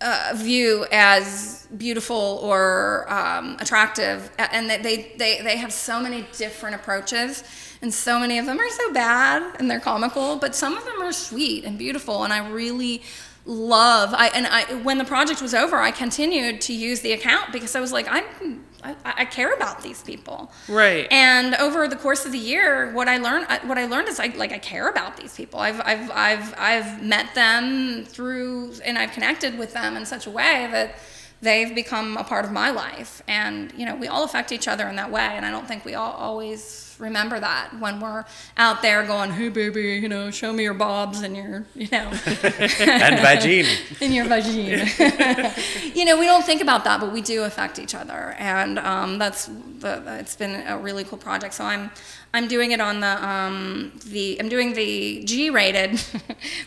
uh, 0.00 0.32
view 0.36 0.86
as 0.92 1.66
beautiful 1.76 2.40
or 2.42 3.12
um, 3.12 3.56
attractive, 3.60 4.30
and 4.38 4.70
they, 4.70 4.78
they 4.78 5.12
they 5.18 5.42
they 5.42 5.56
have 5.56 5.72
so 5.72 6.00
many 6.00 6.26
different 6.36 6.76
approaches, 6.76 7.42
and 7.80 7.92
so 7.92 8.18
many 8.18 8.38
of 8.38 8.46
them 8.46 8.58
are 8.58 8.70
so 8.70 8.92
bad 8.92 9.56
and 9.58 9.70
they're 9.70 9.80
comical, 9.80 10.36
but 10.36 10.54
some 10.54 10.76
of 10.76 10.84
them 10.84 11.00
are 11.00 11.12
sweet 11.12 11.64
and 11.64 11.78
beautiful, 11.78 12.24
and 12.24 12.32
I 12.32 12.48
really 12.48 13.02
love 13.48 14.12
I 14.12 14.28
and 14.28 14.46
I 14.46 14.74
when 14.82 14.98
the 14.98 15.04
project 15.06 15.40
was 15.40 15.54
over 15.54 15.78
I 15.78 15.90
continued 15.90 16.60
to 16.62 16.74
use 16.74 17.00
the 17.00 17.12
account 17.12 17.50
because 17.50 17.74
I 17.74 17.80
was 17.80 17.92
like 17.92 18.06
I'm 18.08 18.62
I, 18.84 18.94
I 19.04 19.24
care 19.24 19.54
about 19.54 19.82
these 19.82 20.02
people. 20.02 20.52
Right. 20.68 21.08
and 21.10 21.54
over 21.56 21.88
the 21.88 21.96
course 21.96 22.26
of 22.26 22.32
the 22.32 22.38
year 22.38 22.92
what 22.92 23.08
I 23.08 23.16
learned 23.16 23.46
what 23.66 23.78
I 23.78 23.86
learned 23.86 24.08
is 24.08 24.20
I 24.20 24.26
like 24.26 24.52
I 24.52 24.58
care 24.58 24.88
about 24.88 25.16
these 25.16 25.34
people. 25.34 25.60
I've 25.60 25.80
I've 25.80 26.10
I've 26.10 26.54
I've 26.58 27.02
met 27.02 27.34
them 27.34 28.04
through 28.04 28.74
and 28.84 28.98
I've 28.98 29.12
connected 29.12 29.58
with 29.58 29.72
them 29.72 29.96
in 29.96 30.04
such 30.04 30.26
a 30.26 30.30
way 30.30 30.68
that 30.70 30.96
they've 31.40 31.74
become 31.74 32.16
a 32.18 32.24
part 32.24 32.44
of 32.44 32.52
my 32.52 32.70
life. 32.70 33.22
And 33.26 33.72
you 33.76 33.86
know 33.86 33.96
we 33.96 34.08
all 34.08 34.24
affect 34.24 34.52
each 34.52 34.68
other 34.68 34.86
in 34.88 34.96
that 34.96 35.10
way 35.10 35.26
and 35.26 35.46
I 35.46 35.50
don't 35.50 35.66
think 35.66 35.86
we 35.86 35.94
all 35.94 36.12
always 36.12 36.87
remember 36.98 37.38
that 37.40 37.70
when 37.78 38.00
we're 38.00 38.24
out 38.56 38.82
there 38.82 39.04
going, 39.04 39.30
"Hey, 39.30 39.48
baby, 39.48 39.94
you 39.94 40.08
know, 40.08 40.30
show 40.30 40.52
me 40.52 40.64
your 40.64 40.74
bobs 40.74 41.22
and 41.22 41.36
your, 41.36 41.66
you 41.74 41.88
know, 41.90 42.08
and 42.26 43.18
vagine. 43.20 43.66
and 44.00 44.14
your 44.14 44.26
vagine." 44.26 45.94
you 45.96 46.04
know, 46.04 46.18
we 46.18 46.26
don't 46.26 46.44
think 46.44 46.60
about 46.60 46.84
that, 46.84 47.00
but 47.00 47.12
we 47.12 47.22
do 47.22 47.44
affect 47.44 47.78
each 47.78 47.94
other, 47.94 48.34
and 48.38 48.78
um, 48.78 49.18
that's 49.18 49.46
the, 49.46 50.02
it's 50.18 50.36
been 50.36 50.66
a 50.66 50.78
really 50.78 51.04
cool 51.04 51.18
project. 51.18 51.54
So 51.54 51.64
I'm 51.64 51.90
I'm 52.34 52.46
doing 52.46 52.72
it 52.72 52.80
on 52.80 53.00
the 53.00 53.26
um, 53.26 53.92
the 54.06 54.38
I'm 54.40 54.48
doing 54.48 54.74
the 54.74 55.24
G-rated 55.24 56.02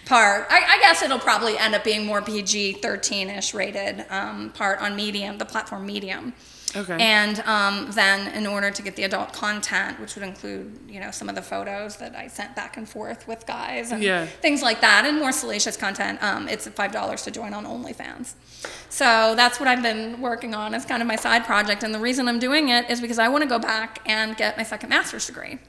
part. 0.06 0.48
I, 0.50 0.64
I 0.68 0.80
guess 0.80 1.02
it'll 1.02 1.20
probably 1.20 1.58
end 1.58 1.76
up 1.76 1.84
being 1.84 2.06
more 2.06 2.22
PG 2.22 2.80
13ish 2.82 3.54
rated 3.54 4.06
um, 4.10 4.50
part 4.52 4.80
on 4.82 4.96
Medium, 4.96 5.38
the 5.38 5.46
platform 5.46 5.86
Medium. 5.86 6.34
Okay. 6.76 6.98
And 7.00 7.40
um, 7.42 7.92
then, 7.92 8.34
in 8.34 8.48
order 8.48 8.72
to 8.72 8.82
get 8.82 8.96
the 8.96 9.04
adult 9.04 9.34
content, 9.34 10.00
which 10.00 10.16
would 10.16 10.24
include, 10.24 10.80
you 10.88 11.00
know, 11.02 11.12
some 11.12 11.28
of 11.28 11.36
the 11.36 11.42
photos 11.42 11.98
that 11.98 12.16
I 12.16 12.28
sent 12.28 12.56
back 12.56 12.78
and 12.78 12.88
forth 12.88 13.28
with 13.28 13.46
guys 13.46 13.92
and 13.92 14.02
Yeah. 14.02 14.26
things 14.26 14.62
like 14.62 14.80
that, 14.82 15.06
and 15.06 15.20
more 15.20 15.32
salacious 15.34 15.76
content, 15.76 16.22
um, 16.24 16.48
it's 16.48 16.68
five 16.70 16.92
dollars 16.92 17.24
to 17.24 17.32
join 17.32 17.54
on 17.54 17.66
OnlyFans. 17.66 18.34
So 18.90 19.34
that's 19.36 19.60
what 19.60 19.68
I've 19.68 19.82
been 19.84 20.22
working 20.22 20.54
on 20.56 20.74
as 20.74 20.86
kind 20.86 21.02
of 21.02 21.08
my 21.08 21.16
side 21.18 21.44
project. 21.46 21.84
And 21.84 21.94
the 21.94 22.00
reason 22.00 22.28
I'm 22.28 22.40
doing 22.40 22.70
it 22.70 22.90
is 22.90 23.02
because 23.02 23.20
I 23.20 23.28
want 23.28 23.42
to 23.44 23.50
go 23.50 23.60
back 23.60 24.00
and 24.06 24.38
get 24.38 24.56
my 24.56 24.64
second 24.64 24.90
master's 24.90 25.26
degree. 25.28 25.60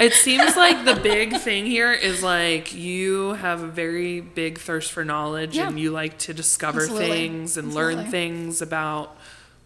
It 0.00 0.12
seems 0.14 0.56
like 0.64 0.84
the 0.84 0.94
big 0.96 1.36
thing 1.36 1.66
here 1.66 1.92
is 1.92 2.22
like 2.22 2.74
you 2.74 3.34
have 3.34 3.62
a 3.62 3.66
very 3.68 4.20
big 4.20 4.58
thirst 4.58 4.92
for 4.92 5.04
knowledge 5.04 5.56
Yeah. 5.56 5.68
and 5.68 5.78
you 5.78 5.90
like 5.90 6.18
to 6.20 6.34
discover 6.34 6.80
Absolutely. 6.82 7.08
things 7.08 7.56
and 7.56 7.74
learn 7.74 8.06
things 8.10 8.62
about 8.62 9.16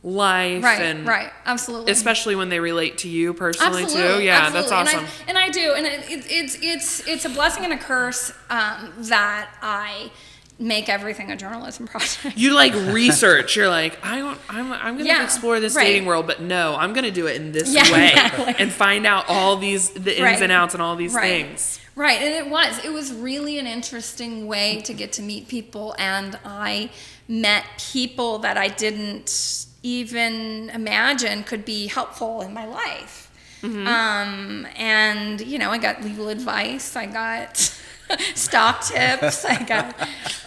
life 0.08 0.62
Right, 0.64 0.80
and 0.82 1.06
right, 1.06 1.30
absolutely. 1.46 1.92
especially 1.92 2.34
when 2.36 2.48
they 2.48 2.60
relate 2.60 2.98
to 2.98 3.08
you 3.08 3.34
personally 3.34 3.84
Absolutely, 3.84 4.18
too. 4.18 4.24
Yeah, 4.24 4.38
absolutely. 4.46 4.60
that's 4.70 4.72
awesome. 4.72 4.98
And 5.00 5.08
I, 5.08 5.28
and 5.28 5.38
I 5.38 5.48
do, 5.50 5.74
and 5.74 5.86
it, 5.86 6.10
it, 6.10 6.26
it's 6.30 6.58
it's 6.62 7.06
it's 7.06 7.24
a 7.24 7.28
blessing 7.28 7.64
and 7.64 7.72
a 7.72 7.78
curse 7.78 8.32
um, 8.50 8.92
that 8.98 9.50
I 9.62 10.10
make 10.60 10.88
everything 10.88 11.30
a 11.30 11.36
journalism 11.36 11.86
project. 11.92 12.36
you 12.36 12.52
like 12.54 12.74
research. 12.92 13.54
You're 13.54 13.68
like, 13.68 13.96
I 14.04 14.22
want, 14.24 14.40
I'm, 14.48 14.72
I'm 14.72 14.94
going 14.94 14.98
to 14.98 15.04
Yeah, 15.04 15.22
explore 15.22 15.60
this 15.60 15.76
right. 15.76 15.84
dating 15.84 16.04
world, 16.06 16.26
but 16.26 16.40
no, 16.40 16.74
I'm 16.74 16.92
going 16.94 17.04
to 17.04 17.12
do 17.12 17.28
it 17.28 17.36
in 17.36 17.52
this 17.52 17.72
Yeah, 17.72 17.82
way 17.92 18.08
exactly. 18.08 18.54
and 18.58 18.72
find 18.72 19.06
out 19.06 19.26
all 19.28 19.56
these 19.56 19.90
the 19.90 20.12
ins 20.16 20.20
Right. 20.22 20.42
and 20.42 20.50
outs 20.50 20.74
and 20.74 20.82
all 20.82 20.96
these 20.96 21.14
Right. 21.14 21.46
things. 21.46 21.78
Right, 21.94 22.20
and 22.22 22.32
it 22.46 22.48
was. 22.50 22.84
It 22.84 22.92
was 22.92 23.12
really 23.12 23.58
an 23.58 23.66
interesting 23.66 24.46
way 24.46 24.80
to 24.82 24.92
get 24.94 25.12
to 25.14 25.22
meet 25.22 25.48
people, 25.48 25.94
and 25.98 26.38
I 26.44 26.90
met 27.28 27.64
people 27.92 28.38
that 28.38 28.56
I 28.56 28.68
didn't 28.68 29.66
even 29.82 30.70
imagine 30.70 31.44
could 31.44 31.64
be 31.64 31.86
helpful 31.86 32.40
in 32.42 32.52
my 32.52 32.66
life. 32.66 33.30
Um, 33.86 34.66
and 34.76 35.40
you 35.40 35.58
know, 35.58 35.70
I 35.70 35.78
got 35.78 36.02
legal 36.04 36.28
advice. 36.28 36.94
I 36.96 37.06
got 37.06 37.74
stock 38.34 38.82
tips. 38.82 39.44
I 39.44 39.62
got. 39.64 39.94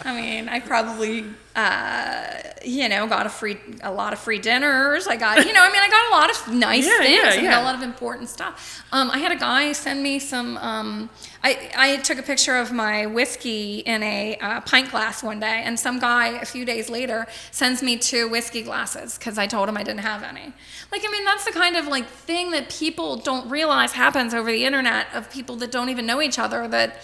I 0.04 0.14
mean, 0.20 0.48
I 0.48 0.60
probably. 0.60 1.24
Uh, 1.54 2.38
you 2.64 2.88
know, 2.88 3.06
got 3.06 3.26
a 3.26 3.28
free, 3.28 3.58
a 3.82 3.92
lot 3.92 4.14
of 4.14 4.18
free 4.18 4.38
dinners. 4.38 5.06
I 5.06 5.16
got, 5.16 5.44
you 5.44 5.52
know, 5.52 5.60
I 5.62 5.70
mean, 5.70 5.82
I 5.82 5.88
got 5.90 6.08
a 6.08 6.10
lot 6.10 6.30
of 6.30 6.54
nice 6.54 6.86
Yeah, 6.86 6.98
things. 7.00 7.36
yeah, 7.36 7.40
I 7.42 7.52
got 7.52 7.60
a 7.60 7.64
lot 7.66 7.74
of 7.74 7.82
important 7.82 8.30
stuff. 8.30 8.82
Um, 8.90 9.10
I 9.10 9.18
had 9.18 9.32
a 9.32 9.36
guy 9.36 9.72
send 9.72 10.02
me 10.02 10.18
some. 10.18 10.56
Um, 10.56 11.10
I 11.44 11.70
I 11.76 11.96
took 11.98 12.16
a 12.18 12.22
picture 12.22 12.56
of 12.56 12.72
my 12.72 13.04
whiskey 13.04 13.80
in 13.80 14.02
a 14.02 14.36
uh, 14.40 14.60
pint 14.62 14.90
glass 14.90 15.22
one 15.22 15.40
day, 15.40 15.60
and 15.62 15.78
some 15.78 15.98
guy 15.98 16.28
a 16.40 16.46
few 16.46 16.64
days 16.64 16.88
later 16.88 17.26
sends 17.50 17.82
me 17.82 17.98
two 17.98 18.30
whiskey 18.30 18.62
glasses 18.62 19.18
because 19.18 19.36
I 19.36 19.46
told 19.46 19.68
him 19.68 19.76
I 19.76 19.82
didn't 19.82 20.00
have 20.00 20.22
any. 20.22 20.54
Like, 20.90 21.02
I 21.06 21.10
mean, 21.12 21.24
that's 21.26 21.44
the 21.44 21.52
kind 21.52 21.76
of 21.76 21.86
like 21.86 22.06
thing 22.06 22.52
that 22.52 22.70
people 22.70 23.16
don't 23.16 23.50
realize 23.50 23.92
happens 23.92 24.32
over 24.32 24.50
the 24.50 24.64
internet 24.64 25.08
of 25.12 25.30
people 25.30 25.56
that 25.56 25.70
don't 25.70 25.90
even 25.90 26.06
know 26.06 26.22
each 26.22 26.38
other. 26.38 26.66
That 26.66 26.96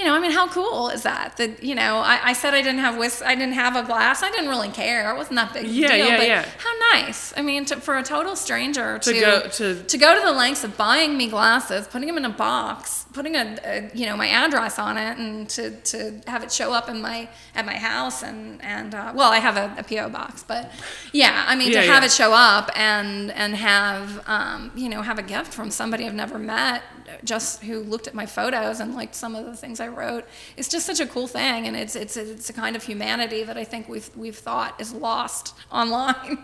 you 0.00 0.06
know, 0.06 0.14
I 0.14 0.20
mean, 0.20 0.30
how 0.32 0.48
cool 0.48 0.88
is 0.88 1.02
that? 1.02 1.36
That 1.36 1.62
you 1.62 1.74
know, 1.74 1.98
I, 1.98 2.30
I 2.30 2.32
said 2.32 2.54
I 2.54 2.62
didn't 2.62 2.80
have 2.80 2.96
whis- 2.96 3.20
I 3.22 3.34
didn't 3.34 3.52
have 3.64 3.76
a 3.76 3.82
glass. 3.82 4.22
I 4.22 4.30
didn't 4.30 4.48
really 4.48 4.70
care. 4.70 5.12
It 5.12 5.16
wasn't 5.16 5.36
that 5.36 5.52
big. 5.52 5.64
a 5.66 5.68
Yeah, 5.68 5.88
deal, 5.88 6.06
yeah, 6.08 6.16
but 6.16 6.26
yeah. 6.26 6.44
How 6.66 6.72
nice. 6.94 7.34
I 7.36 7.42
mean, 7.42 7.66
to, 7.66 7.76
for 7.76 7.98
a 7.98 8.02
total 8.02 8.34
stranger 8.34 8.98
To 8.98 9.12
to 9.12 9.20
go- 9.20 9.40
to- 9.58 9.82
to 9.92 9.98
go 9.98 10.10
to 10.18 10.22
the 10.24 10.32
lengths 10.32 10.64
of 10.64 10.76
buying 10.78 11.16
me 11.18 11.28
glasses, 11.28 11.86
putting 11.86 12.08
them 12.08 12.16
in 12.16 12.24
a 12.24 12.30
box, 12.46 13.04
putting 13.12 13.36
a, 13.36 13.58
a 13.64 13.90
you 13.94 14.06
know 14.06 14.16
my 14.16 14.28
address 14.28 14.78
on 14.78 14.96
it, 14.96 15.18
and 15.18 15.48
to, 15.50 15.70
to 15.92 16.20
have 16.26 16.42
it 16.42 16.50
show 16.50 16.72
up 16.72 16.88
in 16.88 17.02
my 17.02 17.28
at 17.54 17.66
my 17.66 17.76
house, 17.76 18.22
and 18.22 18.62
and 18.62 18.94
uh, 18.94 19.12
well, 19.14 19.30
I 19.30 19.38
have 19.38 19.56
a, 19.58 19.66
a 19.78 19.82
PO 19.82 20.08
box, 20.08 20.42
but 20.42 20.72
yeah, 21.12 21.44
I 21.46 21.54
mean 21.56 21.72
Yeah, 21.72 21.82
to 21.82 21.86
have 21.92 22.02
yeah. 22.02 22.06
it 22.06 22.12
show 22.12 22.32
up 22.32 22.70
and 22.74 23.30
and 23.32 23.54
have 23.56 24.22
um, 24.26 24.72
you 24.74 24.88
know 24.88 25.02
have 25.02 25.18
a 25.18 25.22
gift 25.34 25.52
from 25.52 25.70
somebody 25.70 26.06
I've 26.06 26.14
never 26.24 26.38
met, 26.38 26.82
just 27.24 27.62
who 27.62 27.80
looked 27.80 28.06
at 28.06 28.14
my 28.14 28.26
photos 28.26 28.80
and 28.80 28.94
liked 28.94 29.14
some 29.14 29.34
of 29.34 29.44
the 29.46 29.56
things 29.56 29.80
I 29.80 29.88
wrote. 29.88 30.24
It's 30.56 30.68
just 30.68 30.86
such 30.86 31.00
a 31.00 31.06
cool 31.06 31.26
thing, 31.26 31.66
and 31.66 31.76
it's 31.76 31.96
it's 31.96 32.16
it's 32.16 32.50
a 32.50 32.52
kind 32.52 32.76
of 32.76 32.82
humanity 32.84 33.42
that 33.44 33.56
I 33.56 33.64
think 33.64 33.88
we've 33.88 34.10
we've 34.16 34.36
thought 34.38 34.80
is 34.80 34.92
lost 34.92 35.54
online. 35.72 36.38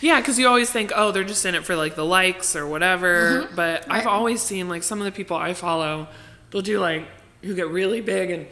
Yeah, 0.00 0.20
because 0.20 0.38
you 0.38 0.46
always 0.46 0.70
think, 0.70 0.92
oh, 0.94 1.10
they're 1.10 1.24
just 1.24 1.44
in 1.44 1.54
it 1.54 1.64
for 1.64 1.74
like 1.74 1.96
the 1.96 2.04
likes 2.04 2.54
or 2.54 2.66
whatever. 2.66 3.42
Mm-hmm. 3.42 3.56
But 3.56 3.90
I've 3.90 4.06
always 4.06 4.40
seen 4.42 4.68
like 4.68 4.82
some 4.82 5.00
of 5.00 5.04
the 5.06 5.12
people 5.12 5.36
I 5.36 5.54
follow, 5.54 6.06
they'll 6.50 6.62
do 6.62 6.78
like 6.78 7.06
who 7.42 7.54
get 7.54 7.68
really 7.68 8.00
big 8.00 8.30
and 8.30 8.46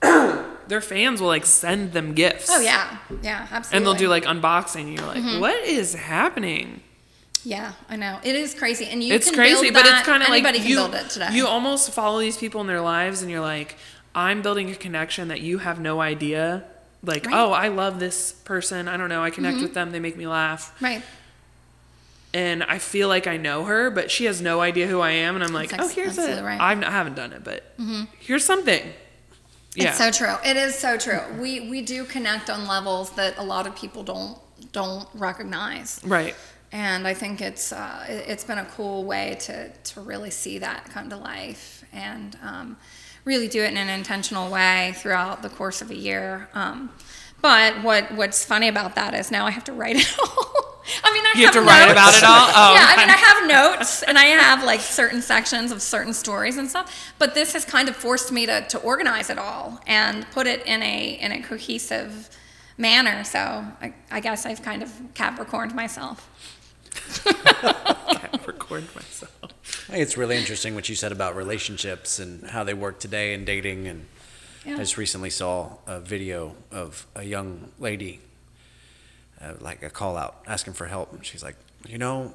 their 0.68 0.80
fans 0.80 1.20
will 1.20 1.28
like 1.28 1.46
send 1.46 1.92
them 1.92 2.12
gifts. 2.14 2.48
Oh 2.50 2.60
yeah, 2.60 2.98
yeah, 3.22 3.46
absolutely. 3.50 3.76
And 3.76 3.86
they'll 3.86 3.94
do 3.94 4.08
like 4.08 4.24
unboxing. 4.24 4.82
And 4.82 4.94
you're 4.98 5.06
like, 5.06 5.22
Mm-hmm. 5.22 5.40
"What 5.40 5.64
is 5.64 5.94
happening? 5.94 6.82
Yeah, 7.44 7.72
I 7.88 7.96
know. 7.96 8.18
It 8.22 8.34
is 8.34 8.54
crazy, 8.54 8.86
and 8.86 9.02
you 9.02 9.14
it's 9.14 9.26
can 9.26 9.34
crazy, 9.34 9.70
build 9.70 9.74
but 9.74 9.86
it's 9.86 10.02
kind 10.06 10.22
of 10.22 10.28
like 10.28 10.44
can 10.44 10.66
you, 10.66 10.76
build 10.76 10.94
it 10.94 11.08
today. 11.10 11.28
you 11.32 11.46
almost 11.46 11.90
follow 11.92 12.20
these 12.20 12.36
people 12.36 12.60
in 12.60 12.66
their 12.66 12.80
lives, 12.80 13.22
and 13.22 13.30
you're 13.30 13.40
like, 13.40 13.76
I'm 14.14 14.42
building 14.42 14.70
a 14.70 14.74
connection 14.74 15.28
that 15.28 15.40
you 15.40 15.58
have 15.58 15.80
no 15.80 16.00
idea. 16.00 16.64
Like, 17.02 17.26
Right. 17.26 17.34
Mm-hmm. 17.34 17.34
oh, 17.34 17.52
I 17.52 17.68
love 17.68 18.00
this 18.00 18.32
person. 18.32 18.88
I 18.88 18.96
don't 18.96 19.08
know. 19.08 19.22
I 19.22 19.30
connect 19.30 19.60
with 19.60 19.72
them. 19.74 19.92
They 19.92 20.00
make 20.00 20.16
me 20.16 20.26
laugh. 20.26 20.74
right. 20.82 21.02
and 22.34 22.62
I 22.64 22.78
feel 22.78 23.08
like 23.08 23.26
I 23.26 23.36
know 23.36 23.64
her, 23.64 23.90
but 23.90 24.10
she 24.10 24.24
has 24.26 24.42
no 24.42 24.60
idea 24.60 24.86
who 24.86 25.00
I 25.00 25.10
am, 25.10 25.34
and 25.34 25.44
I'm 25.44 25.52
like, 25.52 25.72
oh, 25.78 25.88
here's 25.88 26.18
it. 26.18 26.42
right. 26.42 26.58
Mm-hmm. 26.60 26.82
I've, 26.82 26.84
I 26.84 26.90
haven't 26.90 27.14
done 27.14 27.32
it, 27.32 27.44
but 27.44 27.62
here's 28.20 28.44
something. 28.44 28.82
Yeah, 29.74 29.90
It's 29.90 29.98
so 29.98 30.10
true. 30.10 30.34
It 30.44 30.56
is 30.56 30.74
so 30.74 30.96
true. 30.98 31.20
We 31.38 31.70
we 31.70 31.82
do 31.82 32.04
connect 32.04 32.50
on 32.50 32.66
levels 32.66 33.10
that 33.12 33.38
a 33.38 33.44
lot 33.44 33.66
of 33.68 33.76
people 33.76 34.02
don't 34.02 34.36
don't 34.72 35.06
recognize. 35.14 36.00
right. 36.04 36.34
And 36.72 37.08
I 37.08 37.14
think 37.14 37.40
it's 37.40 37.72
uh, 37.72 38.04
it- 38.08 38.24
it's 38.28 38.44
been 38.44 38.58
a 38.58 38.64
cool 38.66 39.04
way 39.04 39.36
to 39.40 39.70
to 39.70 40.00
really 40.00 40.30
see 40.30 40.58
that 40.58 40.84
come 40.90 41.08
to 41.10 41.16
life 41.16 41.84
and 41.92 42.36
um, 42.42 42.76
really 43.24 43.48
do 43.48 43.62
it 43.62 43.70
in 43.70 43.76
an 43.78 43.88
intentional 43.88 44.50
way 44.50 44.92
throughout 44.96 45.42
the 45.42 45.48
course 45.48 45.80
of 45.82 45.90
a 45.90 45.96
year. 45.96 46.48
Um, 46.54 46.90
but 47.40 47.82
what 47.82 48.12
what's 48.12 48.44
funny 48.44 48.68
about 48.68 48.94
that 48.96 49.14
is 49.14 49.30
now 49.30 49.46
I 49.46 49.50
have 49.50 49.64
to 49.64 49.72
write 49.72 49.96
it 49.96 50.14
all. 50.18 50.54
I 51.04 51.12
mean, 51.12 51.22
I 51.26 51.32
You 51.38 51.44
have 51.44 51.54
to 51.54 51.60
notes. 51.60 51.70
write 51.70 51.90
about 51.90 52.14
it 52.14 52.24
all? 52.24 52.48
Oh, 52.48 52.74
yeah, 52.74 52.86
I 52.88 52.96
mean, 52.96 53.10
I 53.10 53.16
have 53.16 53.46
notes 53.78 54.02
and 54.02 54.16
I 54.18 54.24
have 54.24 54.64
like 54.64 54.80
certain 54.80 55.20
sections 55.20 55.70
of 55.70 55.82
certain 55.82 56.14
stories 56.14 56.56
and 56.56 56.68
stuff. 56.68 57.12
But 57.18 57.34
this 57.34 57.52
has 57.52 57.64
kind 57.66 57.88
of 57.90 57.96
forced 57.96 58.32
me 58.32 58.46
to, 58.46 58.66
to 58.68 58.78
organize 58.78 59.28
it 59.28 59.38
all 59.38 59.80
and 59.86 60.26
put 60.30 60.46
it 60.46 60.64
in 60.66 60.82
a 60.82 61.18
in 61.20 61.30
a 61.32 61.42
cohesive 61.42 62.30
manner. 62.78 63.22
So 63.24 63.38
I, 63.82 63.92
I 64.10 64.20
guess 64.20 64.46
I've 64.46 64.62
kind 64.62 64.82
of 64.82 64.90
Capricorned 65.14 65.74
myself. 65.74 66.30
Can't 67.24 68.46
record 68.46 68.84
myself. 68.94 69.32
I 69.42 69.92
think 69.92 70.02
it's 70.02 70.16
really 70.16 70.36
interesting 70.36 70.74
what 70.74 70.88
you 70.88 70.94
said 70.94 71.12
about 71.12 71.36
relationships 71.36 72.18
and 72.18 72.44
how 72.44 72.64
they 72.64 72.74
work 72.74 72.98
today 72.98 73.34
and 73.34 73.46
dating. 73.46 73.86
And 73.88 74.06
Yeah. 74.64 74.74
I 74.74 74.78
just 74.78 74.96
recently 74.96 75.30
saw 75.30 75.76
a 75.86 76.00
video 76.00 76.54
of 76.70 77.06
a 77.14 77.22
young 77.24 77.70
lady, 77.78 78.20
uh, 79.40 79.54
like 79.60 79.82
a 79.82 79.90
call 79.90 80.16
out 80.16 80.42
asking 80.46 80.74
for 80.74 80.86
help. 80.86 81.12
And 81.12 81.24
she's 81.24 81.42
like, 81.42 81.56
you 81.86 81.96
know, 81.98 82.34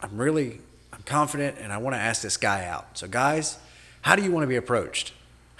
I'm 0.00 0.16
really, 0.16 0.60
I'm 0.92 1.02
confident 1.02 1.58
and 1.60 1.72
I 1.72 1.78
want 1.78 1.94
to 1.94 2.00
ask 2.00 2.22
this 2.22 2.36
guy 2.36 2.66
out. 2.66 2.98
So, 2.98 3.08
guys, 3.08 3.58
how 4.02 4.14
do 4.16 4.22
you 4.22 4.30
want 4.30 4.44
to 4.44 4.48
be 4.48 4.56
approached? 4.56 5.12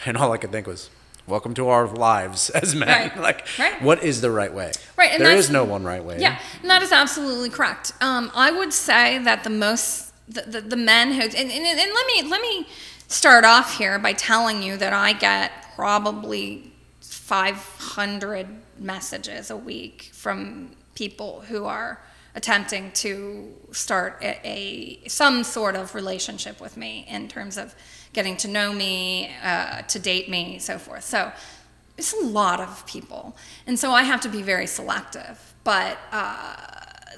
And 0.05 0.17
all 0.17 0.33
I 0.33 0.37
could 0.37 0.51
think 0.53 0.67
was, 0.67 0.91
welcome 1.27 1.55
to 1.55 1.69
our 1.69 1.87
lives 1.87 2.51
as 2.63 2.75
men. 2.75 2.89
Right. 2.89 3.17
like, 3.29 3.47
Right. 3.59 3.81
what 3.83 4.03
is 4.03 4.21
the 4.21 4.31
right 4.31 4.53
way? 4.53 4.73
Right, 4.97 5.13
and 5.13 5.25
There 5.25 5.37
is 5.37 5.51
no 5.51 5.65
one 5.65 5.85
right 5.85 6.05
way. 6.05 6.19
Yeah, 6.21 6.39
and 6.61 6.71
that 6.71 6.83
is 6.83 6.93
absolutely 6.93 7.51
correct. 7.51 7.93
Um, 8.01 8.31
I 8.35 8.51
would 8.51 8.73
say 8.73 9.19
that 9.19 9.45
the 9.45 9.51
most 9.51 10.13
the, 10.29 10.43
the, 10.43 10.61
the 10.61 10.77
men 10.77 11.13
who 11.13 11.21
and, 11.21 11.35
and, 11.35 11.51
and 11.51 11.93
let 11.93 12.07
me 12.07 12.23
let 12.23 12.41
me 12.41 12.67
start 13.09 13.45
off 13.45 13.77
here 13.77 13.99
by 13.99 14.13
telling 14.13 14.63
you 14.63 14.77
that 14.79 14.93
I 14.93 15.13
get 15.13 15.51
probably 15.75 16.73
500 17.01 18.47
messages 18.79 19.51
a 19.51 19.57
week 19.57 20.11
from 20.13 20.71
people 20.95 21.43
who 21.49 21.65
are 21.65 22.01
attempting 22.35 22.91
to 22.93 23.53
start 23.73 24.19
a, 24.23 24.39
a 24.47 25.09
some 25.09 25.45
sort 25.45 25.77
of 25.77 25.95
relationship 25.95 26.61
with 26.61 26.77
me 26.77 27.05
in 27.09 27.29
terms 27.29 27.57
of 27.59 27.75
getting 28.13 28.37
to 28.39 28.49
know 28.49 28.73
me, 28.73 29.31
uh, 29.43 29.83
to 29.83 29.99
date 29.99 30.29
me, 30.29 30.59
so 30.59 30.79
forth. 30.79 31.05
So 31.05 31.33
it's 31.97 32.13
a 32.13 32.25
lot 32.25 32.61
of 32.61 32.87
people, 32.87 33.37
and 33.67 33.79
so 33.79 33.93
I 33.93 34.03
have 34.03 34.21
to 34.23 34.29
be 34.29 34.43
very 34.43 34.67
selective. 34.67 35.55
But 35.65 35.99
uh, 36.11 36.57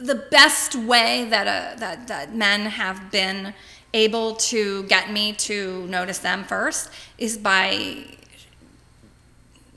the 0.01 0.17
best 0.31 0.75
way 0.75 1.27
that 1.31 1.47
uh, 1.47 1.79
that 1.79 2.09
that 2.09 2.35
men 2.35 2.63
have 2.63 3.11
been 3.11 3.55
able 3.93 4.35
to 4.35 4.83
get 4.85 5.13
me 5.13 5.33
to 5.33 5.87
notice 5.87 6.19
them 6.19 6.45
first 6.45 6.91
is 7.17 7.39
by 7.39 8.05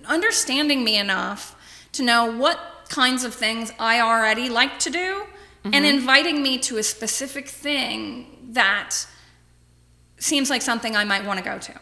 understanding 0.05 0.83
me 0.83 0.97
enough 0.97 1.55
to 1.91 2.03
know 2.03 2.25
what 2.25 2.59
kinds 2.89 3.23
of 3.23 3.33
things 3.33 3.71
I 3.79 3.99
already 3.99 4.49
like 4.49 4.79
to 4.79 4.89
do 4.89 5.23
and 5.73 5.85
inviting 5.85 6.41
me 6.41 6.57
to 6.59 6.77
a 6.77 6.83
specific 6.83 7.49
thing 7.49 8.49
that 8.51 9.05
seems 10.17 10.49
like 10.49 10.61
something 10.61 10.95
I 10.95 11.03
might 11.03 11.25
want 11.25 11.39
to 11.39 11.45
go 11.45 11.57
to. 11.57 11.73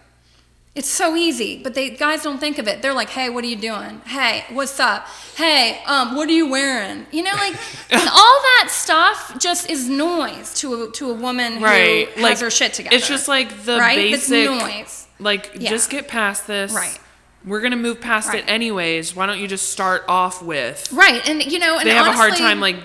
It's 0.76 0.90
so 0.90 1.16
easy, 1.16 1.62
but 1.64 1.74
they 1.74 1.90
guys 1.90 2.22
don't 2.22 2.38
think 2.38 2.58
of 2.58 2.68
it. 2.68 2.82
They're 2.82 2.94
like, 2.94 3.10
"Hey, 3.10 3.30
what 3.30 3.46
are 3.46 3.48
you 3.48 3.56
doing? 3.56 4.02
Hey, 4.06 4.44
what's 4.50 4.78
up? 4.78 5.08
Hey, 5.36 5.82
um, 5.86 6.16
what 6.16 6.28
are 6.28 6.34
you 6.34 6.50
wearing?" 6.50 7.06
You 7.12 7.24
know, 7.24 7.32
like 7.32 7.54
all 7.94 8.42
that 8.42 8.68
stuff 8.70 9.38
just 9.40 9.70
is 9.70 9.88
noise 9.88 10.54
to 10.56 10.84
a, 10.84 10.92
to 10.92 11.12
a 11.12 11.14
woman 11.14 11.62
right. 11.62 12.10
who 12.10 12.22
like 12.22 12.32
has 12.32 12.42
her 12.42 12.52
shit 12.52 12.74
together. 12.74 12.94
It's 12.94 13.08
just 13.08 13.30
like 13.30 13.64
the 13.64 13.78
right? 13.78 13.98
It's 13.98 14.30
basic 14.30 14.50
noise. 14.50 15.08
Like, 15.18 15.52
Yeah. 15.56 15.70
just 15.70 15.90
get 15.90 16.10
past 16.10 16.46
this. 16.46 16.74
Right. 16.74 17.00
We're 17.46 17.62
gonna 17.62 17.78
move 17.78 18.02
past 18.02 18.28
Right. 18.30 18.40
it 18.40 18.50
anyways. 18.50 19.16
Why 19.16 19.28
don't 19.28 19.40
you 19.40 19.48
just 19.48 19.72
start 19.72 20.04
off 20.10 20.42
with? 20.42 20.92
Right, 20.92 21.26
and 21.30 21.42
you 21.42 21.60
know, 21.60 21.78
and 21.78 21.88
They 21.88 21.94
have 21.94 22.08
a 22.08 22.12
hard 22.12 22.36
time 22.36 22.60
like 22.60 22.76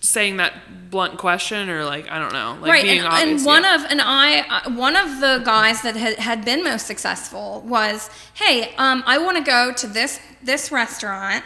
saying 0.00 0.38
that 0.38 0.90
blunt 0.90 1.18
question 1.18 1.68
or 1.68 1.84
like 1.84 2.10
I 2.10 2.18
don't 2.18 2.32
know, 2.32 2.58
like 2.60 2.70
right, 2.70 2.82
being 2.82 2.98
and, 2.98 3.08
obvious. 3.08 3.40
and 3.40 3.46
one 3.46 3.62
yeah. 3.62 3.74
of 3.76 3.90
and 3.90 4.00
I 4.00 4.40
uh, 4.40 4.70
one 4.70 4.96
of 4.96 5.20
the 5.20 5.42
guys 5.44 5.82
that 5.82 5.94
had, 5.96 6.18
had 6.18 6.44
been 6.44 6.64
most 6.64 6.86
successful 6.86 7.62
was, 7.66 8.10
hey, 8.34 8.74
um, 8.76 9.04
I 9.06 9.18
want 9.18 9.36
to 9.36 9.42
go 9.42 9.72
to 9.72 9.86
this 9.86 10.18
this 10.42 10.72
restaurant, 10.72 11.44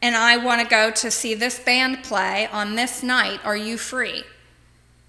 and 0.00 0.16
I 0.16 0.36
want 0.36 0.62
to 0.62 0.68
go 0.68 0.90
to 0.90 1.10
see 1.10 1.34
this 1.34 1.58
band 1.58 2.04
play 2.04 2.48
on 2.52 2.76
this 2.76 3.02
night. 3.02 3.40
Are 3.44 3.56
you 3.56 3.76
free? 3.76 4.22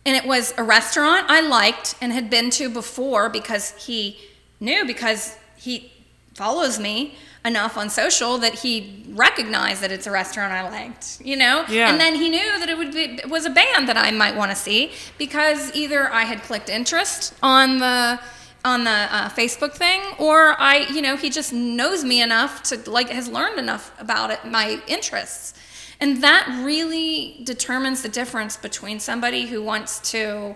And 0.05 0.15
it 0.15 0.25
was 0.25 0.53
a 0.57 0.63
restaurant 0.63 1.25
I 1.29 1.41
liked 1.41 1.95
and 2.01 2.13
had 2.13 2.29
been 2.29 2.49
to 2.51 2.69
before 2.69 3.29
because 3.29 3.71
he 3.71 4.17
knew 4.59 4.85
because 4.85 5.37
he 5.57 5.91
follows 6.33 6.79
me 6.79 7.17
enough 7.45 7.77
on 7.77 7.89
social 7.89 8.37
that 8.39 8.53
he 8.53 9.03
recognized 9.09 9.81
that 9.81 9.91
it's 9.91 10.07
a 10.07 10.11
restaurant 10.11 10.51
I 10.51 10.69
liked, 10.69 11.21
you 11.23 11.37
know? 11.37 11.65
Yeah. 11.69 11.89
And 11.89 11.99
then 11.99 12.15
he 12.15 12.29
knew 12.29 12.59
that 12.59 12.69
it 12.69 12.77
would 12.77 12.93
be 12.93 13.03
it 13.03 13.29
was 13.29 13.45
a 13.45 13.49
band 13.49 13.87
that 13.87 13.97
I 13.97 14.11
might 14.11 14.35
want 14.35 14.51
to 14.51 14.55
see 14.55 14.91
because 15.17 15.73
either 15.75 16.11
I 16.11 16.23
had 16.23 16.43
clicked 16.43 16.69
interest 16.69 17.33
on 17.41 17.79
the 17.79 18.19
on 18.65 18.83
the 18.83 18.91
uh, 18.91 19.29
Facebook 19.29 19.73
thing 19.73 20.01
or 20.17 20.59
I, 20.59 20.87
you 20.91 21.01
know, 21.01 21.15
he 21.15 21.29
just 21.29 21.53
knows 21.53 22.03
me 22.03 22.21
enough 22.21 22.63
to 22.63 22.89
like 22.89 23.09
has 23.09 23.27
learned 23.27 23.59
enough 23.59 23.93
about 23.99 24.31
it, 24.31 24.43
my 24.45 24.81
interests. 24.87 25.53
And 25.99 26.21
that 26.21 26.63
really 26.63 27.39
determines 27.43 28.03
the 28.03 28.09
difference 28.09 28.55
between 28.55 28.99
somebody 28.99 29.47
who 29.47 29.63
wants 29.63 30.11
to 30.11 30.55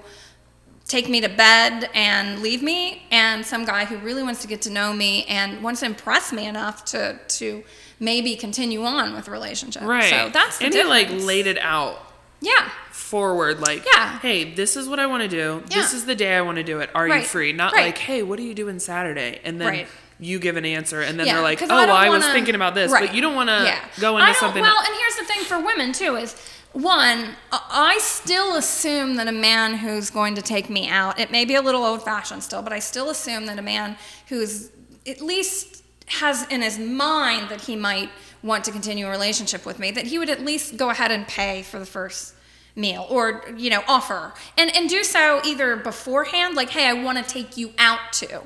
take 0.87 1.07
me 1.07 1.21
to 1.21 1.29
bed 1.29 1.89
and 1.93 2.41
leave 2.41 2.61
me 2.61 3.03
and 3.11 3.45
some 3.45 3.63
guy 3.65 3.85
who 3.85 3.97
really 3.99 4.23
wants 4.23 4.41
to 4.41 4.47
get 4.47 4.61
to 4.63 4.69
know 4.69 4.91
me 4.93 5.23
and 5.25 5.63
wants 5.63 5.79
to 5.79 5.85
impress 5.85 6.33
me 6.33 6.45
enough 6.47 6.83
to 6.85 7.17
to 7.27 7.63
maybe 7.99 8.35
continue 8.35 8.83
on 8.83 9.13
with 9.13 9.27
a 9.27 9.31
relationship. 9.31 9.83
right. 9.83 10.09
So 10.09 10.29
that's 10.33 10.57
the 10.57 10.65
and 10.65 10.73
difference. 10.73 11.09
he 11.11 11.15
like 11.17 11.25
laid 11.25 11.47
it 11.47 11.57
out 11.59 12.01
Yeah. 12.41 12.69
forward 12.91 13.59
like 13.59 13.85
Yeah. 13.85 14.19
hey 14.19 14.53
this 14.53 14.75
is 14.75 14.87
what 14.89 14.99
i 14.99 15.05
want 15.05 15.21
to 15.23 15.29
do 15.29 15.63
yeah. 15.69 15.75
this 15.81 15.93
is 15.93 16.05
the 16.05 16.15
day 16.15 16.35
i 16.35 16.41
want 16.41 16.57
to 16.57 16.63
do 16.63 16.79
it 16.79 16.89
are 16.95 17.07
you 17.07 17.13
Right. 17.13 17.25
free 17.25 17.53
not 17.53 17.73
Right. 17.73 17.85
like 17.87 17.97
hey 17.97 18.23
what 18.23 18.39
are 18.39 18.43
you 18.43 18.53
doing 18.55 18.79
saturday 18.79 19.39
and 19.43 19.59
then 19.61 19.67
Right. 19.67 19.87
you 20.19 20.39
give 20.39 20.55
an 20.57 20.65
answer 20.65 21.01
and 21.01 21.19
then 21.19 21.27
yeah. 21.27 21.33
they're 21.35 21.43
like 21.43 21.61
oh 21.61 21.67
well, 21.67 21.87
don't 21.87 21.95
i 21.95 22.09
was 22.09 22.25
thinking 22.27 22.55
about 22.55 22.73
this 22.75 22.91
Right. 22.91 23.05
but 23.07 23.15
you 23.15 23.21
don't 23.21 23.35
want 23.35 23.49
to 23.49 23.63
Yeah. 23.65 23.79
go 23.99 24.15
I 24.17 24.21
into 24.21 24.33
don't- 24.33 24.39
something 24.39 24.61
Well, 24.61 24.73
that- 24.75 24.87
and 24.87 24.97
here's 24.97 25.15
the 25.17 25.25
thing 25.25 25.43
for 25.45 25.59
women 25.59 25.93
too 25.93 26.15
is 26.15 26.35
one, 26.73 27.35
I- 27.51 27.99
still 28.01 28.55
assume 28.55 29.15
that 29.15 29.27
a 29.27 29.31
man 29.31 29.75
who's 29.75 30.09
going 30.09 30.35
to 30.35 30.41
take 30.41 30.69
me 30.69 30.87
out, 30.87 31.19
it 31.19 31.31
may 31.31 31.43
be 31.45 31.55
a 31.55 31.61
little 31.61 31.83
old 31.83 32.03
fashioned 32.03 32.43
still, 32.43 32.61
but 32.61 32.71
I 32.71 32.79
still 32.79 33.09
assume 33.09 33.45
that 33.47 33.59
a 33.59 33.61
man 33.61 33.97
who's 34.27 34.69
at 35.07 35.21
least 35.21 35.83
has 36.07 36.47
in 36.47 36.61
his 36.61 36.77
mind 36.77 37.49
that 37.49 37.61
he 37.61 37.75
might 37.75 38.09
want 38.43 38.63
to 38.65 38.71
continue 38.71 39.07
a 39.07 39.09
relationship 39.09 39.65
with 39.65 39.79
me, 39.79 39.91
that 39.91 40.07
he 40.07 40.17
would 40.17 40.29
at 40.29 40.41
least 40.41 40.77
go 40.77 40.89
ahead 40.89 41.11
and 41.11 41.27
pay 41.27 41.61
for 41.61 41.79
the 41.79 41.85
first 41.85 42.35
meal 42.75 43.05
or 43.09 43.43
you 43.57 43.69
know 43.69 43.83
offer. 43.87 44.33
And 44.57 44.73
and 44.75 44.89
do 44.89 45.03
so 45.03 45.41
either 45.45 45.75
beforehand 45.75 46.55
like 46.55 46.69
hey 46.69 46.87
i 46.87 46.93
want 46.93 47.17
to 47.17 47.23
take 47.23 47.57
you 47.57 47.73
out 47.77 48.13
to 48.13 48.41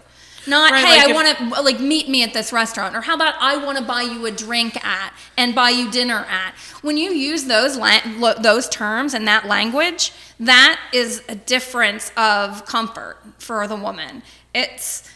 not 0.48 0.72
Right, 0.72 0.86
hey 0.86 0.98
like 1.00 1.10
i 1.10 1.14
want 1.14 1.38
to 1.56 1.62
like 1.62 1.80
meet 1.80 2.08
me 2.10 2.24
at 2.24 2.34
this 2.34 2.54
restaurant 2.54 2.96
or 2.96 3.02
how 3.02 3.16
about 3.16 3.36
i 3.40 3.58
want 3.58 3.78
to 3.78 3.84
buy 3.84 4.02
you 4.02 4.26
a 4.26 4.32
drink 4.32 4.84
at 4.86 5.14
and 5.38 5.56
buy 5.56 5.70
you 5.70 5.90
dinner 5.92 6.26
at? 6.30 6.54
When 6.82 6.98
you 6.98 7.12
use 7.12 7.46
those 7.46 7.78
la- 7.78 8.34
those 8.34 8.70
terms 8.70 9.14
and 9.14 9.28
that 9.28 9.46
language 9.46 10.12
that 10.40 10.80
is 10.94 11.24
a 11.30 11.36
difference 11.36 12.12
of 12.18 12.66
comfort 12.66 13.18
for 13.40 13.68
the 13.68 13.76
woman. 13.76 14.22
It's 14.54 15.10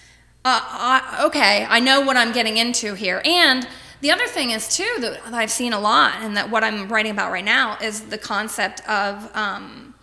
uh, 0.46 0.62
I, 0.64 1.24
okay 1.26 1.66
i 1.70 1.80
know 1.80 2.02
what 2.02 2.18
i'm 2.18 2.32
getting 2.32 2.58
into 2.58 2.94
here. 2.94 3.22
And 3.26 3.68
the 4.02 4.12
other 4.12 4.28
thing 4.28 4.52
is 4.52 4.76
too 4.76 4.96
that 5.00 5.22
i've 5.34 5.52
seen 5.52 5.74
a 5.74 5.80
lot 5.80 6.16
and 6.22 6.38
that 6.38 6.50
what 6.50 6.64
i'm 6.64 6.88
writing 6.88 7.12
about 7.12 7.32
right 7.32 7.44
now 7.44 7.78
is 7.82 8.02
the 8.02 8.18
concept 8.18 8.88
of 8.88 9.30
um, 9.36 9.94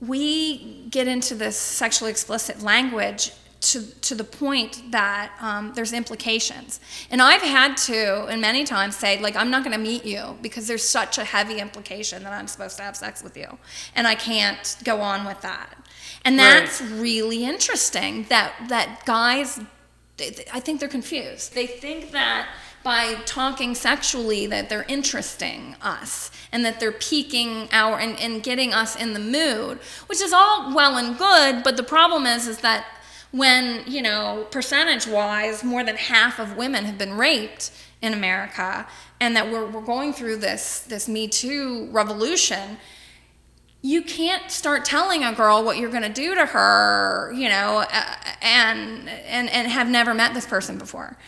we 0.00 0.86
get 0.90 1.06
into 1.06 1.34
this 1.34 1.56
sexually 1.56 2.10
explicit 2.10 2.62
language 2.62 3.30
to, 3.62 4.00
to 4.00 4.14
the 4.14 4.24
point 4.24 4.90
that 4.90 5.32
um, 5.40 5.72
there's 5.74 5.92
implications. 5.92 6.80
And 7.10 7.22
I've 7.22 7.42
had 7.42 7.76
to, 7.88 8.26
and 8.26 8.40
many 8.40 8.64
times, 8.64 8.96
say, 8.96 9.20
like, 9.20 9.36
I'm 9.36 9.50
not 9.50 9.64
going 9.64 9.76
to 9.76 9.82
meet 9.82 10.04
you 10.04 10.36
because 10.42 10.66
there's 10.66 10.86
such 10.86 11.16
a 11.16 11.24
heavy 11.24 11.58
implication 11.58 12.24
that 12.24 12.32
I'm 12.32 12.48
supposed 12.48 12.76
to 12.78 12.82
have 12.82 12.96
sex 12.96 13.22
with 13.22 13.36
you. 13.36 13.58
And 13.94 14.06
I 14.06 14.16
can't 14.16 14.76
go 14.84 15.00
on 15.00 15.24
with 15.24 15.40
that. 15.42 15.70
And 16.24 16.36
Right. 16.36 16.60
that's 16.60 16.80
really 16.80 17.44
interesting 17.44 18.24
that, 18.28 18.52
that 18.68 19.02
guys, 19.04 19.60
I 20.52 20.60
think 20.60 20.80
they're 20.80 20.88
confused. 20.88 21.54
They 21.54 21.66
think 21.66 22.10
that 22.10 22.48
by 22.82 23.14
talking 23.26 23.76
sexually 23.76 24.46
that 24.48 24.68
they're 24.68 24.84
interesting 24.88 25.76
us 25.82 26.32
and 26.50 26.64
that 26.64 26.80
they're 26.80 26.90
piquing 26.90 27.68
our 27.70 27.98
and, 28.00 28.18
and 28.18 28.42
getting 28.42 28.72
us 28.72 28.96
in 28.96 29.12
the 29.12 29.20
mood 29.20 29.78
which 30.08 30.20
is 30.20 30.32
all 30.32 30.74
well 30.74 30.96
and 30.96 31.16
good 31.16 31.62
but 31.62 31.76
the 31.76 31.82
problem 31.84 32.26
is 32.26 32.48
is 32.48 32.58
that 32.58 32.84
when 33.32 33.82
you 33.86 34.00
know 34.00 34.46
percentage 34.50 35.06
wise 35.06 35.64
more 35.64 35.82
than 35.82 35.96
half 35.96 36.38
of 36.38 36.56
women 36.56 36.84
have 36.84 36.96
been 36.96 37.14
raped 37.14 37.72
in 38.00 38.12
america 38.12 38.86
and 39.20 39.36
that 39.36 39.50
we're, 39.50 39.66
we're 39.66 39.80
going 39.80 40.12
through 40.12 40.36
this 40.36 40.80
this 40.80 41.08
me 41.08 41.26
too 41.26 41.88
revolution 41.90 42.78
you 43.82 44.00
can't 44.02 44.48
start 44.50 44.84
telling 44.84 45.24
a 45.24 45.32
girl 45.32 45.64
what 45.64 45.76
you're 45.76 45.90
going 45.90 46.04
to 46.04 46.08
do 46.08 46.36
to 46.36 46.46
her, 46.46 47.32
you 47.34 47.48
know, 47.48 47.84
and 48.40 49.08
and 49.08 49.50
and 49.50 49.68
have 49.68 49.90
never 49.90 50.14
met 50.14 50.34
this 50.34 50.46
person 50.46 50.78
before. 50.78 51.18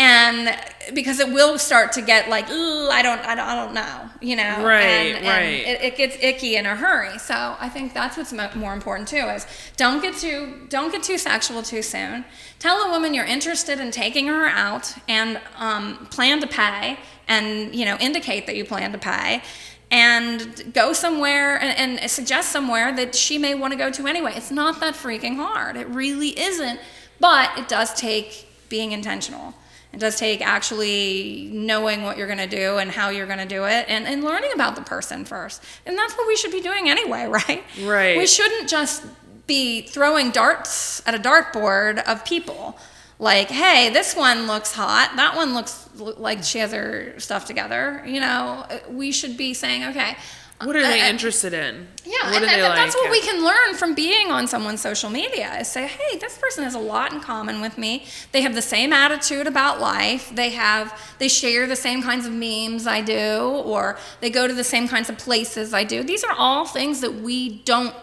And 0.00 0.58
because 0.94 1.20
it 1.20 1.30
will 1.30 1.58
start 1.58 1.92
to 1.92 2.00
get 2.00 2.30
like, 2.30 2.50
ooh, 2.50 2.88
I 2.88 3.02
don't, 3.02 3.20
I 3.20 3.34
don't, 3.34 3.46
I 3.46 3.54
don't 3.54 3.74
know, 3.74 4.08
you 4.22 4.34
know, 4.34 4.64
Right, 4.64 4.80
and, 4.80 5.18
and 5.18 5.26
right. 5.26 5.66
It, 5.66 5.82
it 5.82 5.96
gets 5.98 6.16
icky 6.22 6.56
in 6.56 6.64
a 6.64 6.74
hurry. 6.74 7.18
So 7.18 7.34
I 7.60 7.68
think 7.68 7.92
that's 7.92 8.16
what's 8.16 8.32
more 8.32 8.72
important 8.72 9.08
too 9.08 9.26
is 9.28 9.46
don't 9.76 10.00
get 10.00 10.16
too, 10.16 10.66
don't 10.70 10.90
get 10.90 11.02
too 11.02 11.18
sexual 11.18 11.62
too 11.62 11.82
soon. 11.82 12.24
Tell 12.58 12.78
a 12.78 12.90
woman 12.90 13.12
you're 13.12 13.26
interested 13.26 13.78
in 13.78 13.90
taking 13.90 14.26
her 14.28 14.46
out 14.46 14.94
and 15.06 15.38
um, 15.58 16.06
plan 16.06 16.40
to 16.40 16.46
pay, 16.46 16.98
and 17.28 17.74
you 17.74 17.84
know, 17.84 17.98
indicate 18.00 18.46
that 18.46 18.56
you 18.56 18.64
plan 18.64 18.92
to 18.92 18.98
pay 18.98 19.42
and 19.90 20.72
go 20.72 20.94
somewhere 20.94 21.60
and, 21.60 21.98
and 21.98 22.10
suggest 22.10 22.52
somewhere 22.52 22.96
that 22.96 23.14
she 23.14 23.36
may 23.36 23.54
want 23.54 23.72
to 23.74 23.78
go 23.78 23.90
to 23.90 24.06
anyway. 24.06 24.32
It's 24.34 24.50
not 24.50 24.80
that 24.80 24.94
freaking 24.94 25.36
hard. 25.36 25.76
It 25.76 25.88
really 25.88 26.38
isn't. 26.40 26.80
But 27.18 27.58
it 27.58 27.68
does 27.68 27.92
take 27.92 28.46
being 28.70 28.92
intentional. 28.92 29.52
It 29.92 29.98
does 29.98 30.16
take 30.16 30.40
actually 30.40 31.50
knowing 31.52 32.02
what 32.02 32.16
you're 32.16 32.28
going 32.28 32.38
to 32.38 32.46
do 32.46 32.78
and 32.78 32.90
how 32.90 33.08
you're 33.08 33.26
going 33.26 33.40
to 33.40 33.46
do 33.46 33.64
it 33.64 33.86
and, 33.88 34.06
and 34.06 34.22
learning 34.22 34.52
about 34.54 34.76
the 34.76 34.82
person 34.82 35.24
first. 35.24 35.62
And 35.84 35.98
that's 35.98 36.14
what 36.14 36.28
we 36.28 36.36
should 36.36 36.52
be 36.52 36.60
doing 36.60 36.88
anyway, 36.88 37.26
right? 37.28 37.64
Right. 37.82 38.16
We 38.16 38.26
shouldn't 38.26 38.68
just 38.68 39.04
be 39.46 39.82
throwing 39.82 40.30
darts 40.30 41.02
at 41.06 41.14
a 41.14 41.18
dartboard 41.18 42.04
of 42.04 42.24
people. 42.24 42.78
Like, 43.18 43.48
hey, 43.48 43.90
this 43.90 44.14
one 44.14 44.46
looks 44.46 44.72
hot. 44.72 45.12
That 45.16 45.36
one 45.36 45.52
looks 45.52 45.88
like 45.96 46.42
she 46.42 46.58
has 46.60 46.72
her 46.72 47.18
stuff 47.18 47.44
together. 47.44 48.02
You 48.06 48.20
know, 48.20 48.64
we 48.88 49.12
should 49.12 49.36
be 49.36 49.52
saying, 49.52 49.84
okay. 49.84 50.16
What 50.64 50.76
are 50.76 50.82
they 50.82 51.00
uh, 51.00 51.08
interested 51.08 51.52
in 51.54 51.88
yeah, 52.04 52.30
what 52.30 52.36
and, 52.36 52.44
are 52.44 52.46
they 52.48 52.52
and 52.54 52.62
like 52.62 52.74
that's 52.76 52.94
what 52.94 53.10
we 53.10 53.20
can 53.20 53.44
learn 53.44 53.74
from 53.76 53.94
being 53.94 54.30
on 54.30 54.46
someone's 54.46 54.80
social 54.80 55.10
media 55.10 55.58
is 55.60 55.68
say, 55.68 55.86
hey, 55.86 56.18
this 56.18 56.36
person 56.38 56.64
has 56.64 56.74
a 56.74 56.78
lot 56.78 57.12
in 57.12 57.20
common 57.20 57.60
with 57.60 57.78
me. 57.78 58.04
They 58.32 58.42
have 58.42 58.54
the 58.54 58.62
same 58.62 58.92
attitude 58.92 59.46
about 59.46 59.80
life. 59.80 60.34
They 60.34 60.50
have 60.50 60.98
they 61.18 61.28
share 61.28 61.66
the 61.66 61.76
same 61.76 62.02
kinds 62.02 62.26
of 62.26 62.32
memes 62.32 62.86
I 62.86 63.00
do, 63.00 63.62
or 63.64 63.96
they 64.20 64.28
go 64.30 64.46
to 64.48 64.54
the 64.54 64.64
same 64.64 64.88
kinds 64.88 65.08
of 65.08 65.18
places 65.18 65.72
I 65.72 65.84
do. 65.84 66.02
These 66.02 66.24
are 66.24 66.34
all 66.36 66.66
things 66.66 67.00
that 67.00 67.14
we 67.14 67.60
don't 67.62 67.94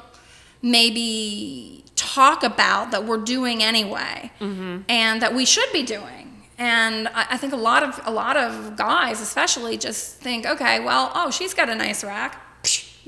maybe 0.61 1.83
talk 1.95 2.43
about 2.43 2.91
that 2.91 3.05
we're 3.05 3.17
doing 3.17 3.61
anyway, 3.63 4.31
Mm-hmm. 4.39 4.81
and 4.89 5.21
that 5.21 5.33
we 5.33 5.45
should 5.45 5.71
be 5.73 5.83
doing. 5.83 6.43
And 6.57 7.07
I, 7.09 7.27
I 7.31 7.37
think 7.37 7.53
a 7.53 7.57
lot 7.57 7.83
of 7.83 7.99
a 8.05 8.11
lot 8.11 8.37
of 8.37 8.75
guys, 8.77 9.21
especially, 9.21 9.77
just 9.77 10.17
think, 10.17 10.45
okay, 10.45 10.79
well, 10.79 11.11
oh, 11.13 11.29
she's 11.31 11.53
got 11.53 11.69
a 11.69 11.75
nice 11.75 12.03
rack. 12.03 12.41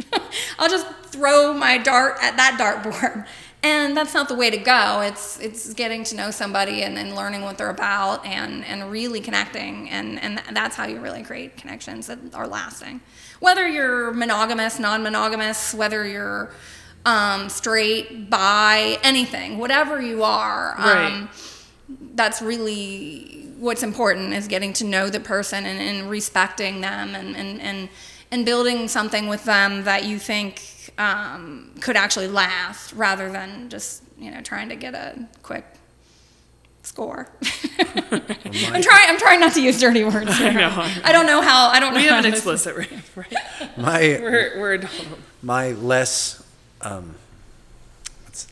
I'll 0.59 0.69
just 0.69 0.87
throw 1.05 1.53
my 1.53 1.77
dart 1.77 2.17
at 2.21 2.37
that 2.37 2.57
dartboard. 2.59 3.27
And 3.61 3.97
that's 3.97 4.13
not 4.13 4.29
the 4.29 4.35
way 4.35 4.49
to 4.49 4.57
go. 4.57 5.01
It's 5.01 5.37
it's 5.41 5.73
getting 5.73 6.05
to 6.05 6.15
know 6.15 6.31
somebody 6.31 6.83
and, 6.83 6.97
and 6.97 7.13
learning 7.13 7.41
what 7.41 7.57
they're 7.57 7.69
about 7.69 8.25
and, 8.25 8.63
and 8.63 8.89
really 8.89 9.19
connecting 9.19 9.89
and, 9.89 10.17
and 10.17 10.41
that's 10.53 10.77
how 10.77 10.87
you 10.87 11.01
really 11.01 11.23
create 11.23 11.57
connections 11.57 12.07
that 12.07 12.19
are 12.33 12.47
lasting. 12.47 13.01
Whether 13.41 13.67
you're 13.67 14.13
monogamous, 14.13 14.79
non-monogamous, 14.79 15.73
whether 15.73 16.07
you're 16.07 16.51
um, 17.05 17.49
straight, 17.49 18.29
bi, 18.29 18.97
anything, 19.03 19.57
whatever 19.57 20.01
you 20.01 20.23
are, 20.23 20.79
um, 20.79 21.29
that's 22.13 22.41
really 22.41 23.47
what's 23.57 23.83
important 23.83 24.33
is 24.33 24.47
getting 24.47 24.73
to 24.73 24.85
know 24.85 25.09
the 25.09 25.19
person 25.19 25.65
and, 25.65 25.79
and 25.79 26.09
respecting 26.09 26.81
them 26.81 27.13
and, 27.15 27.35
and, 27.35 27.61
and, 27.61 27.89
and 28.31 28.45
building 28.45 28.87
something 28.87 29.27
with 29.27 29.43
them 29.45 29.83
that 29.83 30.05
you 30.05 30.19
think 30.19 30.91
um, 30.97 31.71
could 31.79 31.95
actually 31.95 32.27
last 32.27 32.93
rather 32.93 33.31
than 33.31 33.69
just 33.69 34.03
you 34.17 34.31
know 34.31 34.41
trying 34.41 34.69
to 34.69 34.75
get 34.75 34.93
a 34.93 35.27
quick 35.43 35.65
score. 36.83 37.29
I'm 37.79 38.81
trying. 38.81 39.09
I'm 39.09 39.17
trying 39.17 39.39
not 39.39 39.53
to 39.53 39.61
use 39.61 39.79
dirty 39.79 40.03
words. 40.03 40.37
Here. 40.37 40.49
I, 40.49 40.53
know. 40.53 41.01
I 41.03 41.11
don't 41.11 41.25
know 41.25 41.41
how. 41.41 41.69
I 41.69 41.79
don't 41.79 41.93
know. 41.93 41.99
We 41.99 42.07
how 42.07 42.15
have 42.15 42.25
an 42.25 42.33
explicit 42.33 42.75
rating, 42.75 43.01
right? 43.15 43.33
My 43.77 43.99
We're, 43.99 44.59
we're 44.59 44.89
my 45.41 45.71
less 45.71 46.43
um, 46.81 47.15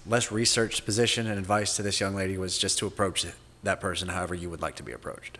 less 0.06 0.32
researched 0.32 0.86
position 0.86 1.28
and 1.28 1.38
advice 1.38 1.76
to 1.76 1.84
this 1.84 2.00
young 2.00 2.16
lady 2.16 2.38
was 2.38 2.58
just 2.58 2.78
to 2.80 2.88
approach 2.88 3.26
that 3.64 3.82
person 3.82 4.10
however 4.10 4.36
you 4.36 4.50
would 4.50 4.62
like 4.62 4.76
to 4.76 4.84
be 4.84 4.92
approached. 4.92 5.38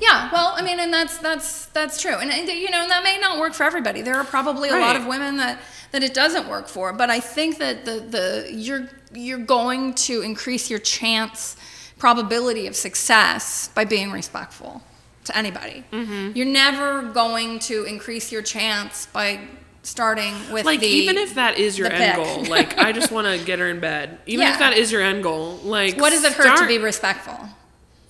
Yeah, 0.00 0.30
well, 0.32 0.54
I 0.56 0.62
mean, 0.62 0.78
and 0.80 0.92
that's 0.92 1.18
that's 1.18 1.66
that's 1.66 2.00
true, 2.00 2.16
and, 2.16 2.30
and 2.30 2.48
you 2.48 2.70
know, 2.70 2.82
and 2.82 2.90
that 2.90 3.02
may 3.02 3.18
not 3.18 3.38
work 3.38 3.54
for 3.54 3.64
everybody. 3.64 4.02
There 4.02 4.14
are 4.16 4.24
probably 4.24 4.68
a 4.68 4.76
lot 4.78 4.96
of 4.96 5.06
women 5.06 5.36
that 5.38 5.58
that 5.92 6.02
it 6.02 6.14
doesn't 6.14 6.48
work 6.48 6.68
for, 6.68 6.92
but 6.92 7.10
I 7.10 7.20
think 7.20 7.58
that 7.58 7.84
the 7.84 8.00
the 8.00 8.50
you're 8.52 8.88
you're 9.12 9.38
going 9.38 9.94
to 9.94 10.22
increase 10.22 10.70
your 10.70 10.78
chance 10.78 11.56
probability 11.98 12.66
of 12.66 12.76
success 12.76 13.68
by 13.74 13.84
being 13.84 14.10
respectful 14.12 14.82
to 15.24 15.36
anybody. 15.36 15.84
Mm-hmm. 15.92 16.32
You're 16.36 16.46
never 16.46 17.02
going 17.02 17.58
to 17.60 17.84
increase 17.84 18.32
your 18.32 18.42
chance 18.42 19.06
by 19.06 19.40
starting 19.82 20.34
with 20.52 20.64
Like 20.66 20.80
the 20.80 20.86
even 20.86 21.16
if 21.18 21.34
that 21.34 21.58
is 21.58 21.78
your 21.78 21.88
end 21.90 22.16
pick. 22.16 22.24
goal, 22.24 22.44
like 22.44 22.78
I 22.78 22.92
just 22.92 23.10
want 23.10 23.26
to 23.26 23.44
get 23.44 23.58
her 23.58 23.68
in 23.68 23.80
bed. 23.80 24.18
Even 24.26 24.42
Yeah. 24.46 24.52
if 24.52 24.58
that 24.60 24.74
is 24.76 24.90
your 24.92 25.02
end 25.02 25.22
goal, 25.22 25.56
like 25.64 25.98
what 25.98 26.10
does 26.10 26.24
it 26.24 26.32
hurt 26.34 26.58
to 26.58 26.66
be 26.66 26.78
respectful? 26.78 27.38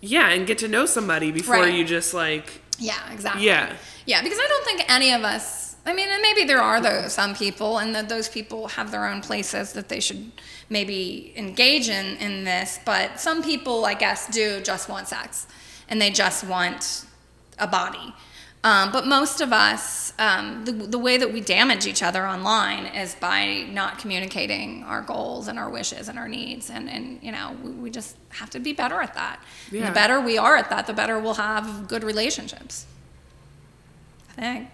Yeah, 0.00 0.28
and 0.30 0.46
get 0.46 0.58
to 0.58 0.68
know 0.68 0.86
somebody 0.86 1.30
before 1.30 1.56
Right. 1.56 1.74
you 1.74 1.84
just 1.84 2.14
like 2.14 2.60
Yeah, 2.78 2.94
exactly. 3.12 3.44
yeah. 3.46 3.72
Yeah, 4.06 4.22
because 4.22 4.38
I 4.38 4.46
don't 4.48 4.64
think 4.64 4.84
any 4.88 5.12
of 5.12 5.22
us. 5.24 5.76
I 5.86 5.92
mean, 5.94 6.08
and 6.08 6.20
maybe 6.22 6.44
there 6.44 6.60
are 6.60 6.80
those 6.80 7.12
some 7.12 7.34
people, 7.34 7.78
and 7.78 7.94
that 7.94 8.08
those 8.08 8.28
people 8.28 8.68
have 8.68 8.90
their 8.90 9.06
own 9.06 9.20
places 9.22 9.72
that 9.72 9.88
they 9.88 10.00
should 10.00 10.30
maybe 10.68 11.32
engage 11.36 11.88
in 11.88 12.16
in 12.16 12.44
this. 12.44 12.78
But 12.84 13.18
some 13.20 13.42
people, 13.42 13.84
I 13.84 13.94
guess, 13.94 14.26
do 14.28 14.60
just 14.60 14.88
want 14.88 15.08
sex, 15.08 15.46
and 15.88 16.00
they 16.00 16.10
just 16.10 16.44
want 16.44 17.04
a 17.58 17.66
body. 17.66 18.14
Um, 18.62 18.92
but 18.92 19.06
most 19.06 19.40
of 19.40 19.52
us, 19.54 20.12
um, 20.18 20.66
the, 20.66 20.72
the 20.72 20.98
way 20.98 21.16
that 21.16 21.32
we 21.32 21.40
damage 21.40 21.86
each 21.86 22.02
other 22.02 22.26
online 22.26 22.86
is 22.86 23.14
by 23.14 23.66
not 23.70 23.98
communicating 23.98 24.82
our 24.82 25.00
goals 25.00 25.48
and 25.48 25.58
our 25.58 25.70
wishes 25.70 26.08
and 26.08 26.18
our 26.18 26.28
needs. 26.28 26.68
And, 26.68 26.90
and 26.90 27.18
you 27.22 27.32
know, 27.32 27.56
we, 27.62 27.70
we 27.70 27.90
just 27.90 28.16
have 28.28 28.50
to 28.50 28.60
be 28.60 28.74
better 28.74 29.00
at 29.00 29.14
that. 29.14 29.42
Yeah. 29.70 29.88
the 29.88 29.94
better 29.94 30.20
we 30.20 30.36
are 30.36 30.56
at 30.56 30.68
that, 30.68 30.86
the 30.86 30.92
better 30.92 31.18
we'll 31.18 31.34
have 31.34 31.88
good 31.88 32.04
relationships. 32.04 32.84
I 34.36 34.66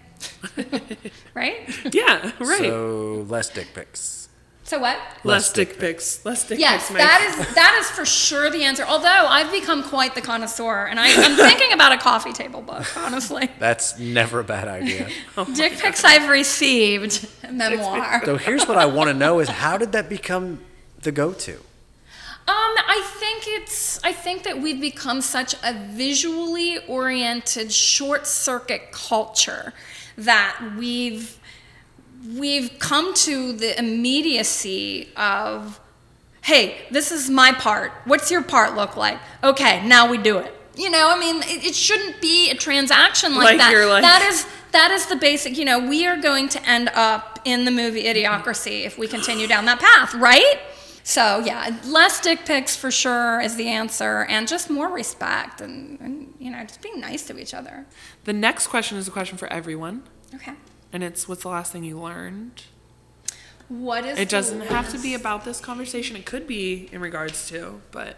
think. 0.57 1.13
right? 1.33 1.93
Yeah, 1.93 2.31
right. 2.39 2.59
So 2.59 3.25
less 3.29 3.49
dick 3.49 3.67
pics. 3.73 4.26
So 4.67 4.79
what? 4.79 4.99
less 5.23 5.53
dick 5.53 5.79
pics. 5.79 6.25
Less 6.25 6.45
dick 6.45 6.59
Yes, 6.59 6.81
pics. 6.81 6.91
Mike. 6.91 6.99
that 6.99 7.21
is 7.39 7.55
that 7.55 7.77
is 7.79 7.89
for 7.89 8.03
sure 8.05 8.49
the 8.49 8.63
answer. 8.65 8.83
Although 8.83 9.07
I've 9.07 9.49
become 9.49 9.81
quite 9.81 10.13
the 10.13 10.19
connoisseur, 10.21 10.87
and 10.87 10.99
I, 10.99 11.07
I'm 11.07 11.37
thinking 11.37 11.71
about 11.71 11.93
a 11.93 11.97
coffee 11.97 12.33
table 12.33 12.61
book. 12.61 12.85
Honestly, 12.97 13.49
That's 13.59 13.97
never 13.97 14.41
a 14.41 14.43
bad 14.43 14.67
idea. 14.67 15.07
dick 15.55 15.77
pics 15.79 16.03
I've 16.03 16.27
received 16.29 17.29
memoir. 17.49 18.21
so 18.25 18.35
here's 18.35 18.67
what 18.67 18.77
I 18.77 18.87
want 18.87 19.07
to 19.09 19.13
know 19.13 19.39
is 19.39 19.47
how 19.47 19.77
did 19.77 19.93
that 19.93 20.09
become 20.09 20.59
the 21.01 21.13
go-to? 21.13 21.53
Um, 21.53 21.63
I 22.49 23.09
think 23.19 23.43
it's. 23.47 24.03
I 24.03 24.11
think 24.11 24.43
that 24.43 24.61
we've 24.61 24.81
become 24.81 25.21
such 25.21 25.53
a 25.63 25.73
visually 25.91 26.77
oriented, 26.87 27.71
short 27.71 28.27
circuit 28.27 28.91
culture 28.91 29.73
that 30.17 30.73
we've 30.77 31.39
we've 32.35 32.77
come 32.79 33.13
to 33.13 33.53
the 33.53 33.77
immediacy 33.79 35.09
of, 35.15 35.79
hey, 36.41 36.77
this 36.91 37.11
is 37.11 37.29
my 37.29 37.51
part. 37.51 37.91
What's 38.05 38.31
your 38.31 38.43
part 38.43 38.75
look 38.75 38.95
like? 38.97 39.19
Okay, 39.43 39.85
now 39.87 40.09
we 40.09 40.17
do 40.17 40.37
it. 40.37 40.53
You 40.75 40.91
know, 40.91 41.09
I 41.09 41.19
mean, 41.19 41.37
it, 41.43 41.65
it 41.65 41.75
shouldn't 41.75 42.21
be 42.21 42.51
a 42.51 42.55
transaction 42.55 43.35
like, 43.35 43.43
Like 43.45 43.57
that. 43.57 44.01
that 44.01 44.21
is 44.29 44.45
that 44.73 44.91
is 44.91 45.07
the 45.07 45.15
basic. 45.15 45.57
You 45.57 45.65
know, 45.65 45.79
we 45.79 46.05
are 46.05 46.17
going 46.17 46.49
to 46.49 46.69
end 46.69 46.89
up 46.93 47.39
in 47.45 47.65
the 47.65 47.71
movie 47.71 48.03
Idiocracy 48.03 48.85
if 48.85 48.97
we 48.97 49.07
continue 49.07 49.47
down 49.47 49.65
that 49.65 49.79
path, 49.79 50.13
right? 50.15 50.59
So 51.03 51.39
yeah, 51.39 51.75
less 51.85 52.19
dick 52.19 52.45
pics 52.45 52.75
for 52.75 52.91
sure 52.91 53.39
is 53.41 53.55
the 53.55 53.69
answer, 53.69 54.25
and 54.29 54.47
just 54.47 54.69
more 54.69 54.89
respect 54.89 55.61
and, 55.61 55.99
and 55.99 56.33
you 56.37 56.51
know 56.51 56.61
just 56.63 56.81
being 56.81 56.99
nice 56.99 57.25
to 57.27 57.39
each 57.39 57.53
other. 57.53 57.85
The 58.25 58.33
next 58.33 58.67
question 58.67 58.97
is 58.97 59.07
a 59.07 59.11
question 59.11 59.37
for 59.37 59.47
everyone, 59.47 60.03
Okay. 60.35 60.53
And 60.93 61.03
it's 61.03 61.27
what's 61.27 61.43
the 61.43 61.49
last 61.49 61.71
thing 61.71 61.83
you 61.83 61.99
learned? 61.99 62.63
What 63.69 64.05
is? 64.05 64.17
It 64.17 64.29
doesn't 64.29 64.61
have 64.61 64.89
to 64.91 64.99
be 64.99 65.13
about 65.13 65.43
this 65.45 65.59
conversation. 65.59 66.15
It 66.15 66.25
could 66.25 66.47
be 66.47 66.87
in 66.91 67.01
regards 67.01 67.47
to, 67.49 67.81
but 67.91 68.15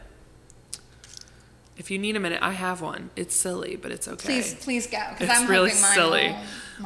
if 1.77 1.89
you 1.89 1.97
need 1.97 2.15
a 2.15 2.19
minute, 2.19 2.39
I 2.41 2.51
have 2.51 2.81
one. 2.81 3.09
It's 3.15 3.35
silly, 3.35 3.75
but 3.75 3.91
it's 3.91 4.07
okay. 4.07 4.25
Please, 4.41 4.53
please 4.55 4.87
go. 4.87 4.99
Because 5.11 5.29
It's 5.29 5.39
I'm 5.39 5.49
really 5.49 5.69
mine 5.71 5.93
silly. 5.93 6.27
will- 6.29 6.37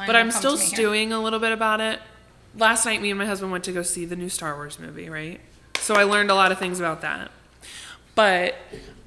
but 0.07 0.15
I'm 0.15 0.31
still 0.31 0.57
stewing 0.57 1.11
a 1.11 1.19
little 1.21 1.39
bit 1.39 1.51
about 1.51 1.79
it. 1.81 1.99
Last 2.57 2.85
night, 2.85 3.01
me 3.01 3.09
and 3.11 3.17
my 3.19 3.25
husband 3.25 3.51
went 3.51 3.63
to 3.65 3.71
go 3.71 3.81
see 3.83 4.05
the 4.05 4.15
new 4.15 4.29
Star 4.29 4.55
Wars 4.55 4.79
movie, 4.79 5.09
right? 5.09 5.39
So 5.79 5.95
I 5.95 6.03
learned 6.03 6.31
a 6.31 6.35
lot 6.35 6.51
of 6.51 6.57
things 6.59 6.79
about 6.79 7.01
that. 7.01 7.31
But 8.15 8.55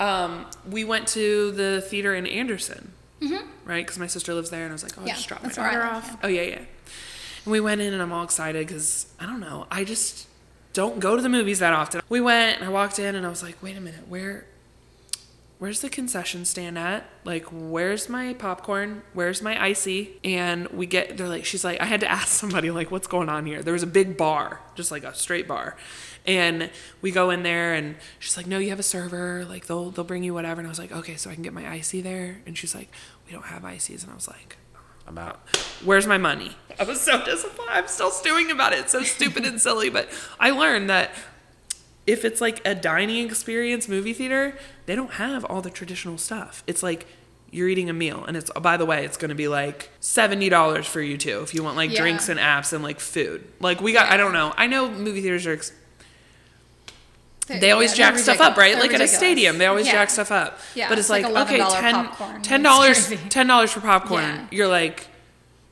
um, 0.01 0.47
we 0.69 0.85
went 0.85 1.07
to 1.09 1.53
the 1.53 1.81
theater 1.81 2.15
in 2.15 2.27
Anderson, 2.27 2.93
right? 3.21 3.85
Because 3.85 3.99
my 3.99 4.07
sister 4.07 4.35
lives 4.35 4.51
there, 4.51 4.63
and 4.65 4.71
I 4.71 4.75
was 4.75 4.83
like, 4.83 4.93
oh, 4.99 5.03
I'll 5.03 5.07
Mm-hmm. 5.07 5.09
Yeah, 5.09 5.15
just 5.15 5.29
drop 5.29 5.43
my 5.43 5.49
daughter 5.51 5.79
live, 5.79 5.93
off. 5.93 6.09
yeah. 6.11 6.17
Oh, 6.23 6.29
yeah, 6.29 6.43
yeah. 6.43 6.57
And 6.59 6.67
we 7.53 7.61
went 7.61 7.81
in, 7.81 7.93
and 7.93 8.03
I'm 8.03 8.13
all 8.13 8.25
excited 8.25 8.67
because 8.67 9.07
I 9.21 9.27
don't 9.27 9.41
know. 9.41 9.67
I 9.71 9.85
just 9.85 10.27
don't 10.73 11.01
go 11.01 11.17
to 11.17 11.23
the 11.23 11.29
movies 11.29 11.59
that 11.61 11.73
often. 11.73 12.03
We 12.09 12.21
went, 12.21 12.57
and 12.59 12.65
I 12.67 12.69
walked 12.69 12.99
in, 12.99 13.15
and 13.15 13.25
I 13.27 13.29
was 13.29 13.43
like, 13.43 13.63
wait 13.63 13.77
a 13.77 13.81
minute, 13.81 14.09
where 14.09 14.47
where's 15.59 15.81
the 15.81 15.89
concession 15.89 16.45
stand 16.45 16.79
at? 16.79 17.09
Like, 17.25 17.47
where's 17.51 18.11
my 18.11 18.35
popcorn? 18.35 19.01
Where's 19.15 19.41
my 19.41 19.59
icy? 19.65 20.21
And 20.23 20.69
we 20.69 20.85
get, 20.85 21.17
they're 21.17 21.31
like, 21.31 21.47
she's 21.47 21.65
like, 21.65 21.81
I 21.81 21.87
had 21.87 22.01
to 22.01 22.11
ask 22.11 22.29
somebody, 22.29 22.71
like, 22.71 22.91
what's 22.91 23.07
going 23.07 23.31
on 23.31 23.47
here? 23.47 23.63
There 23.63 23.73
was 23.73 23.83
a 23.83 23.87
big 23.87 24.19
bar, 24.19 24.61
just 24.75 24.91
like 24.91 25.03
a 25.03 25.15
straight 25.15 25.49
bar. 25.49 25.79
And 26.27 26.71
we 27.03 27.11
go 27.13 27.31
in 27.31 27.43
there 27.45 27.75
and 27.75 27.97
she's 28.19 28.37
like, 28.37 28.47
no, 28.47 28.59
you 28.59 28.71
have 28.71 28.81
a 28.81 28.85
server. 28.85 29.45
Like, 29.49 29.67
they'll, 29.67 29.91
they'll 29.91 30.05
bring 30.05 30.25
you 30.25 30.35
whatever. 30.35 30.61
And 30.61 30.67
I 30.67 30.71
was 30.71 30.79
like, 30.79 30.91
okay, 30.93 31.15
so 31.17 31.31
I 31.31 31.35
can 31.35 31.43
get 31.43 31.53
my 31.53 31.69
icy 31.71 32.01
there. 32.01 32.41
And 32.47 32.59
she's 32.59 32.75
like, 32.75 32.91
we 33.27 33.33
don't 33.33 33.45
have 33.47 33.65
ices. 33.65 34.03
And 34.03 34.11
I 34.13 34.15
was 34.17 34.27
like, 34.29 34.57
I'm 35.07 35.19
out. 35.19 35.41
where's 35.85 36.07
my 36.07 36.19
money? 36.19 36.57
I 36.81 36.83
was 36.85 37.01
so 37.01 37.25
disappointed. 37.25 37.71
I'm 37.71 37.87
still 37.87 38.11
stewing 38.11 38.51
about 38.51 38.73
it. 38.73 38.81
It's 38.81 38.93
so 38.93 39.03
stupid 39.05 39.45
and 39.45 39.61
silly. 39.61 39.89
But 39.89 40.09
I 40.41 40.51
learned 40.51 40.91
that 40.91 41.13
if 42.09 42.25
it's 42.25 42.41
like 42.41 42.61
a 42.67 42.75
dining 42.75 43.25
experience 43.27 43.89
movie 43.89 44.13
theater, 44.13 44.57
they 44.87 44.97
don't 44.97 45.13
have 45.13 45.45
all 45.45 45.63
the 45.63 45.71
traditional 45.71 46.19
stuff. 46.19 46.65
It's 46.67 46.83
like 46.83 47.07
you're 47.53 47.69
eating 47.69 47.89
a 47.89 47.93
meal 47.93 48.25
and 48.25 48.37
it's 48.37 48.51
by 48.61 48.77
the 48.77 48.85
way, 48.85 49.05
it's 49.05 49.17
going 49.17 49.29
to 49.29 49.35
be 49.37 49.47
like 49.49 49.91
$70 50.01 50.85
for 50.85 51.01
you 51.01 51.17
too 51.17 51.41
if 51.43 51.55
you 51.55 51.63
want 51.63 51.77
like 51.77 51.93
Yeah. 51.93 52.01
drinks 52.01 52.29
and 52.29 52.39
apps 52.41 52.73
and 52.73 52.83
like 52.83 52.99
food. 53.01 53.45
Like 53.61 53.81
we 53.81 53.93
got 53.93 54.11
I 54.11 54.17
don't 54.17 54.33
know. 54.33 54.53
I 54.57 54.67
know 54.67 54.91
movie 54.91 55.21
theaters 55.21 55.47
are 55.47 55.53
ex- 55.53 55.73
they 57.47 57.71
always 57.71 57.97
Yeah, 57.99 58.11
jack 58.11 58.19
stuff 58.19 58.41
up, 58.41 58.57
right? 58.57 58.75
ridiculous. 58.75 58.83
like 58.83 58.91
They're 58.99 59.07
at 59.09 59.13
a 59.13 59.17
stadium, 59.17 59.59
they 59.59 59.67
always 59.67 59.87
Yeah. 59.87 59.93
jack 59.93 60.11
stuff 60.11 60.31
up. 60.33 60.59
Yeah, 60.75 60.89
but 60.89 60.99
it's, 60.99 61.07
it's 61.07 61.11
like 61.11 61.25
like, 61.25 61.47
okay, 61.49 61.59
$11 61.61 62.43
ten 62.43 62.63
dollars 62.63 63.13
ten 63.31 63.47
dollars 63.47 63.73
for 63.73 63.81
popcorn. 63.81 64.23
Yeah. 64.25 64.47
You're 64.51 64.69
like, 64.69 65.07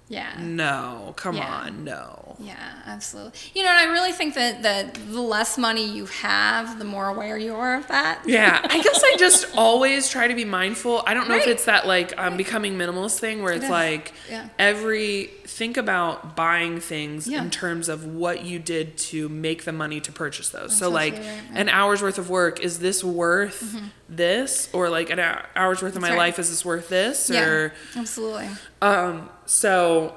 Yeah. 0.09 0.29
no, 0.39 1.15
come 1.17 1.39
on, 1.41 1.85
no. 1.85 2.24
Yeah, 2.39 2.57
absolutely. 2.87 3.33
You 3.55 3.63
know, 3.65 3.71
and 3.71 3.79
I 3.79 3.93
really 3.93 4.13
think 4.13 4.35
that 4.35 4.63
the, 4.63 5.01
the 5.13 5.21
less 5.21 5.57
money 5.57 5.85
you 5.89 6.07
have, 6.07 6.79
the 6.79 6.85
more 6.85 7.09
aware 7.09 7.39
you 7.39 7.55
are 7.55 7.77
of 7.77 7.87
that. 7.89 8.23
Yeah, 8.27 8.61
I 8.63 8.83
guess 8.83 9.03
I 9.05 9.17
just 9.17 9.47
always 9.57 10.09
try 10.09 10.27
to 10.27 10.35
be 10.35 10.45
mindful. 10.45 11.03
I 11.07 11.15
don't 11.15 11.29
know 11.29 11.37
if 11.37 11.47
it's 11.47 11.67
that 11.67 11.87
like 11.87 12.13
um, 12.19 12.37
becoming 12.37 12.75
minimalist 12.77 13.19
thing 13.21 13.43
where 13.43 13.53
it's 13.53 13.65
is. 13.65 13.71
like 13.71 14.13
Yeah. 14.29 14.49
every 14.59 15.31
think 15.45 15.77
about 15.77 16.35
buying 16.35 16.81
things 16.81 17.29
Yeah. 17.29 17.43
in 17.43 17.51
terms 17.51 17.89
of 17.89 18.05
what 18.05 18.45
you 18.45 18.59
did 18.59 18.97
to 18.99 19.29
make 19.29 19.65
the 19.65 19.73
money 19.73 20.01
to 20.01 20.11
purchase 20.11 20.49
those. 20.49 20.77
so 20.77 20.91
like 20.91 21.13
right, 21.15 21.23
right. 21.23 21.43
an 21.55 21.69
hour's 21.69 22.03
worth 22.03 22.19
of 22.19 22.29
work 22.31 22.61
is 22.61 22.81
this 22.81 23.05
worth 23.05 23.81
this 24.09 24.69
or 24.73 24.89
like 24.89 25.11
an 25.11 25.21
hour's 25.55 25.83
worth 25.83 25.95
of 25.95 26.03
my 26.03 26.09
Mm-hmm. 26.09 26.19
Right. 26.19 26.27
life 26.27 26.39
is 26.41 26.51
this 26.51 26.65
worth 26.65 26.89
this 26.89 27.31
Yeah, 27.31 27.45
or 27.47 27.73
absolutely. 27.97 28.49
um 28.83 29.29
so 29.47 30.15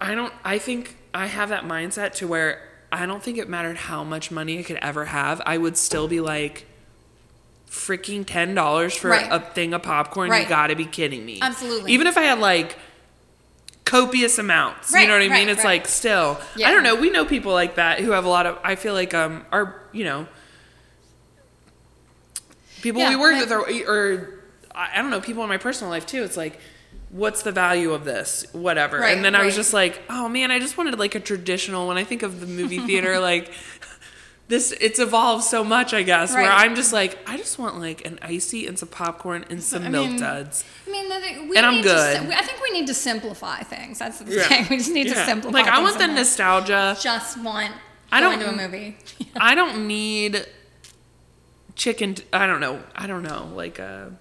I 0.00 0.14
don't 0.14 0.32
I 0.44 0.58
think 0.58 0.96
I 1.12 1.26
have 1.26 1.48
that 1.50 1.64
mindset 1.64 2.14
to 2.14 2.26
where 2.28 2.60
I 2.92 3.06
don't 3.06 3.22
think 3.22 3.38
it 3.38 3.48
mattered 3.48 3.76
how 3.76 4.02
much 4.04 4.30
money 4.30 4.58
I 4.58 4.62
could 4.62 4.78
ever 4.78 5.06
have. 5.06 5.40
I 5.46 5.58
would 5.58 5.76
still 5.76 6.08
be 6.08 6.20
like 6.20 6.66
freaking 7.68 8.24
ten 8.26 8.54
dollars 8.54 8.94
for 8.94 9.10
Right. 9.10 9.28
a 9.30 9.38
thing 9.40 9.74
of 9.74 9.82
popcorn. 9.82 10.32
You 10.32 10.46
gotta 10.46 10.74
be 10.74 10.86
kidding 10.86 11.24
me. 11.24 11.38
Absolutely. 11.42 11.92
Even 11.92 12.06
if 12.06 12.16
I 12.18 12.22
had 12.22 12.38
like 12.38 12.76
copious 13.84 14.38
amounts. 14.38 14.92
you 14.92 15.06
know 15.06 15.14
what 15.14 15.22
I 15.22 15.28
mean? 15.28 15.48
It's 15.48 15.58
right. 15.58 15.80
like 15.80 15.88
still 15.88 16.40
Yeah. 16.56 16.68
I 16.68 16.72
don't 16.72 16.82
know. 16.82 16.94
We 16.96 17.10
know 17.10 17.24
people 17.24 17.52
like 17.52 17.74
that 17.76 18.00
who 18.00 18.12
have 18.12 18.24
a 18.24 18.28
lot 18.28 18.46
of 18.46 18.58
I 18.64 18.74
feel 18.76 18.94
like 18.94 19.14
um 19.14 19.44
are 19.52 19.82
you 19.92 20.04
know 20.04 20.26
people 22.82 23.00
Yeah, 23.02 23.10
we 23.10 23.16
work 23.16 23.38
with 23.38 23.52
or, 23.52 24.40
I 24.74 25.00
don't 25.02 25.10
know, 25.10 25.20
people 25.20 25.42
in 25.42 25.48
my 25.48 25.58
personal 25.58 25.90
life 25.90 26.06
too. 26.06 26.22
It's 26.22 26.36
like, 26.36 26.58
what's 27.10 27.42
the 27.42 27.52
value 27.52 27.92
of 27.92 28.04
this? 28.04 28.46
Whatever. 28.52 28.98
Right, 29.00 29.16
and 29.16 29.24
then 29.24 29.34
I 29.34 29.44
was 29.44 29.54
just 29.54 29.72
like, 29.72 30.00
oh 30.08 30.28
man, 30.28 30.50
I 30.50 30.58
just 30.58 30.76
wanted 30.78 30.98
like 30.98 31.14
a 31.14 31.20
traditional. 31.20 31.88
When 31.88 31.96
I 31.98 32.04
think 32.04 32.22
of 32.22 32.40
the 32.40 32.46
movie 32.46 32.78
theater, 32.86 33.18
like 33.20 33.52
this, 34.48 34.72
it's 34.80 34.98
evolved 34.98 35.44
so 35.44 35.62
much. 35.62 35.94
I 35.94 36.02
guess 36.02 36.32
where 36.34 36.50
I'm 36.50 36.74
just 36.74 36.92
like, 36.92 37.18
I 37.26 37.36
just 37.36 37.58
want 37.58 37.78
like 37.78 38.04
an 38.06 38.18
icy 38.22 38.66
and 38.66 38.78
some 38.78 38.88
popcorn 38.88 39.44
and 39.50 39.62
some 39.62 39.84
I 39.84 39.88
milk 39.88 40.08
mean, 40.10 40.20
duds. 40.20 40.64
I 40.86 40.90
mean, 40.90 41.48
we 41.48 41.56
And 41.56 41.66
I'm 41.66 41.74
need 41.76 41.84
good. 41.84 42.16
To, 42.20 42.36
I 42.36 42.42
think 42.42 42.60
we 42.62 42.70
need 42.72 42.86
to 42.88 42.94
simplify 42.94 43.60
things. 43.60 43.98
That's 44.00 44.18
the 44.18 44.32
Yeah. 44.34 44.42
thing. 44.44 44.66
We 44.70 44.76
just 44.78 44.90
need 44.92 45.08
to 45.08 45.14
simplify. 45.24 45.56
Like 45.58 45.68
I 45.68 45.80
want 45.82 45.98
the 45.98 46.06
nostalgia. 46.08 46.96
Just 47.00 47.38
want. 47.38 47.72
I 48.12 48.20
going 48.20 48.40
don't- 48.40 48.56
to 48.56 48.64
a 48.64 48.66
movie. 48.68 48.96
I 49.36 49.54
don't 49.54 49.86
need 49.86 50.44
chicken. 51.76 52.16
I 52.32 52.46
don't 52.46 52.60
know. 52.60 52.82
I 52.94 53.06
don't 53.06 53.22
know. 53.22 53.50
Like 53.54 53.78
a 53.78 54.12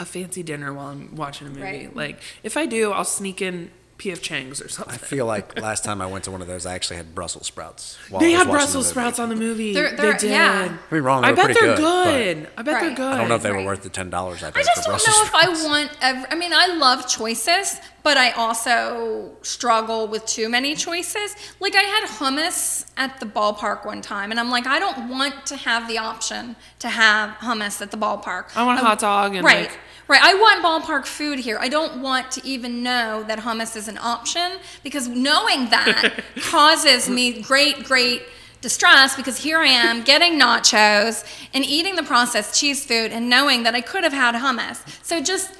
a 0.00 0.04
fancy 0.04 0.42
dinner 0.42 0.72
while 0.72 0.88
I'm 0.88 1.14
watching 1.14 1.46
a 1.46 1.50
movie. 1.50 1.62
Right. 1.62 1.94
Like 1.96 2.20
if 2.42 2.56
I 2.56 2.66
do, 2.66 2.90
I'll 2.90 3.04
sneak 3.04 3.40
in 3.42 3.70
P.F. 3.98 4.22
Chang's 4.22 4.62
or 4.62 4.68
something. 4.70 4.94
I 4.94 4.96
feel 4.96 5.26
like 5.26 5.60
last 5.60 5.84
time 5.84 6.00
I 6.00 6.06
went 6.06 6.24
to 6.24 6.30
one 6.30 6.40
of 6.40 6.46
those, 6.46 6.64
I 6.64 6.74
actually 6.74 6.96
had 6.96 7.14
Brussels 7.14 7.46
sprouts. 7.46 7.98
While 8.08 8.22
They 8.22 8.28
I 8.34 8.38
had 8.38 8.38
watching 8.38 8.46
the 8.46 8.52
Brussels 8.52 8.88
sprouts 8.88 9.18
on 9.18 9.28
the 9.28 9.36
movie. 9.36 9.74
They're- 9.74 9.90
they 9.90 9.96
they're- 9.96 10.16
did. 10.16 10.30
yeah. 10.30 10.78
Don't 10.90 11.02
wrong, 11.02 11.20
they 11.20 11.28
I 11.28 11.30
were 11.32 11.36
bet 11.36 11.44
pretty 11.44 11.60
they're 11.60 11.76
good, 11.76 12.36
good. 12.38 12.48
I 12.56 12.62
bet 12.62 12.80
they're 12.80 12.94
good. 12.94 13.12
I 13.12 13.18
don't 13.18 13.28
know 13.28 13.34
if 13.34 13.42
they 13.42 13.52
were 13.52 13.62
worth 13.62 13.82
the 13.82 13.90
ten 13.90 14.08
dollars 14.08 14.42
I 14.42 14.52
paid 14.52 14.60
I 14.60 14.62
just 14.62 14.76
for 14.76 14.82
don't 14.84 14.92
Brussels 14.92 15.16
know 15.16 15.24
if. 15.24 15.34
I 15.34 15.68
want. 15.68 15.90
Every, 16.00 16.30
I 16.30 16.34
mean, 16.34 16.52
I 16.54 16.68
love 16.76 17.06
choices, 17.08 17.78
but 18.02 18.16
I 18.16 18.30
also 18.30 19.32
struggle 19.42 20.08
with 20.08 20.24
too 20.24 20.48
many 20.48 20.74
choices. 20.76 21.36
Like 21.60 21.74
I 21.76 21.82
had 21.82 22.08
hummus 22.08 22.86
at 22.96 23.20
the 23.20 23.26
ballpark 23.26 23.84
one 23.84 24.00
time, 24.00 24.30
and 24.30 24.40
I'm 24.40 24.50
like, 24.50 24.66
I 24.66 24.78
don't 24.78 25.10
want 25.10 25.44
to 25.44 25.56
have 25.56 25.86
the 25.88 25.98
option 25.98 26.56
to 26.78 26.88
have 26.88 27.36
hummus 27.36 27.82
at 27.82 27.90
the 27.90 27.98
ballpark. 27.98 28.56
I 28.56 28.64
want 28.64 28.80
a 28.80 28.82
hot 28.82 28.98
dog 29.00 29.34
and, 29.34 29.44
right. 29.44 29.68
like- 29.68 29.78
Right, 30.10 30.20
I 30.20 30.34
want 30.34 30.64
ballpark 30.64 31.06
food 31.06 31.38
here. 31.38 31.56
I 31.60 31.68
don't 31.68 32.02
want 32.02 32.32
to 32.32 32.44
even 32.44 32.82
know 32.82 33.22
that 33.28 33.38
hummus 33.38 33.76
is 33.76 33.86
an 33.86 33.96
option 33.96 34.58
because 34.82 35.06
knowing 35.06 35.70
that 35.70 36.24
causes 36.40 37.08
me 37.08 37.40
great, 37.40 37.84
great 37.84 38.22
distress 38.60 39.14
because 39.14 39.38
here 39.38 39.58
I 39.58 39.68
am 39.68 40.02
getting 40.02 40.32
nachos 40.32 41.24
and 41.54 41.64
eating 41.64 41.94
the 41.94 42.02
processed 42.02 42.58
cheese 42.58 42.84
food 42.84 43.12
and 43.12 43.30
knowing 43.30 43.62
that 43.62 43.76
I 43.76 43.82
could 43.82 44.02
have 44.02 44.12
had 44.12 44.34
hummus. 44.34 44.82
So 45.04 45.22
just 45.22 45.54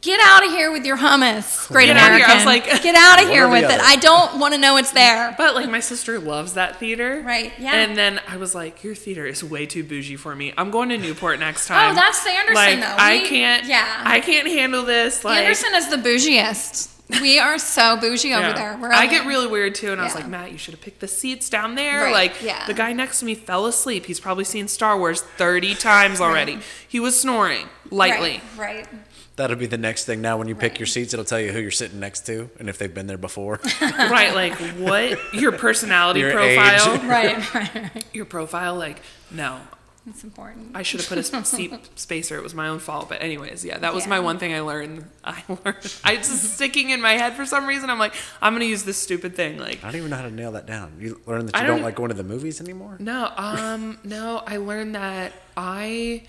get 0.00 0.20
out 0.22 0.44
of 0.44 0.50
here 0.50 0.70
with 0.72 0.84
your 0.84 0.96
hummus, 0.96 1.68
great 1.68 1.86
Get. 1.86 1.96
American. 1.96 2.30
I 2.30 2.34
was 2.34 2.46
like- 2.46 2.64
get 2.82 2.94
out 2.94 3.22
of 3.22 3.28
here 3.30 3.48
with 3.48 3.64
it. 3.64 3.80
I 3.80 3.96
don't 3.96 4.38
want 4.38 4.54
to 4.54 4.60
know 4.60 4.76
it's 4.76 4.92
there. 4.92 5.34
But 5.36 5.54
like 5.54 5.68
my 5.68 5.80
sister 5.80 6.18
loves 6.18 6.54
that 6.54 6.76
theater. 6.76 7.22
Right, 7.24 7.52
yeah. 7.58 7.74
And 7.74 7.96
then 7.96 8.20
I 8.28 8.36
was 8.36 8.54
like, 8.54 8.82
your 8.84 8.94
theater 8.94 9.26
is 9.26 9.42
way 9.44 9.66
too 9.66 9.84
bougie 9.84 10.16
for 10.16 10.34
me. 10.34 10.52
I'm 10.56 10.70
going 10.70 10.88
to 10.90 10.98
Newport 10.98 11.38
next 11.38 11.70
oh, 11.70 11.74
time. 11.74 11.92
Oh, 11.92 11.94
that's 11.94 12.22
the 12.24 12.30
Anderson, 12.30 12.54
like, 12.54 12.80
though. 12.80 12.96
I 12.98 13.18
can't. 13.26 13.66
yeah. 13.66 14.02
I 14.04 14.20
can't 14.20 14.46
handle 14.48 14.84
this. 14.84 15.24
Like 15.24 15.40
Anderson 15.40 15.74
is 15.74 15.88
the 15.90 15.96
bougiest. 15.96 16.90
We 17.20 17.38
are 17.38 17.58
so 17.58 17.98
bougie 17.98 18.32
over 18.32 18.48
Yeah. 18.48 18.52
there. 18.54 18.78
We're 18.80 18.90
I 18.90 19.06
get 19.06 19.26
really 19.26 19.46
weird 19.46 19.74
too, 19.74 19.92
and 19.92 20.00
I 20.00 20.04
was 20.04 20.14
like, 20.14 20.26
Matt, 20.26 20.52
you 20.52 20.56
should 20.58 20.72
have 20.72 20.80
picked 20.80 21.00
the 21.00 21.06
seats 21.06 21.50
down 21.50 21.74
there. 21.74 22.04
Right, 22.04 22.12
Like, 22.12 22.42
yeah. 22.42 22.66
the 22.66 22.72
guy 22.72 22.94
next 22.94 23.20
to 23.20 23.26
me 23.26 23.34
fell 23.34 23.66
asleep. 23.66 24.06
He's 24.06 24.18
probably 24.18 24.44
seen 24.44 24.68
Star 24.68 24.96
Wars 24.98 25.20
30 25.20 25.74
times 25.74 26.18
already. 26.22 26.60
He 26.88 26.98
was 26.98 27.20
snoring 27.20 27.68
lightly. 27.90 28.40
Right, 28.56 28.76
right. 28.76 28.88
That'll 29.36 29.56
be 29.56 29.66
the 29.66 29.78
next 29.78 30.04
thing. 30.04 30.20
Now, 30.20 30.36
when 30.36 30.46
you 30.48 30.54
pick 30.54 30.78
your 30.78 30.86
seats, 30.86 31.12
it'll 31.12 31.24
tell 31.24 31.40
you 31.40 31.50
who 31.50 31.58
you're 31.58 31.70
sitting 31.72 31.98
next 31.98 32.24
to 32.26 32.50
and 32.60 32.68
if 32.68 32.78
they've 32.78 32.92
been 32.94 33.08
there 33.08 33.18
before. 33.18 33.60
Right, 33.80 34.32
like, 34.34 34.54
what? 34.78 35.18
Your 35.34 35.50
personality 35.52 36.20
Your 36.20 36.32
profile? 36.32 36.94
age. 36.94 37.02
Right, 37.08 37.54
right, 37.54 37.74
right. 37.74 38.04
Your 38.12 38.26
profile? 38.26 38.76
Like, 38.76 39.00
no. 39.32 39.60
It's 40.06 40.22
important. 40.22 40.72
I 40.76 40.82
should 40.82 41.00
have 41.00 41.08
put 41.08 41.16
a 41.16 41.22
s- 41.36 41.48
seat 41.48 41.72
spacer. 41.98 42.36
It 42.36 42.42
was 42.42 42.54
my 42.54 42.68
own 42.68 42.78
fault. 42.78 43.08
But 43.08 43.22
anyways, 43.22 43.64
yeah, 43.64 43.78
that 43.78 43.94
was 43.94 44.06
my 44.06 44.16
Yeah. 44.16 44.22
one 44.22 44.38
thing 44.38 44.52
I 44.54 44.60
learned. 44.60 45.06
I 45.24 45.42
learned. 45.48 45.96
I 46.04 46.12
it's 46.12 46.28
just 46.28 46.54
sticking 46.56 46.90
in 46.90 47.00
my 47.00 47.14
head 47.14 47.32
for 47.32 47.46
some 47.46 47.66
reason. 47.66 47.88
I'm 47.88 47.98
like, 47.98 48.14
I'm 48.42 48.52
gonna 48.52 48.66
use 48.66 48.84
this 48.84 48.98
stupid 48.98 49.34
thing. 49.34 49.56
Like, 49.58 49.82
I 49.82 49.86
don't 49.88 49.96
even 49.96 50.10
know 50.10 50.16
how 50.16 50.22
to 50.28 50.30
nail 50.30 50.52
that 50.52 50.66
down. 50.66 50.98
You 51.00 51.22
learn 51.26 51.46
that 51.46 51.56
I 51.56 51.62
you 51.62 51.66
don't, 51.68 51.76
don't- 51.78 51.84
like 51.86 51.94
going 51.94 52.10
to 52.10 52.14
the 52.14 52.22
movies 52.22 52.60
anymore. 52.60 52.98
no, 53.00 53.32
um, 53.36 53.98
no. 54.04 54.42
I 54.46 54.58
learned 54.58 54.94
that 54.94 55.32
I 55.56 56.22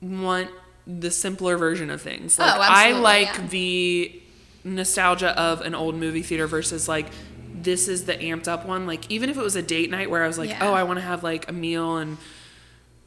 want 0.00 0.50
the 0.86 1.10
simpler 1.10 1.56
version 1.56 1.90
of 1.90 2.02
things. 2.02 2.38
Oh, 2.38 2.42
like, 2.42 2.56
Oh, 2.58 2.62
I 2.62 2.92
like 2.92 3.26
yeah. 3.28 3.46
the 3.48 4.22
nostalgia 4.64 5.38
of 5.38 5.60
an 5.60 5.74
old 5.74 5.94
movie 5.94 6.22
theater 6.22 6.46
versus 6.46 6.88
like. 6.88 7.06
This 7.56 7.88
is 7.88 8.04
the 8.04 8.12
amped 8.14 8.46
up 8.46 8.66
one. 8.66 8.86
Like 8.86 9.10
even 9.10 9.30
if 9.30 9.38
it 9.38 9.42
was 9.42 9.56
a 9.56 9.62
date 9.62 9.90
night 9.90 10.10
where 10.10 10.22
I 10.22 10.26
was 10.26 10.36
like, 10.36 10.50
Yeah. 10.50 10.68
oh, 10.68 10.74
I 10.74 10.82
want 10.82 10.98
to 10.98 11.04
have 11.04 11.22
like 11.22 11.48
a 11.48 11.52
meal 11.52 11.96
and 11.96 12.18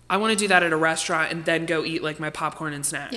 I 0.09 0.17
want 0.17 0.31
to 0.33 0.37
do 0.39 0.47
that 0.47 0.63
at 0.63 0.73
a 0.73 0.75
restaurant 0.77 1.31
and 1.31 1.45
then 1.45 1.67
go 1.67 1.83
eat 1.85 2.01
like 2.01 2.19
my 2.19 2.31
popcorn 2.31 2.73
and 2.73 2.83
snacks. 2.83 3.13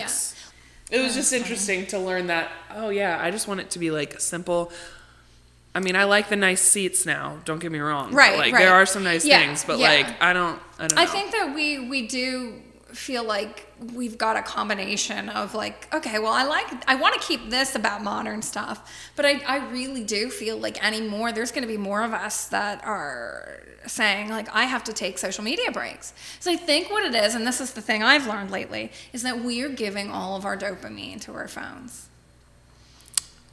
Yeah. 0.90 0.98
It 0.98 1.02
was 1.02 1.12
oh, 1.12 1.20
just 1.20 1.32
interesting 1.32 1.86
to 1.86 1.98
learn 1.98 2.26
that, 2.26 2.50
oh 2.74 2.90
yeah, 2.90 3.18
I 3.22 3.30
just 3.30 3.48
want 3.48 3.60
it 3.60 3.70
to 3.70 3.78
be 3.78 3.90
like 3.90 4.20
simple. 4.20 4.70
I 5.74 5.80
mean, 5.80 5.94
I 5.96 6.04
like 6.04 6.28
the 6.28 6.36
nice 6.36 6.60
seats 6.60 7.06
now, 7.06 7.38
don't 7.46 7.60
get 7.60 7.70
me 7.72 7.78
wrong. 7.78 8.12
Right, 8.12 8.36
Like 8.36 8.52
right. 8.52 8.58
there 8.58 8.74
are 8.74 8.84
some 8.84 9.04
nice 9.04 9.24
Yeah, 9.24 9.38
things, 9.38 9.64
but 9.64 9.78
like 9.78 10.20
I 10.20 10.32
don't 10.34 10.60
I 10.78 10.88
don't 10.88 10.96
know. 10.96 11.02
I 11.02 11.06
think 11.06 11.30
that 11.30 11.54
we 11.54 11.88
we 11.88 12.06
do 12.06 12.60
feel 12.92 13.24
like 13.24 13.69
we've 13.94 14.18
got 14.18 14.36
a 14.36 14.42
combination 14.42 15.30
of 15.30 15.54
like, 15.54 15.88
okay, 15.94 16.18
well, 16.18 16.32
I 16.32 16.44
like, 16.44 16.66
I 16.88 16.96
want 16.96 17.14
to 17.14 17.26
keep 17.26 17.48
this 17.48 17.74
about 17.74 18.02
modern 18.02 18.42
stuff, 18.42 18.92
but 19.16 19.24
I, 19.24 19.40
I 19.46 19.70
really 19.70 20.04
do 20.04 20.28
feel 20.28 20.58
like 20.58 20.84
anymore, 20.84 21.32
there's 21.32 21.50
going 21.50 21.62
to 21.62 21.68
be 21.68 21.78
more 21.78 22.02
of 22.02 22.12
us 22.12 22.48
that 22.48 22.84
are 22.84 23.62
saying, 23.86 24.28
like, 24.28 24.54
I 24.54 24.64
have 24.64 24.84
to 24.84 24.92
take 24.92 25.16
social 25.16 25.42
media 25.42 25.72
breaks. 25.72 26.12
So 26.40 26.52
I 26.52 26.56
think 26.56 26.90
what 26.90 27.04
it 27.04 27.14
is, 27.14 27.34
and 27.34 27.46
this 27.46 27.60
is 27.60 27.72
the 27.72 27.80
thing 27.80 28.02
I've 28.02 28.26
learned 28.26 28.50
lately, 28.50 28.92
is 29.14 29.22
that 29.22 29.40
we 29.42 29.62
are 29.62 29.70
giving 29.70 30.10
all 30.10 30.36
of 30.36 30.44
our 30.44 30.56
dopamine 30.58 31.20
to 31.22 31.32
our 31.32 31.48
phones. 31.48 32.08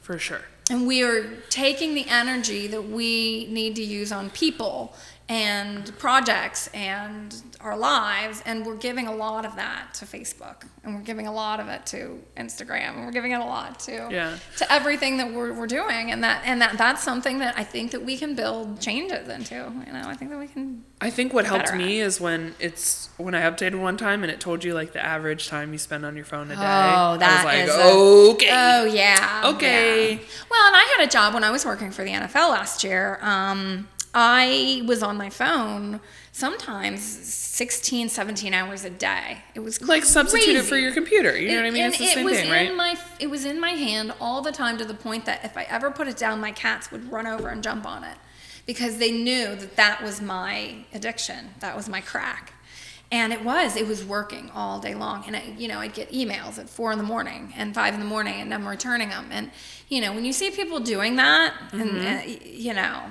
for 0.08 0.18
sure. 0.18 0.40
And 0.70 0.86
we 0.86 1.02
are 1.02 1.36
taking 1.50 1.94
the 1.94 2.06
energy 2.08 2.66
that 2.68 2.82
we 2.82 3.46
need 3.50 3.76
to 3.76 3.82
use 3.82 4.10
on 4.10 4.30
people 4.30 4.94
and 5.28 5.96
projects 5.98 6.68
and 6.74 7.34
our 7.60 7.76
lives, 7.76 8.42
and 8.46 8.64
we're 8.64 8.76
giving 8.76 9.06
a 9.08 9.14
lot 9.14 9.44
of 9.44 9.56
that 9.56 9.92
to 9.92 10.04
Facebook, 10.06 10.62
and 10.84 10.94
we're 10.94 11.02
giving 11.02 11.26
a 11.26 11.32
lot 11.32 11.58
of 11.60 11.68
it 11.68 11.84
to 11.86 12.22
Instagram, 12.36 12.94
and 12.96 13.04
we're 13.04 13.10
giving 13.12 13.32
it 13.32 13.40
a 13.40 13.44
lot 13.44 13.80
to 13.80 14.08
Yeah. 14.10 14.36
to 14.58 14.72
everything 14.72 15.16
that 15.18 15.32
we're, 15.32 15.52
we're 15.52 15.66
doing, 15.66 16.10
and 16.12 16.22
that 16.24 16.42
and 16.46 16.62
that 16.62 16.78
that's 16.78 17.02
something 17.02 17.40
that 17.40 17.58
I 17.58 17.64
think 17.64 17.90
that 17.90 18.04
we 18.04 18.16
can 18.16 18.34
build 18.36 18.80
changes 18.80 19.28
into. 19.28 19.54
You 19.56 19.92
know, 19.92 20.02
I 20.06 20.14
think 20.14 20.30
that 20.30 20.38
we 20.38 20.46
can. 20.46 20.84
I 21.00 21.10
think 21.10 21.32
what 21.34 21.44
helped 21.46 21.74
me 21.74 22.00
is 22.00 22.20
when 22.20 22.54
it's 22.60 23.10
when 23.18 23.34
I 23.34 23.42
updated 23.42 23.80
one 23.80 23.96
time 23.96 24.22
and 24.22 24.30
it 24.32 24.40
told 24.40 24.62
you 24.64 24.72
like 24.72 24.92
the 24.92 25.04
average 25.04 25.48
time 25.48 25.72
you 25.72 25.78
spend 25.78 26.06
on 26.06 26.16
your 26.16 26.24
phone 26.24 26.50
a 26.50 26.54
day. 26.56 26.60
Oh, 26.62 27.16
that 27.18 27.44
I 27.46 27.56
is 27.56 27.68
was 27.68 27.76
a- 27.76 27.78
like, 27.80 28.34
okay. 28.36 28.48
Oh 28.52 28.84
yeah. 28.84 29.42
Okay. 29.56 30.12
yeah. 30.12 30.18
Well, 30.50 30.66
and 30.68 30.76
I 30.76 30.94
had 30.96 31.06
a 31.06 31.10
job 31.10 31.34
when 31.34 31.44
I 31.44 31.50
was 31.50 31.66
working 31.66 31.90
for 31.90 32.04
the 32.04 32.10
NFL 32.12 32.50
last 32.50 32.82
year. 32.84 33.18
Um, 33.20 33.88
I 34.20 34.82
was 34.84 35.04
on 35.04 35.16
my 35.16 35.30
phone 35.30 36.00
sometimes 36.32 37.04
16, 37.04 38.08
17 38.08 38.52
hours 38.52 38.84
a 38.84 38.90
day. 38.90 39.38
It 39.54 39.60
was 39.60 39.80
like 39.80 40.02
substitute 40.02 40.56
it 40.56 40.64
for 40.64 40.76
your 40.76 40.92
computer. 40.92 41.38
You 41.38 41.50
know 41.50 41.56
what 41.58 41.66
I 41.66 41.70
mean? 41.70 41.84
It's 41.84 41.98
the 41.98 42.04
it 42.04 42.14
same 42.14 42.24
was 42.24 42.36
thing, 42.36 42.46
in 42.46 42.52
right? 42.52 42.74
my 42.76 42.98
it 43.20 43.30
was 43.30 43.44
in 43.44 43.60
my 43.60 43.70
hand 43.70 44.12
all 44.20 44.42
the 44.42 44.50
time 44.50 44.76
to 44.78 44.84
the 44.84 44.94
point 44.94 45.24
that 45.26 45.44
if 45.44 45.56
I 45.56 45.62
ever 45.70 45.92
put 45.92 46.08
it 46.08 46.16
down, 46.16 46.40
my 46.40 46.50
cats 46.50 46.90
would 46.90 47.12
run 47.12 47.28
over 47.28 47.48
and 47.48 47.62
jump 47.62 47.86
on 47.86 48.02
it 48.02 48.16
because 48.66 48.98
they 48.98 49.12
knew 49.12 49.54
that 49.54 49.76
that 49.76 50.02
was 50.02 50.20
my 50.20 50.84
addiction. 50.92 51.50
That 51.60 51.76
was 51.76 51.88
my 51.88 52.00
crack. 52.00 52.54
And 53.12 53.32
it 53.32 53.44
was, 53.44 53.76
it 53.76 53.86
was 53.86 54.04
working 54.04 54.50
all 54.52 54.80
day 54.80 54.94
long. 54.96 55.24
And, 55.26 55.36
I, 55.36 55.54
you 55.56 55.68
know, 55.68 55.78
I'd 55.78 55.94
get 55.94 56.10
emails 56.10 56.58
at 56.58 56.68
four 56.68 56.90
in 56.92 56.98
the 56.98 57.04
morning 57.04 57.54
and 57.56 57.74
five 57.74 57.94
in 57.94 58.00
the 58.00 58.06
morning, 58.06 58.34
and 58.34 58.52
I'm 58.52 58.68
returning 58.68 59.08
them. 59.08 59.28
And, 59.30 59.50
you 59.88 60.02
know, 60.02 60.12
when 60.12 60.26
you 60.26 60.32
see 60.34 60.50
people 60.50 60.80
doing 60.80 61.16
that, 61.16 61.54
and, 61.72 62.06
uh, 62.06 62.20
you 62.44 62.74
know, 62.74 63.04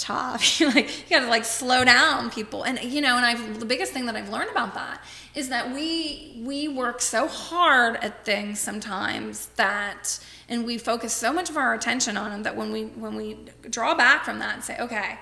tough. 0.00 0.60
like 0.74 1.10
you 1.10 1.16
got 1.16 1.24
to 1.24 1.30
like 1.30 1.44
slow 1.44 1.84
down 1.84 2.30
people, 2.30 2.62
and 2.62 2.82
you 2.82 3.00
know, 3.00 3.16
and 3.16 3.26
I've 3.26 3.60
the 3.60 3.66
biggest 3.66 3.92
thing 3.92 4.06
that 4.06 4.16
I've 4.16 4.30
learned 4.30 4.50
about 4.50 4.74
that 4.74 5.02
is 5.34 5.48
that 5.48 5.72
we 5.72 6.40
we 6.44 6.68
work 6.68 7.00
so 7.00 7.28
hard 7.28 7.96
at 7.96 8.24
things 8.24 8.58
sometimes 8.58 9.46
that, 9.56 10.18
and 10.48 10.64
we 10.64 10.78
focus 10.78 11.12
so 11.12 11.32
much 11.32 11.50
of 11.50 11.56
our 11.56 11.74
attention 11.74 12.16
on 12.16 12.30
them 12.30 12.42
that 12.42 12.56
when 12.56 12.72
we 12.72 12.84
when 12.84 13.14
we 13.14 13.38
draw 13.68 13.94
back 13.94 14.24
from 14.24 14.38
that 14.38 14.54
and 14.54 14.64
say, 14.64 14.76
okay, 14.78 15.18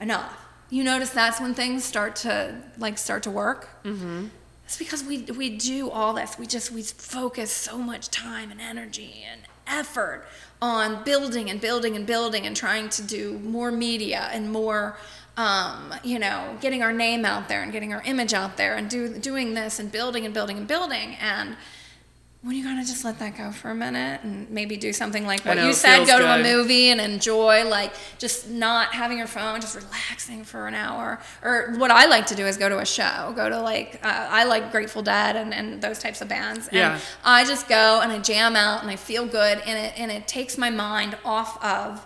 enough. 0.00 0.40
You 0.70 0.82
notice 0.82 1.10
that's 1.10 1.40
when 1.40 1.54
things 1.54 1.84
start 1.84 2.16
to 2.16 2.60
like 2.78 2.98
start 2.98 3.22
to 3.24 3.30
work. 3.30 3.68
Mm-hmm. 3.84 4.26
It's 4.64 4.78
because 4.78 5.04
we 5.04 5.22
we 5.22 5.50
do 5.50 5.90
all 5.90 6.14
this. 6.14 6.38
We 6.38 6.46
just 6.46 6.72
we 6.72 6.82
focus 6.82 7.52
so 7.52 7.78
much 7.78 8.08
time 8.08 8.50
and 8.50 8.60
energy 8.60 9.24
and 9.30 9.42
effort 9.66 10.26
on 10.64 11.04
building 11.04 11.50
and 11.50 11.60
building 11.60 11.94
and 11.94 12.06
building 12.06 12.46
and 12.46 12.56
trying 12.56 12.88
to 12.88 13.02
do 13.02 13.38
more 13.40 13.70
media 13.70 14.30
and 14.32 14.50
more 14.50 14.96
um, 15.36 15.92
you 16.02 16.18
know 16.18 16.56
getting 16.62 16.82
our 16.82 16.92
name 16.92 17.26
out 17.26 17.48
there 17.50 17.62
and 17.62 17.70
getting 17.70 17.92
our 17.92 18.02
image 18.06 18.32
out 18.32 18.56
there 18.56 18.74
and 18.74 18.88
do, 18.88 19.18
doing 19.18 19.52
this 19.52 19.78
and 19.78 19.92
building 19.92 20.24
and 20.24 20.32
building 20.32 20.56
and 20.56 20.66
building. 20.66 21.16
And 21.20 21.56
when 22.44 22.54
you 22.54 22.62
gotta 22.62 22.84
just 22.86 23.04
let 23.06 23.18
that 23.20 23.36
go 23.38 23.50
for 23.50 23.70
a 23.70 23.74
minute 23.74 24.20
and 24.22 24.48
maybe 24.50 24.76
do 24.76 24.92
something 24.92 25.26
like 25.26 25.44
what 25.46 25.56
know, 25.56 25.66
you 25.66 25.72
said 25.72 26.06
go 26.06 26.18
to 26.18 26.34
a 26.40 26.42
movie 26.42 26.90
and 26.90 27.00
enjoy 27.00 27.64
like 27.66 27.92
just 28.18 28.50
not 28.50 28.88
having 28.94 29.16
your 29.16 29.26
phone 29.26 29.60
just 29.62 29.74
relaxing 29.74 30.44
for 30.44 30.66
an 30.68 30.74
hour 30.74 31.18
or 31.42 31.74
what 31.78 31.90
i 31.90 32.04
like 32.04 32.26
to 32.26 32.34
do 32.34 32.44
is 32.46 32.56
go 32.58 32.68
to 32.68 32.78
a 32.80 32.84
show 32.84 33.32
go 33.34 33.48
to 33.48 33.58
like 33.60 33.98
uh, 34.04 34.28
i 34.30 34.44
like 34.44 34.70
grateful 34.70 35.00
dead 35.02 35.36
and, 35.36 35.54
and 35.54 35.80
those 35.80 35.98
types 35.98 36.20
of 36.20 36.28
bands 36.28 36.68
and 36.68 36.76
Yeah. 36.76 36.98
i 37.24 37.44
just 37.44 37.66
go 37.68 38.00
and 38.02 38.12
i 38.12 38.18
jam 38.18 38.56
out 38.56 38.82
and 38.82 38.90
i 38.90 38.96
feel 38.96 39.24
good 39.26 39.58
and 39.66 39.78
it, 39.86 39.98
and 39.98 40.12
it 40.12 40.28
takes 40.28 40.58
my 40.58 40.68
mind 40.70 41.16
off 41.24 41.62
of 41.64 42.04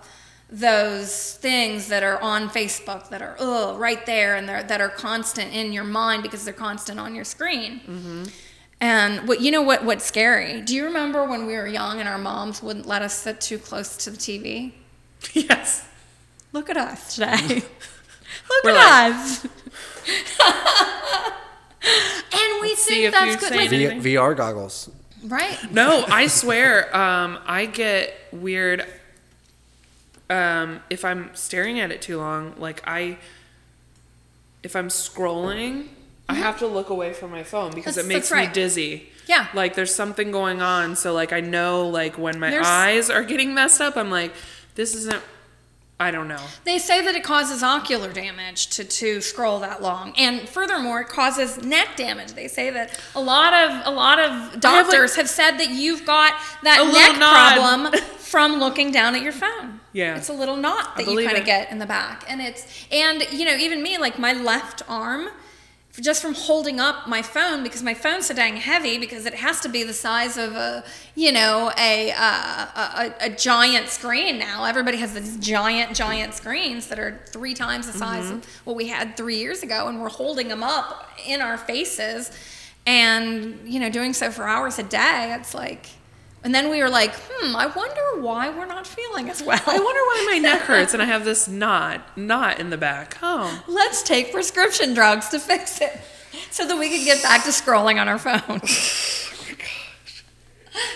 those 0.51 1.34
things 1.34 1.89
that 1.89 2.03
are 2.03 2.20
on 2.22 2.49
facebook 2.49 3.09
that 3.11 3.20
are 3.22 3.36
oh 3.39 3.76
right 3.76 4.07
there 4.07 4.36
and 4.36 4.49
they're, 4.49 4.62
that 4.62 4.80
are 4.80 4.89
constant 4.89 5.53
in 5.53 5.72
your 5.72 5.84
mind 5.84 6.22
because 6.22 6.45
they're 6.45 6.55
constant 6.55 6.99
on 7.01 7.14
your 7.14 7.24
screen 7.24 7.80
Mm-hmm. 7.80 8.24
And 8.81 9.26
what 9.29 9.41
you 9.41 9.51
know 9.51 9.62
what 9.62 9.85
what's 9.85 10.05
scary? 10.05 10.61
Do 10.62 10.74
you 10.74 10.85
remember 10.85 11.24
when 11.24 11.47
we 11.47 11.55
were 11.55 11.66
young 11.66 12.01
and 12.01 12.09
our 12.09 12.18
moms 12.18 12.62
wouldn't 12.62 12.87
let 12.87 13.03
us 13.03 13.14
sit 13.18 13.41
too 13.41 13.59
close 13.59 13.97
to 13.99 14.11
the 14.11 14.16
TV? 14.16 14.72
yes. 15.33 15.87
Look 16.53 16.70
at 16.70 16.76
us 16.76 17.14
today. 17.16 17.37
Look 18.49 18.64
We're 18.64 18.70
at 18.70 19.11
like- 19.11 19.14
us. 19.14 19.45
and 22.33 22.61
we 22.62 22.74
see 22.74 22.95
think 22.95 23.05
if 23.07 23.12
that's 23.12 23.31
you 23.35 23.39
good. 23.41 23.49
say 23.70 23.89
Like, 23.89 24.01
V- 24.01 24.14
VR 24.14 24.37
goggles. 24.37 24.91
right? 25.24 25.59
No, 25.72 26.05
I 26.09 26.26
swear, 26.26 26.95
um, 26.97 27.39
I 27.47 27.66
get 27.66 28.14
weird 28.33 28.85
um, 30.31 30.81
if 30.91 31.05
I'm 31.05 31.31
staring 31.35 31.81
at 31.81 31.91
it 31.91 32.01
too 32.03 32.18
long. 32.18 32.55
Like 32.59 32.83
I, 32.87 33.18
if 34.62 34.74
I'm 34.76 34.89
scrolling, 34.89 35.89
I 36.29 36.35
have 36.35 36.59
to 36.59 36.66
look 36.66 36.91
away 36.91 37.12
from 37.14 37.31
my 37.31 37.43
phone 37.43 37.70
because 37.72 37.95
That's- 37.97 38.05
it 38.05 38.09
makes 38.14 38.29
that's 38.29 38.49
me 38.49 38.53
dizzy. 38.53 39.09
Yeah. 39.26 39.47
Like 39.55 39.74
there's 39.74 39.95
something 39.95 40.31
going 40.31 40.61
on. 40.62 40.95
So 40.97 41.12
like 41.12 41.33
I 41.33 41.41
know 41.41 41.89
like 41.89 42.18
when 42.18 42.39
my 42.39 42.51
There's- 42.51 42.66
eyes 42.66 43.11
are 43.11 43.22
getting 43.24 43.55
messed 43.55 43.81
up, 43.81 43.97
I'm 43.97 44.11
like, 44.11 44.33
this 44.74 44.95
isn't. 44.95 45.22
I 46.01 46.12
don't 46.12 46.29
know. 46.29 46.39
They 46.62 46.79
say 46.79 47.03
that 47.05 47.16
it 47.16 47.24
causes 47.24 47.61
ocular 47.64 48.12
damage 48.12 48.68
to, 48.76 48.85
to 48.85 49.20
scroll 49.20 49.59
that 49.61 49.83
long, 49.83 50.12
and 50.16 50.49
furthermore, 50.49 51.01
it 51.01 51.09
causes 51.09 51.61
neck 51.64 51.97
damage. 51.97 52.35
They 52.35 52.47
say 52.47 52.70
that 52.70 52.97
a 53.16 53.20
lot 53.20 53.53
of 53.53 53.85
a 53.85 53.91
lot 53.91 54.20
of 54.20 54.31
have, 54.31 54.53
like- 54.53 54.61
doctors 54.61 55.16
have 55.16 55.29
said 55.29 55.59
that 55.59 55.70
you've 55.70 56.07
got 56.07 56.35
that 56.62 56.87
neck 56.93 57.18
problem 57.18 58.01
from 58.18 58.61
looking 58.61 58.93
down 58.93 59.16
at 59.16 59.22
your 59.22 59.33
phone. 59.33 59.81
Yeah. 59.93 60.16
it's 60.16 60.29
a 60.29 60.33
little 60.35 60.57
knot 60.57 60.97
that 60.99 61.07
you 61.09 61.24
kind 61.26 61.37
of 61.39 61.45
get 61.45 61.72
in 61.72 61.79
the 61.81 61.87
back, 61.87 62.24
and 62.29 62.41
it's 62.41 62.87
and 62.93 63.22
you 63.33 63.45
know 63.45 63.57
even 63.57 63.83
me 63.83 63.99
like 63.99 64.18
my 64.20 64.33
left 64.35 64.83
arm. 64.89 65.29
Just 66.01 66.22
from 66.22 66.34
holding 66.34 66.78
up 66.78 67.09
my 67.09 67.22
phone 67.22 67.62
because 67.64 67.82
my 67.82 67.94
phone's 67.94 68.26
so 68.26 68.34
dang 68.34 68.57
heavy 68.57 68.99
because 68.99 69.26
it 69.26 69.34
has 69.34 69.61
to 69.61 69.68
be 69.68 69.82
the 69.82 69.92
size 69.92 70.36
of 70.36 70.55
a 70.55 70.84
you 71.16 71.32
know 71.32 71.72
a 71.76 72.12
uh, 72.12 72.16
a, 72.16 72.80
a, 72.96 73.14
a 73.26 73.30
giant 73.30 73.88
screen 73.88 74.38
now. 74.38 74.64
Everybody 74.64 74.99
has 74.99 75.14
these 75.14 75.36
giant 75.38 75.96
giant 75.96 76.34
screens 76.34 76.86
that 76.86 76.99
are 77.01 77.20
three 77.26 77.55
times 77.55 77.90
the 77.90 77.99
size 77.99 78.30
of 78.30 78.44
what 78.64 78.76
we 78.76 78.86
had 78.86 79.16
three 79.16 79.38
years 79.38 79.62
ago, 79.62 79.88
and 79.88 80.01
we're 80.01 80.09
holding 80.09 80.46
them 80.49 80.62
up 80.62 81.09
in 81.26 81.40
our 81.40 81.59
faces, 81.59 82.30
and 82.86 83.59
you 83.64 83.80
know 83.80 83.90
doing 83.90 84.12
so 84.12 84.30
for 84.30 84.46
hours 84.46 84.78
a 84.78 84.84
day. 84.84 85.34
It's 85.38 85.53
like, 85.53 85.88
and 86.45 86.55
then 86.55 86.70
we 86.70 86.82
were 86.82 86.89
like, 86.89 87.14
hmm, 87.14 87.57
I 87.57 87.66
wonder 87.66 88.22
why 88.22 88.49
we're 88.51 88.66
not 88.66 88.86
feeling 88.86 89.28
as 89.28 89.43
well. 89.43 89.61
I 89.66 89.78
wonder 89.78 89.82
why 89.84 90.26
my 90.32 90.39
neck 90.39 90.61
hurts 90.62 90.93
and 90.95 91.03
I 91.03 91.07
have 91.07 91.24
this 91.24 91.49
knot 91.49 92.16
knot 92.16 92.61
in 92.61 92.70
the 92.70 92.76
back. 92.76 93.16
Oh, 93.22 93.62
Let's 93.66 94.03
take 94.03 94.32
prescription 94.32 94.95
drugs 94.95 95.28
to 95.30 95.39
fix 95.41 95.80
it 95.80 95.99
so 96.51 96.66
that 96.66 96.78
we 96.78 96.89
can 96.89 97.05
get 97.05 97.22
back 97.22 97.45
to 97.45 97.51
scrolling 97.51 98.01
on 98.01 98.09
our 98.09 98.18
phone. 98.18 98.61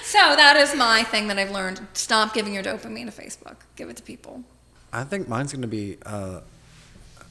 So 0.04 0.18
that 0.18 0.56
is 0.56 0.76
my 0.76 1.02
thing 1.02 1.28
that 1.28 1.38
I've 1.38 1.50
learned. 1.50 1.80
Stop 1.94 2.34
giving 2.34 2.54
your 2.54 2.62
dopamine 2.62 3.12
to 3.12 3.22
Facebook. 3.22 3.56
Give 3.76 3.88
it 3.88 3.96
to 3.96 4.02
people. 4.02 4.44
I 4.92 5.04
think 5.04 5.26
mine's 5.26 5.52
going 5.52 5.62
to 5.62 5.68
be. 5.68 5.96
Uh, 6.04 6.40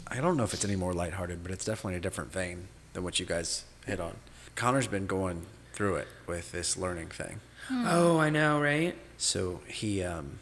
I 0.08 0.20
don't 0.20 0.36
know 0.36 0.44
if 0.44 0.54
it's 0.54 0.66
any 0.66 0.76
more 0.76 0.94
lighthearted, 0.94 1.44
but 1.44 1.52
it's 1.52 1.64
definitely 1.64 1.96
a 1.98 2.02
different 2.02 2.34
vein 2.34 2.68
than 2.94 3.04
what 3.04 3.20
you 3.20 3.26
guys 3.26 3.66
hit 3.86 4.00
on. 4.00 4.16
Connor's 4.56 4.88
been 4.88 5.06
going 5.06 5.44
through 5.74 5.96
it 5.98 6.08
with 6.28 6.52
this 6.52 6.76
learning 6.76 7.10
thing. 7.10 7.40
Oh, 7.70 8.18
I 8.20 8.30
know, 8.30 8.62
right? 8.62 8.96
So 9.18 9.62
he 9.68 10.04
um, 10.04 10.40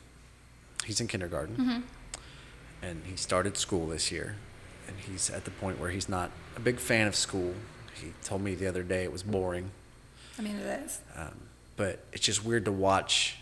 he's 0.85 1.01
in 1.01 1.07
kindergarten, 1.07 1.83
and 2.81 3.01
he 3.05 3.15
started 3.15 3.57
school 3.57 3.87
this 3.87 4.11
year, 4.11 4.35
and 4.87 4.95
he's 4.97 5.29
at 5.29 5.45
the 5.45 5.51
point 5.51 5.79
where 5.79 5.89
he's 5.91 6.07
not 6.09 6.31
a 6.55 6.59
big 6.59 6.79
fan 6.79 7.07
of 7.07 7.15
school. 7.15 7.53
He 7.93 8.13
told 8.23 8.41
me 8.41 8.55
the 8.55 8.67
other 8.67 8.83
day 8.83 9.03
it 9.03 9.11
was 9.11 9.23
boring, 9.23 9.71
I 10.37 10.41
mean, 10.41 10.55
it 10.55 10.81
is. 10.85 10.99
um, 11.17 11.35
but 11.75 11.99
it's 12.13 12.25
just 12.25 12.45
weird 12.45 12.63
to 12.65 12.71
watch 12.71 13.37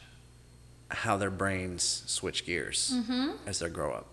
how 0.90 1.18
their 1.18 1.30
brains 1.30 2.04
switch 2.08 2.46
gears 2.46 2.94
as 3.46 3.60
they 3.60 3.70
grow 3.70 3.94
up. 3.94 4.08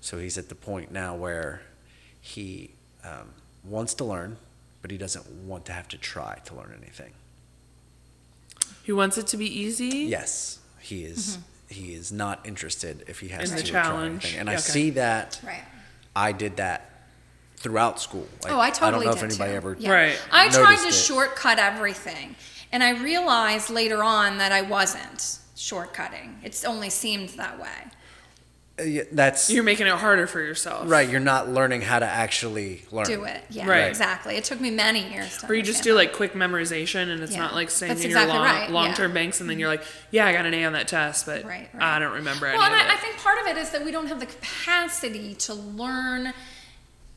So 0.00 0.18
he's 0.18 0.38
at 0.38 0.48
the 0.48 0.54
point 0.54 0.92
now 0.92 1.16
where 1.16 1.62
he 2.20 2.70
um, 3.04 3.30
wants 3.64 3.94
to 3.94 4.04
learn, 4.04 4.36
but 4.82 4.90
he 4.92 4.98
doesn't 4.98 5.26
want 5.46 5.64
to 5.66 5.72
have 5.72 5.88
to 5.88 5.98
try 5.98 6.38
to 6.44 6.54
learn 6.54 6.72
anything. 6.80 7.12
He 8.88 8.92
wants 8.92 9.18
it 9.18 9.26
to 9.26 9.36
be 9.36 9.44
easy. 9.44 10.06
Yes, 10.08 10.60
he 10.80 11.04
is. 11.04 11.36
Mm-hmm. 11.36 11.74
He 11.74 11.92
is 11.92 12.10
not 12.10 12.40
interested 12.46 13.04
if 13.06 13.20
he 13.20 13.28
has 13.28 13.50
In 13.52 13.58
to 13.58 13.62
the 13.62 13.68
try 13.68 13.82
challenge. 13.82 14.24
anything. 14.24 14.40
And 14.40 14.48
I 14.48 14.54
Okay. 14.54 14.62
see 14.62 14.90
that. 14.92 15.38
Right. 15.46 15.62
I 16.16 16.32
did 16.32 16.56
that 16.56 16.90
throughout 17.56 18.00
school. 18.00 18.26
Like, 18.42 18.50
oh, 18.50 18.58
I 18.58 18.70
totally 18.70 19.06
I 19.06 19.10
don't 19.10 19.16
know 19.16 19.26
did 19.28 19.32
if 19.34 19.40
anybody 19.40 19.50
too. 19.50 19.56
ever. 19.58 19.76
Yeah. 19.78 19.92
Right. 19.92 20.22
I 20.32 20.48
tried 20.48 20.76
to 20.78 20.88
it. 20.88 20.94
shortcut 20.94 21.58
everything, 21.58 22.34
and 22.72 22.82
I 22.82 22.92
realized 23.02 23.68
later 23.68 24.02
on 24.02 24.38
that 24.38 24.52
I 24.52 24.62
wasn't 24.62 25.18
shortcutting. 25.54 26.42
It 26.42 26.64
only 26.66 26.88
seemed 26.88 27.28
that 27.36 27.60
way. 27.60 27.68
Yeah, 28.84 29.02
That's 29.12 29.50
You're 29.50 29.64
making 29.64 29.86
it 29.86 29.92
harder 29.94 30.26
for 30.26 30.40
yourself. 30.40 30.88
right. 30.90 31.08
You're 31.08 31.20
not 31.20 31.48
learning 31.48 31.82
how 31.82 31.98
to 31.98 32.06
actually 32.06 32.82
learn. 32.90 33.06
Do 33.06 33.24
it. 33.24 33.42
Yeah. 33.50 33.66
Right. 33.68 33.88
Exactly. 33.88 34.36
It 34.36 34.44
took 34.44 34.60
me 34.60 34.70
many 34.70 35.10
years 35.12 35.38
to. 35.38 35.46
Or 35.50 35.54
you 35.54 35.62
just 35.62 35.82
do 35.82 35.90
that. 35.90 35.96
like 35.96 36.12
quick 36.12 36.34
memorization 36.34 37.08
and 37.10 37.22
it's 37.22 37.32
Yeah. 37.32 37.40
not 37.40 37.54
like 37.54 37.70
staying 37.70 37.90
That's 37.90 38.02
in 38.04 38.10
exactly 38.10 38.34
your 38.34 38.44
long, 38.44 38.54
right. 38.54 38.70
long-term 38.70 39.12
banks 39.12 39.40
and 39.40 39.48
then 39.50 39.58
you're 39.58 39.68
like, 39.68 39.82
yeah, 40.10 40.26
I 40.26 40.32
got 40.32 40.46
an 40.46 40.54
A 40.54 40.64
on 40.64 40.72
that 40.74 40.88
test, 40.88 41.26
but 41.26 41.44
Right, 41.44 41.68
right. 41.72 41.82
I 41.82 41.98
don't 41.98 42.12
remember 42.14 42.46
any 42.46 42.56
Well, 42.58 42.66
and 42.66 42.74
of 42.74 42.80
I, 42.88 42.94
I 42.94 42.96
think 42.96 43.16
part 43.18 43.38
of 43.40 43.46
it 43.46 43.56
is 43.56 43.70
that 43.70 43.84
we 43.84 43.90
don't 43.90 44.06
have 44.06 44.20
the 44.20 44.26
capacity 44.26 45.34
to 45.36 45.54
learn 45.54 46.32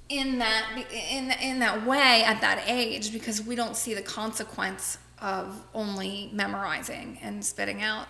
in 0.10 0.40
that 0.40 0.66
in 0.92 1.32
in 1.32 1.60
that 1.60 1.86
way 1.86 2.24
at 2.26 2.42
that 2.42 2.64
age 2.68 3.14
because 3.14 3.42
we 3.42 3.56
don't 3.56 3.78
see 3.78 3.94
the 3.94 4.02
consequence 4.02 4.98
of 5.22 5.64
only 5.74 6.30
memorizing 6.34 7.18
and 7.22 7.46
spitting 7.46 7.82
out 7.82 8.08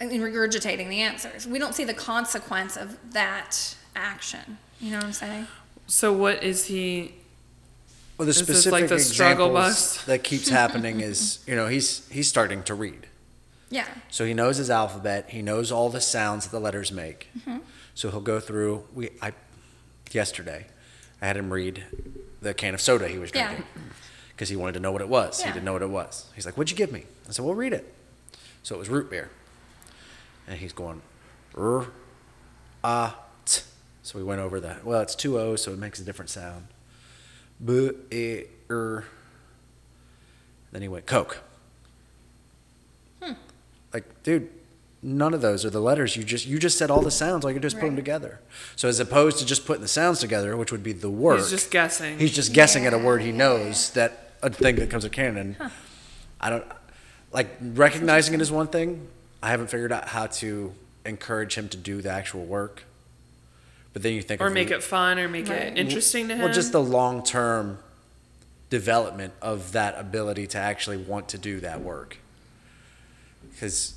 and 0.00 0.10
regurgitating 0.10 0.88
the 0.88 1.00
answers. 1.00 1.46
We 1.46 1.58
don't 1.58 1.74
see 1.74 1.84
the 1.84 1.94
consequence 1.94 2.76
of 2.76 2.98
that 3.12 3.76
action. 3.94 4.58
You 4.80 4.90
know 4.90 4.96
what 4.98 5.06
I'm 5.06 5.12
saying? 5.12 5.46
so 5.86 6.12
what 6.12 6.42
is 6.42 6.66
he 6.66 7.14
Well, 8.18 8.26
the 8.26 8.30
Is 8.30 8.38
specific 8.38 8.72
like 8.72 8.88
the 8.88 8.98
struggle 8.98 9.50
bus? 9.52 10.02
that 10.06 10.24
keeps 10.24 10.48
happening 10.48 11.00
is, 11.00 11.42
you 11.46 11.54
know, 11.54 11.68
he's 11.68 12.08
he's 12.08 12.28
starting 12.28 12.62
to 12.64 12.74
read. 12.74 13.06
Yeah. 13.70 13.86
So 14.10 14.24
he 14.24 14.34
knows 14.34 14.56
his 14.58 14.70
alphabet. 14.70 15.30
He 15.30 15.42
knows 15.42 15.72
all 15.72 15.90
the 15.90 16.00
sounds 16.00 16.44
that 16.44 16.50
the 16.50 16.60
letters 16.60 16.92
make. 16.92 17.28
Mm-hmm. 17.38 17.58
So 17.94 18.10
he'll 18.10 18.20
go 18.20 18.40
through. 18.40 18.84
We 18.94 19.10
I 19.22 19.32
yesterday, 20.12 20.66
I 21.20 21.26
had 21.26 21.36
him 21.36 21.52
read 21.52 21.84
the 22.40 22.54
can 22.54 22.74
of 22.74 22.80
soda 22.80 23.08
he 23.08 23.18
was 23.18 23.30
drinking 23.30 23.64
because 24.30 24.48
he 24.48 24.56
wanted 24.56 24.74
to 24.74 24.80
know 24.80 24.92
what 24.92 25.00
it 25.00 25.08
was. 25.08 25.42
He 25.42 25.50
didn't 25.50 25.64
know 25.64 25.72
what 25.72 25.82
it 25.82 25.90
was. 25.90 26.26
He's 26.34 26.46
like, 26.46 26.56
"What'd 26.56 26.70
you 26.70 26.76
give 26.76 26.92
me?" 26.92 27.04
I 27.28 27.32
said, 27.32 27.44
"Well, 27.44 27.54
read 27.54 27.72
it." 27.72 27.92
So 28.62 28.74
it 28.76 28.78
was 28.78 28.88
root 28.88 29.10
beer, 29.10 29.30
and 30.46 30.58
he's 30.58 30.72
going, 30.72 31.02
"R, 31.56 31.86
ah, 32.82 33.18
t." 33.44 33.62
So 34.02 34.18
we 34.18 34.24
went 34.24 34.40
over 34.40 34.60
that. 34.60 34.84
Well, 34.84 35.00
it's 35.00 35.14
two 35.14 35.38
O's, 35.38 35.62
so 35.62 35.72
it 35.72 35.78
makes 35.78 35.98
a 36.00 36.04
different 36.04 36.30
sound. 36.30 36.66
B 37.64 37.90
E 38.10 38.42
R. 38.70 39.04
Then 40.72 40.82
he 40.82 40.88
went 40.88 41.06
Coke. 41.06 41.40
Hmm. 43.22 43.32
Like, 43.92 44.22
dude, 44.24 44.50
none 45.02 45.32
of 45.34 45.40
those 45.40 45.64
are 45.64 45.70
the 45.70 45.80
letters. 45.80 46.16
You 46.16 46.24
just 46.24 46.46
you 46.46 46.58
just 46.58 46.76
said 46.76 46.90
all 46.90 47.00
the 47.00 47.10
sounds. 47.10 47.44
All 47.44 47.50
you 47.52 47.60
do 47.60 47.66
is 47.66 47.74
put 47.74 47.82
them 47.82 47.96
together. 47.96 48.40
So 48.76 48.88
as 48.88 48.98
opposed 49.00 49.38
to 49.38 49.46
just 49.46 49.64
putting 49.66 49.82
the 49.82 49.88
sounds 49.88 50.18
together, 50.18 50.56
which 50.56 50.72
would 50.72 50.82
be 50.82 50.92
the 50.92 51.10
work, 51.10 51.38
He's 51.38 51.50
just 51.50 51.70
guessing. 51.70 52.18
he's 52.18 52.34
just 52.34 52.52
guessing 52.52 52.86
at 52.86 52.92
a 52.92 52.98
word 52.98 53.22
he 53.22 53.28
Yeah, 53.30 53.36
knows 53.36 53.90
that 53.90 54.32
a 54.42 54.50
thing 54.50 54.76
that 54.76 54.90
comes 54.90 55.04
with 55.04 55.12
canon. 55.12 55.56
I 56.40 56.50
don't 56.50 56.64
like 57.32 57.48
recognizing 57.60 58.34
it 58.34 58.40
is 58.40 58.50
one 58.50 58.66
thing. 58.66 59.06
I 59.44 59.50
haven't 59.50 59.66
figured 59.66 59.92
out 59.92 60.08
how 60.08 60.26
to 60.26 60.72
encourage 61.04 61.54
him 61.54 61.68
to 61.68 61.76
do 61.76 62.00
the 62.00 62.08
actual 62.08 62.46
work. 62.46 62.84
But 63.92 64.02
then 64.02 64.14
you 64.14 64.22
think 64.22 64.40
or 64.40 64.46
of 64.46 64.54
make 64.54 64.70
it 64.70 64.82
fun 64.82 65.18
or 65.18 65.28
make 65.28 65.48
Right. 65.48 65.64
it 65.64 65.76
interesting 65.78 66.28
to 66.28 66.34
him. 66.34 66.44
well, 66.44 66.52
just 66.52 66.72
the 66.72 66.82
long 66.82 67.22
term 67.22 67.78
development 68.70 69.34
of 69.42 69.72
that 69.72 69.98
ability 69.98 70.46
to 70.46 70.58
actually 70.58 70.96
want 70.96 71.28
to 71.28 71.38
do 71.38 71.60
that 71.60 71.82
work. 71.82 72.16
Because 73.52 73.94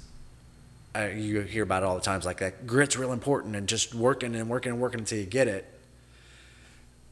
you 0.94 1.40
hear 1.42 1.64
about 1.64 1.84
it 1.84 1.86
all 1.86 1.96
the 1.96 2.02
times, 2.02 2.26
like 2.26 2.40
that 2.40 2.68
grit's 2.68 2.98
real 2.98 3.14
important, 3.14 3.56
and 3.56 3.70
just 3.70 3.96
working 3.96 4.36
and 4.36 4.50
working 4.50 4.74
and 4.74 4.82
working 4.82 5.00
until 5.00 5.18
you 5.18 5.26
get 5.26 5.48
it. 5.48 5.66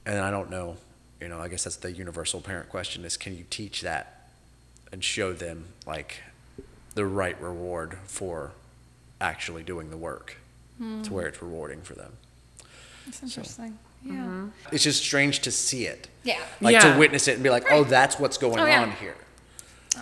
And 0.06 0.20
I 0.20 0.30
don't 0.30 0.50
know, 0.50 0.76
you 1.22 1.30
know, 1.30 1.40
I 1.40 1.48
guess 1.48 1.64
that's 1.64 1.78
the 1.78 1.92
universal 1.94 2.42
parent 2.42 2.68
question: 2.68 3.06
is 3.06 3.16
can 3.16 3.38
you 3.38 3.46
teach 3.50 3.80
that 3.82 4.28
and 4.92 5.02
show 5.02 5.32
them 5.32 5.68
like 5.88 6.18
the 6.96 7.06
right 7.06 7.40
reward 7.42 7.98
for 8.06 8.52
actually 9.22 9.64
doing 9.64 9.90
the 9.92 9.98
work, 9.98 10.38
to 10.80 11.14
where 11.14 11.28
it's 11.28 11.42
rewarding 11.42 11.82
for 11.82 11.94
them. 11.94 12.14
That's 13.06 13.22
interesting. 13.24 13.78
Yeah. 14.04 14.12
Mm-hmm. 14.14 14.48
It's 14.72 14.84
just 14.84 15.02
strange 15.04 15.40
to 15.42 15.52
see 15.52 15.86
it. 15.86 16.08
Yeah. 16.24 16.40
like 16.62 16.74
Yeah. 16.74 16.94
to 16.94 17.00
witness 17.00 17.28
it 17.28 17.34
and 17.36 17.44
be 17.44 17.50
like, 17.50 17.66
oh, 17.72 17.84
that's 17.84 18.20
what's 18.20 18.38
going 18.38 18.60
Oh, 18.60 18.66
yeah. 18.66 18.82
on 18.82 18.92
here. 18.92 19.16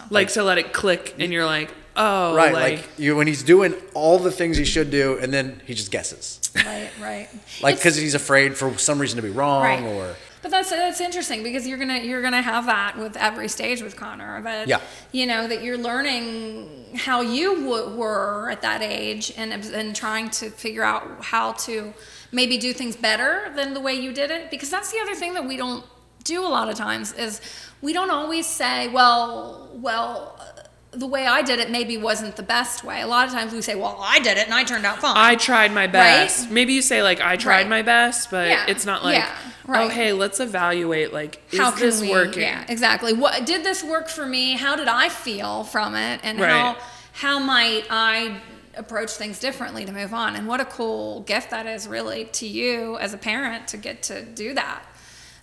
like 0.10 0.30
to 0.30 0.44
let 0.44 0.58
it 0.58 0.74
click, 0.74 1.14
and 1.20 1.32
you're 1.32 1.46
like, 1.46 1.70
oh, 1.96 2.34
right, 2.36 2.52
like, 2.54 2.78
like, 2.80 2.90
you 3.00 3.16
when 3.16 3.28
he's 3.28 3.44
doing 3.44 3.76
all 3.94 4.18
the 4.18 4.32
things 4.32 4.58
he 4.58 4.66
should 4.66 4.90
do, 4.90 5.18
and 5.20 5.32
then 5.34 5.62
he 5.66 5.74
just 5.76 5.92
guesses, 5.92 6.40
Right. 6.56 6.90
Right. 7.00 7.30
like 7.62 7.76
because 7.76 7.96
he's 7.96 8.16
afraid 8.16 8.58
for 8.58 8.76
some 8.80 8.98
reason 9.00 9.18
to 9.18 9.22
be 9.22 9.30
wrong, 9.30 9.64
Right. 9.64 9.84
or 9.84 10.16
But 10.44 10.52
that's 10.52 10.70
that's 10.70 11.02
interesting 11.02 11.42
because 11.42 11.66
you're 11.68 11.78
gonna 11.80 12.00
you're 12.00 12.22
gonna 12.22 12.42
have 12.42 12.66
that 12.68 12.98
with 13.00 13.16
every 13.18 13.48
stage 13.48 13.82
with 13.82 13.96
Connor. 13.96 14.42
That 14.44 14.68
Yeah. 14.68 14.82
you 15.12 15.26
know 15.26 15.48
that 15.48 15.64
you're 15.64 15.78
learning 15.78 16.98
how 16.98 17.22
you 17.22 17.56
w- 17.64 17.96
were 17.96 18.50
at 18.52 18.62
that 18.62 18.82
age 18.84 19.34
and 19.38 19.54
and 19.54 19.96
trying 19.96 20.30
to 20.32 20.50
figure 20.52 20.84
out 20.84 21.24
how 21.24 21.54
to 21.54 21.94
maybe 22.34 22.58
do 22.58 22.74
things 22.74 22.96
better 22.98 23.52
than 23.56 23.74
the 23.74 23.80
way 23.80 23.94
you 23.96 24.12
did 24.14 24.30
it. 24.32 24.52
Because 24.52 24.70
that's 24.70 24.92
the 24.92 25.00
other 25.00 25.16
thing 25.16 25.34
that 25.34 25.46
we 25.48 25.56
don't 25.58 25.86
do 26.26 26.46
a 26.46 26.52
lot 26.58 26.68
of 26.70 26.76
times 26.76 27.14
is 27.14 27.42
we 27.82 27.92
don't 27.94 28.12
always 28.12 28.46
say, 28.46 28.88
well, 28.90 29.70
well. 29.74 30.40
The 30.96 31.08
way 31.08 31.26
I 31.26 31.42
did 31.42 31.60
it 31.60 31.72
maybe 31.72 31.98
wasn't 31.98 32.36
the 32.36 32.44
best 32.44 32.84
way. 32.84 33.02
A 33.02 33.08
lot 33.08 33.26
of 33.28 33.34
times 33.34 33.52
we 33.52 33.62
say, 33.62 33.74
"Well, 33.76 33.98
I 34.00 34.20
did 34.20 34.38
it 34.38 34.46
and 34.46 34.54
I 34.54 34.64
turned 34.64 34.86
out 34.86 35.00
fine." 35.00 35.14
I 35.18 35.36
tried 35.36 35.72
my 35.72 35.88
best. 35.88 36.44
Right? 36.46 36.52
Maybe 36.52 36.74
you 36.74 36.82
say 36.82 37.02
like 37.02 37.20
I 37.20 37.36
tried 37.36 37.62
Right. 37.62 37.68
my 37.70 37.82
best, 37.82 38.30
but 38.30 38.48
Yeah. 38.50 38.66
it's 38.68 38.86
not 38.86 39.04
like 39.04 39.18
Yeah. 39.18 39.30
oh 39.68 39.72
Right. 39.72 39.92
hey, 39.92 40.14
let's 40.14 40.40
evaluate 40.40 41.12
like 41.12 41.42
is 41.52 41.60
how 41.60 41.72
this 41.72 42.00
we, 42.02 42.12
working? 42.12 42.44
Yeah, 42.44 42.64
exactly. 42.68 43.14
What 43.14 43.46
did 43.46 43.64
this 43.64 43.84
work 43.84 44.08
for 44.08 44.26
me? 44.26 44.54
How 44.54 44.76
did 44.76 44.88
I 44.88 45.10
feel 45.10 45.64
from 45.64 45.96
it? 45.96 46.20
And 46.24 46.40
how 46.40 46.78
how 47.14 47.40
might 47.40 47.86
I 47.90 48.42
approach 48.76 49.12
things 49.12 49.40
differently 49.40 49.86
to 49.86 49.92
move 49.92 50.14
on? 50.14 50.36
And 50.36 50.48
what 50.48 50.60
a 50.62 50.66
cool 50.66 51.22
gift 51.22 51.50
that 51.52 51.66
is 51.66 51.88
really 51.88 52.26
to 52.26 52.48
you 52.48 52.98
as 53.00 53.14
a 53.14 53.18
parent 53.18 53.68
to 53.70 53.78
get 53.78 54.04
to 54.04 54.24
do 54.24 54.54
that. 54.54 54.84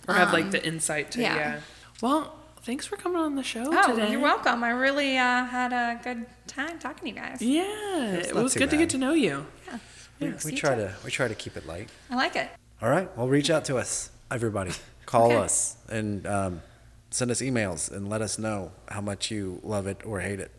Or 0.07 0.15
have 0.15 0.33
like 0.33 0.45
um, 0.45 0.51
the 0.51 0.65
insight 0.65 1.11
to 1.11 1.21
yeah. 1.21 1.35
yeah. 1.35 1.59
Well, 2.01 2.35
thanks 2.63 2.85
for 2.85 2.95
coming 2.97 3.17
on 3.19 3.35
the 3.35 3.43
show 3.43 3.65
Oh, 3.67 3.95
today. 3.95 4.11
you're 4.11 4.19
welcome. 4.21 4.63
I 4.63 4.69
really 4.71 5.17
uh, 5.17 5.45
had 5.45 5.73
a 5.73 5.99
good 6.03 6.25
time 6.47 6.79
talking 6.79 7.13
to 7.13 7.19
you 7.19 7.27
guys. 7.27 7.41
Yeah, 7.41 8.13
it 8.15 8.33
not 8.35 8.43
was 8.43 8.53
too 8.53 8.59
good 8.59 8.69
to 8.71 8.77
get 8.77 8.89
to 8.91 8.97
know 8.97 9.13
you. 9.13 9.45
Yeah. 9.67 9.79
we, 10.19 10.27
Thanks. 10.27 10.45
we 10.45 10.51
You 10.51 10.57
try 10.57 10.75
too. 10.75 10.81
to 10.81 10.95
we 11.05 11.11
try 11.11 11.27
to 11.27 11.35
keep 11.35 11.57
it 11.57 11.65
light. 11.67 11.89
I 12.09 12.15
like 12.15 12.35
it. 12.35 12.49
All 12.81 12.89
right, 12.89 13.15
well, 13.17 13.27
reach 13.27 13.49
out 13.49 13.65
to 13.65 13.77
us, 13.77 14.09
everybody. 14.29 14.71
Call 15.05 15.27
Okay. 15.27 15.35
us 15.35 15.75
and 15.89 16.25
um, 16.25 16.61
send 17.09 17.31
us 17.31 17.41
emails 17.41 17.91
and 17.91 18.09
let 18.09 18.21
us 18.21 18.39
know 18.39 18.71
how 18.87 19.01
much 19.01 19.29
you 19.31 19.59
love 19.63 19.85
it 19.87 20.01
or 20.05 20.19
hate 20.21 20.39
it. 20.39 20.51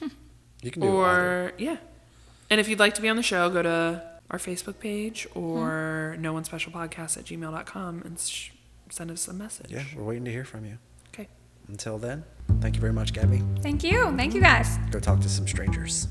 You 0.60 0.72
can 0.72 0.82
do 0.82 0.88
either. 0.88 0.96
Or 0.96 1.52
yeah. 1.56 1.76
And 2.50 2.58
if 2.58 2.68
you'd 2.68 2.80
like 2.80 2.94
to 2.94 3.00
be 3.02 3.08
on 3.08 3.14
the 3.14 3.22
show, 3.22 3.48
go 3.48 3.62
to 3.62 4.02
our 4.28 4.38
Facebook 4.40 4.80
page 4.80 5.24
or 5.32 6.14
Hmm. 6.16 6.22
no 6.22 6.32
one 6.32 6.42
special 6.42 6.72
podcast 6.72 7.16
at 7.16 7.26
gmail.com 7.26 8.02
and 8.04 8.18
sh- 8.18 8.50
send 8.90 9.12
us 9.12 9.28
a 9.28 9.32
message. 9.32 9.70
Yeah, 9.70 9.84
we're 9.96 10.02
waiting 10.02 10.24
to 10.24 10.32
hear 10.32 10.44
from 10.44 10.64
you. 10.64 10.78
Until 11.68 11.98
then, 11.98 12.24
thank 12.60 12.74
you 12.74 12.80
very 12.80 12.92
much, 12.92 13.12
Gaby. 13.12 13.42
Thank 13.60 13.84
you. 13.84 14.16
Thank 14.16 14.34
you 14.34 14.40
guys. 14.40 14.78
Go 14.90 14.98
talk 15.00 15.20
to 15.20 15.28
some 15.28 15.46
strangers. 15.46 16.08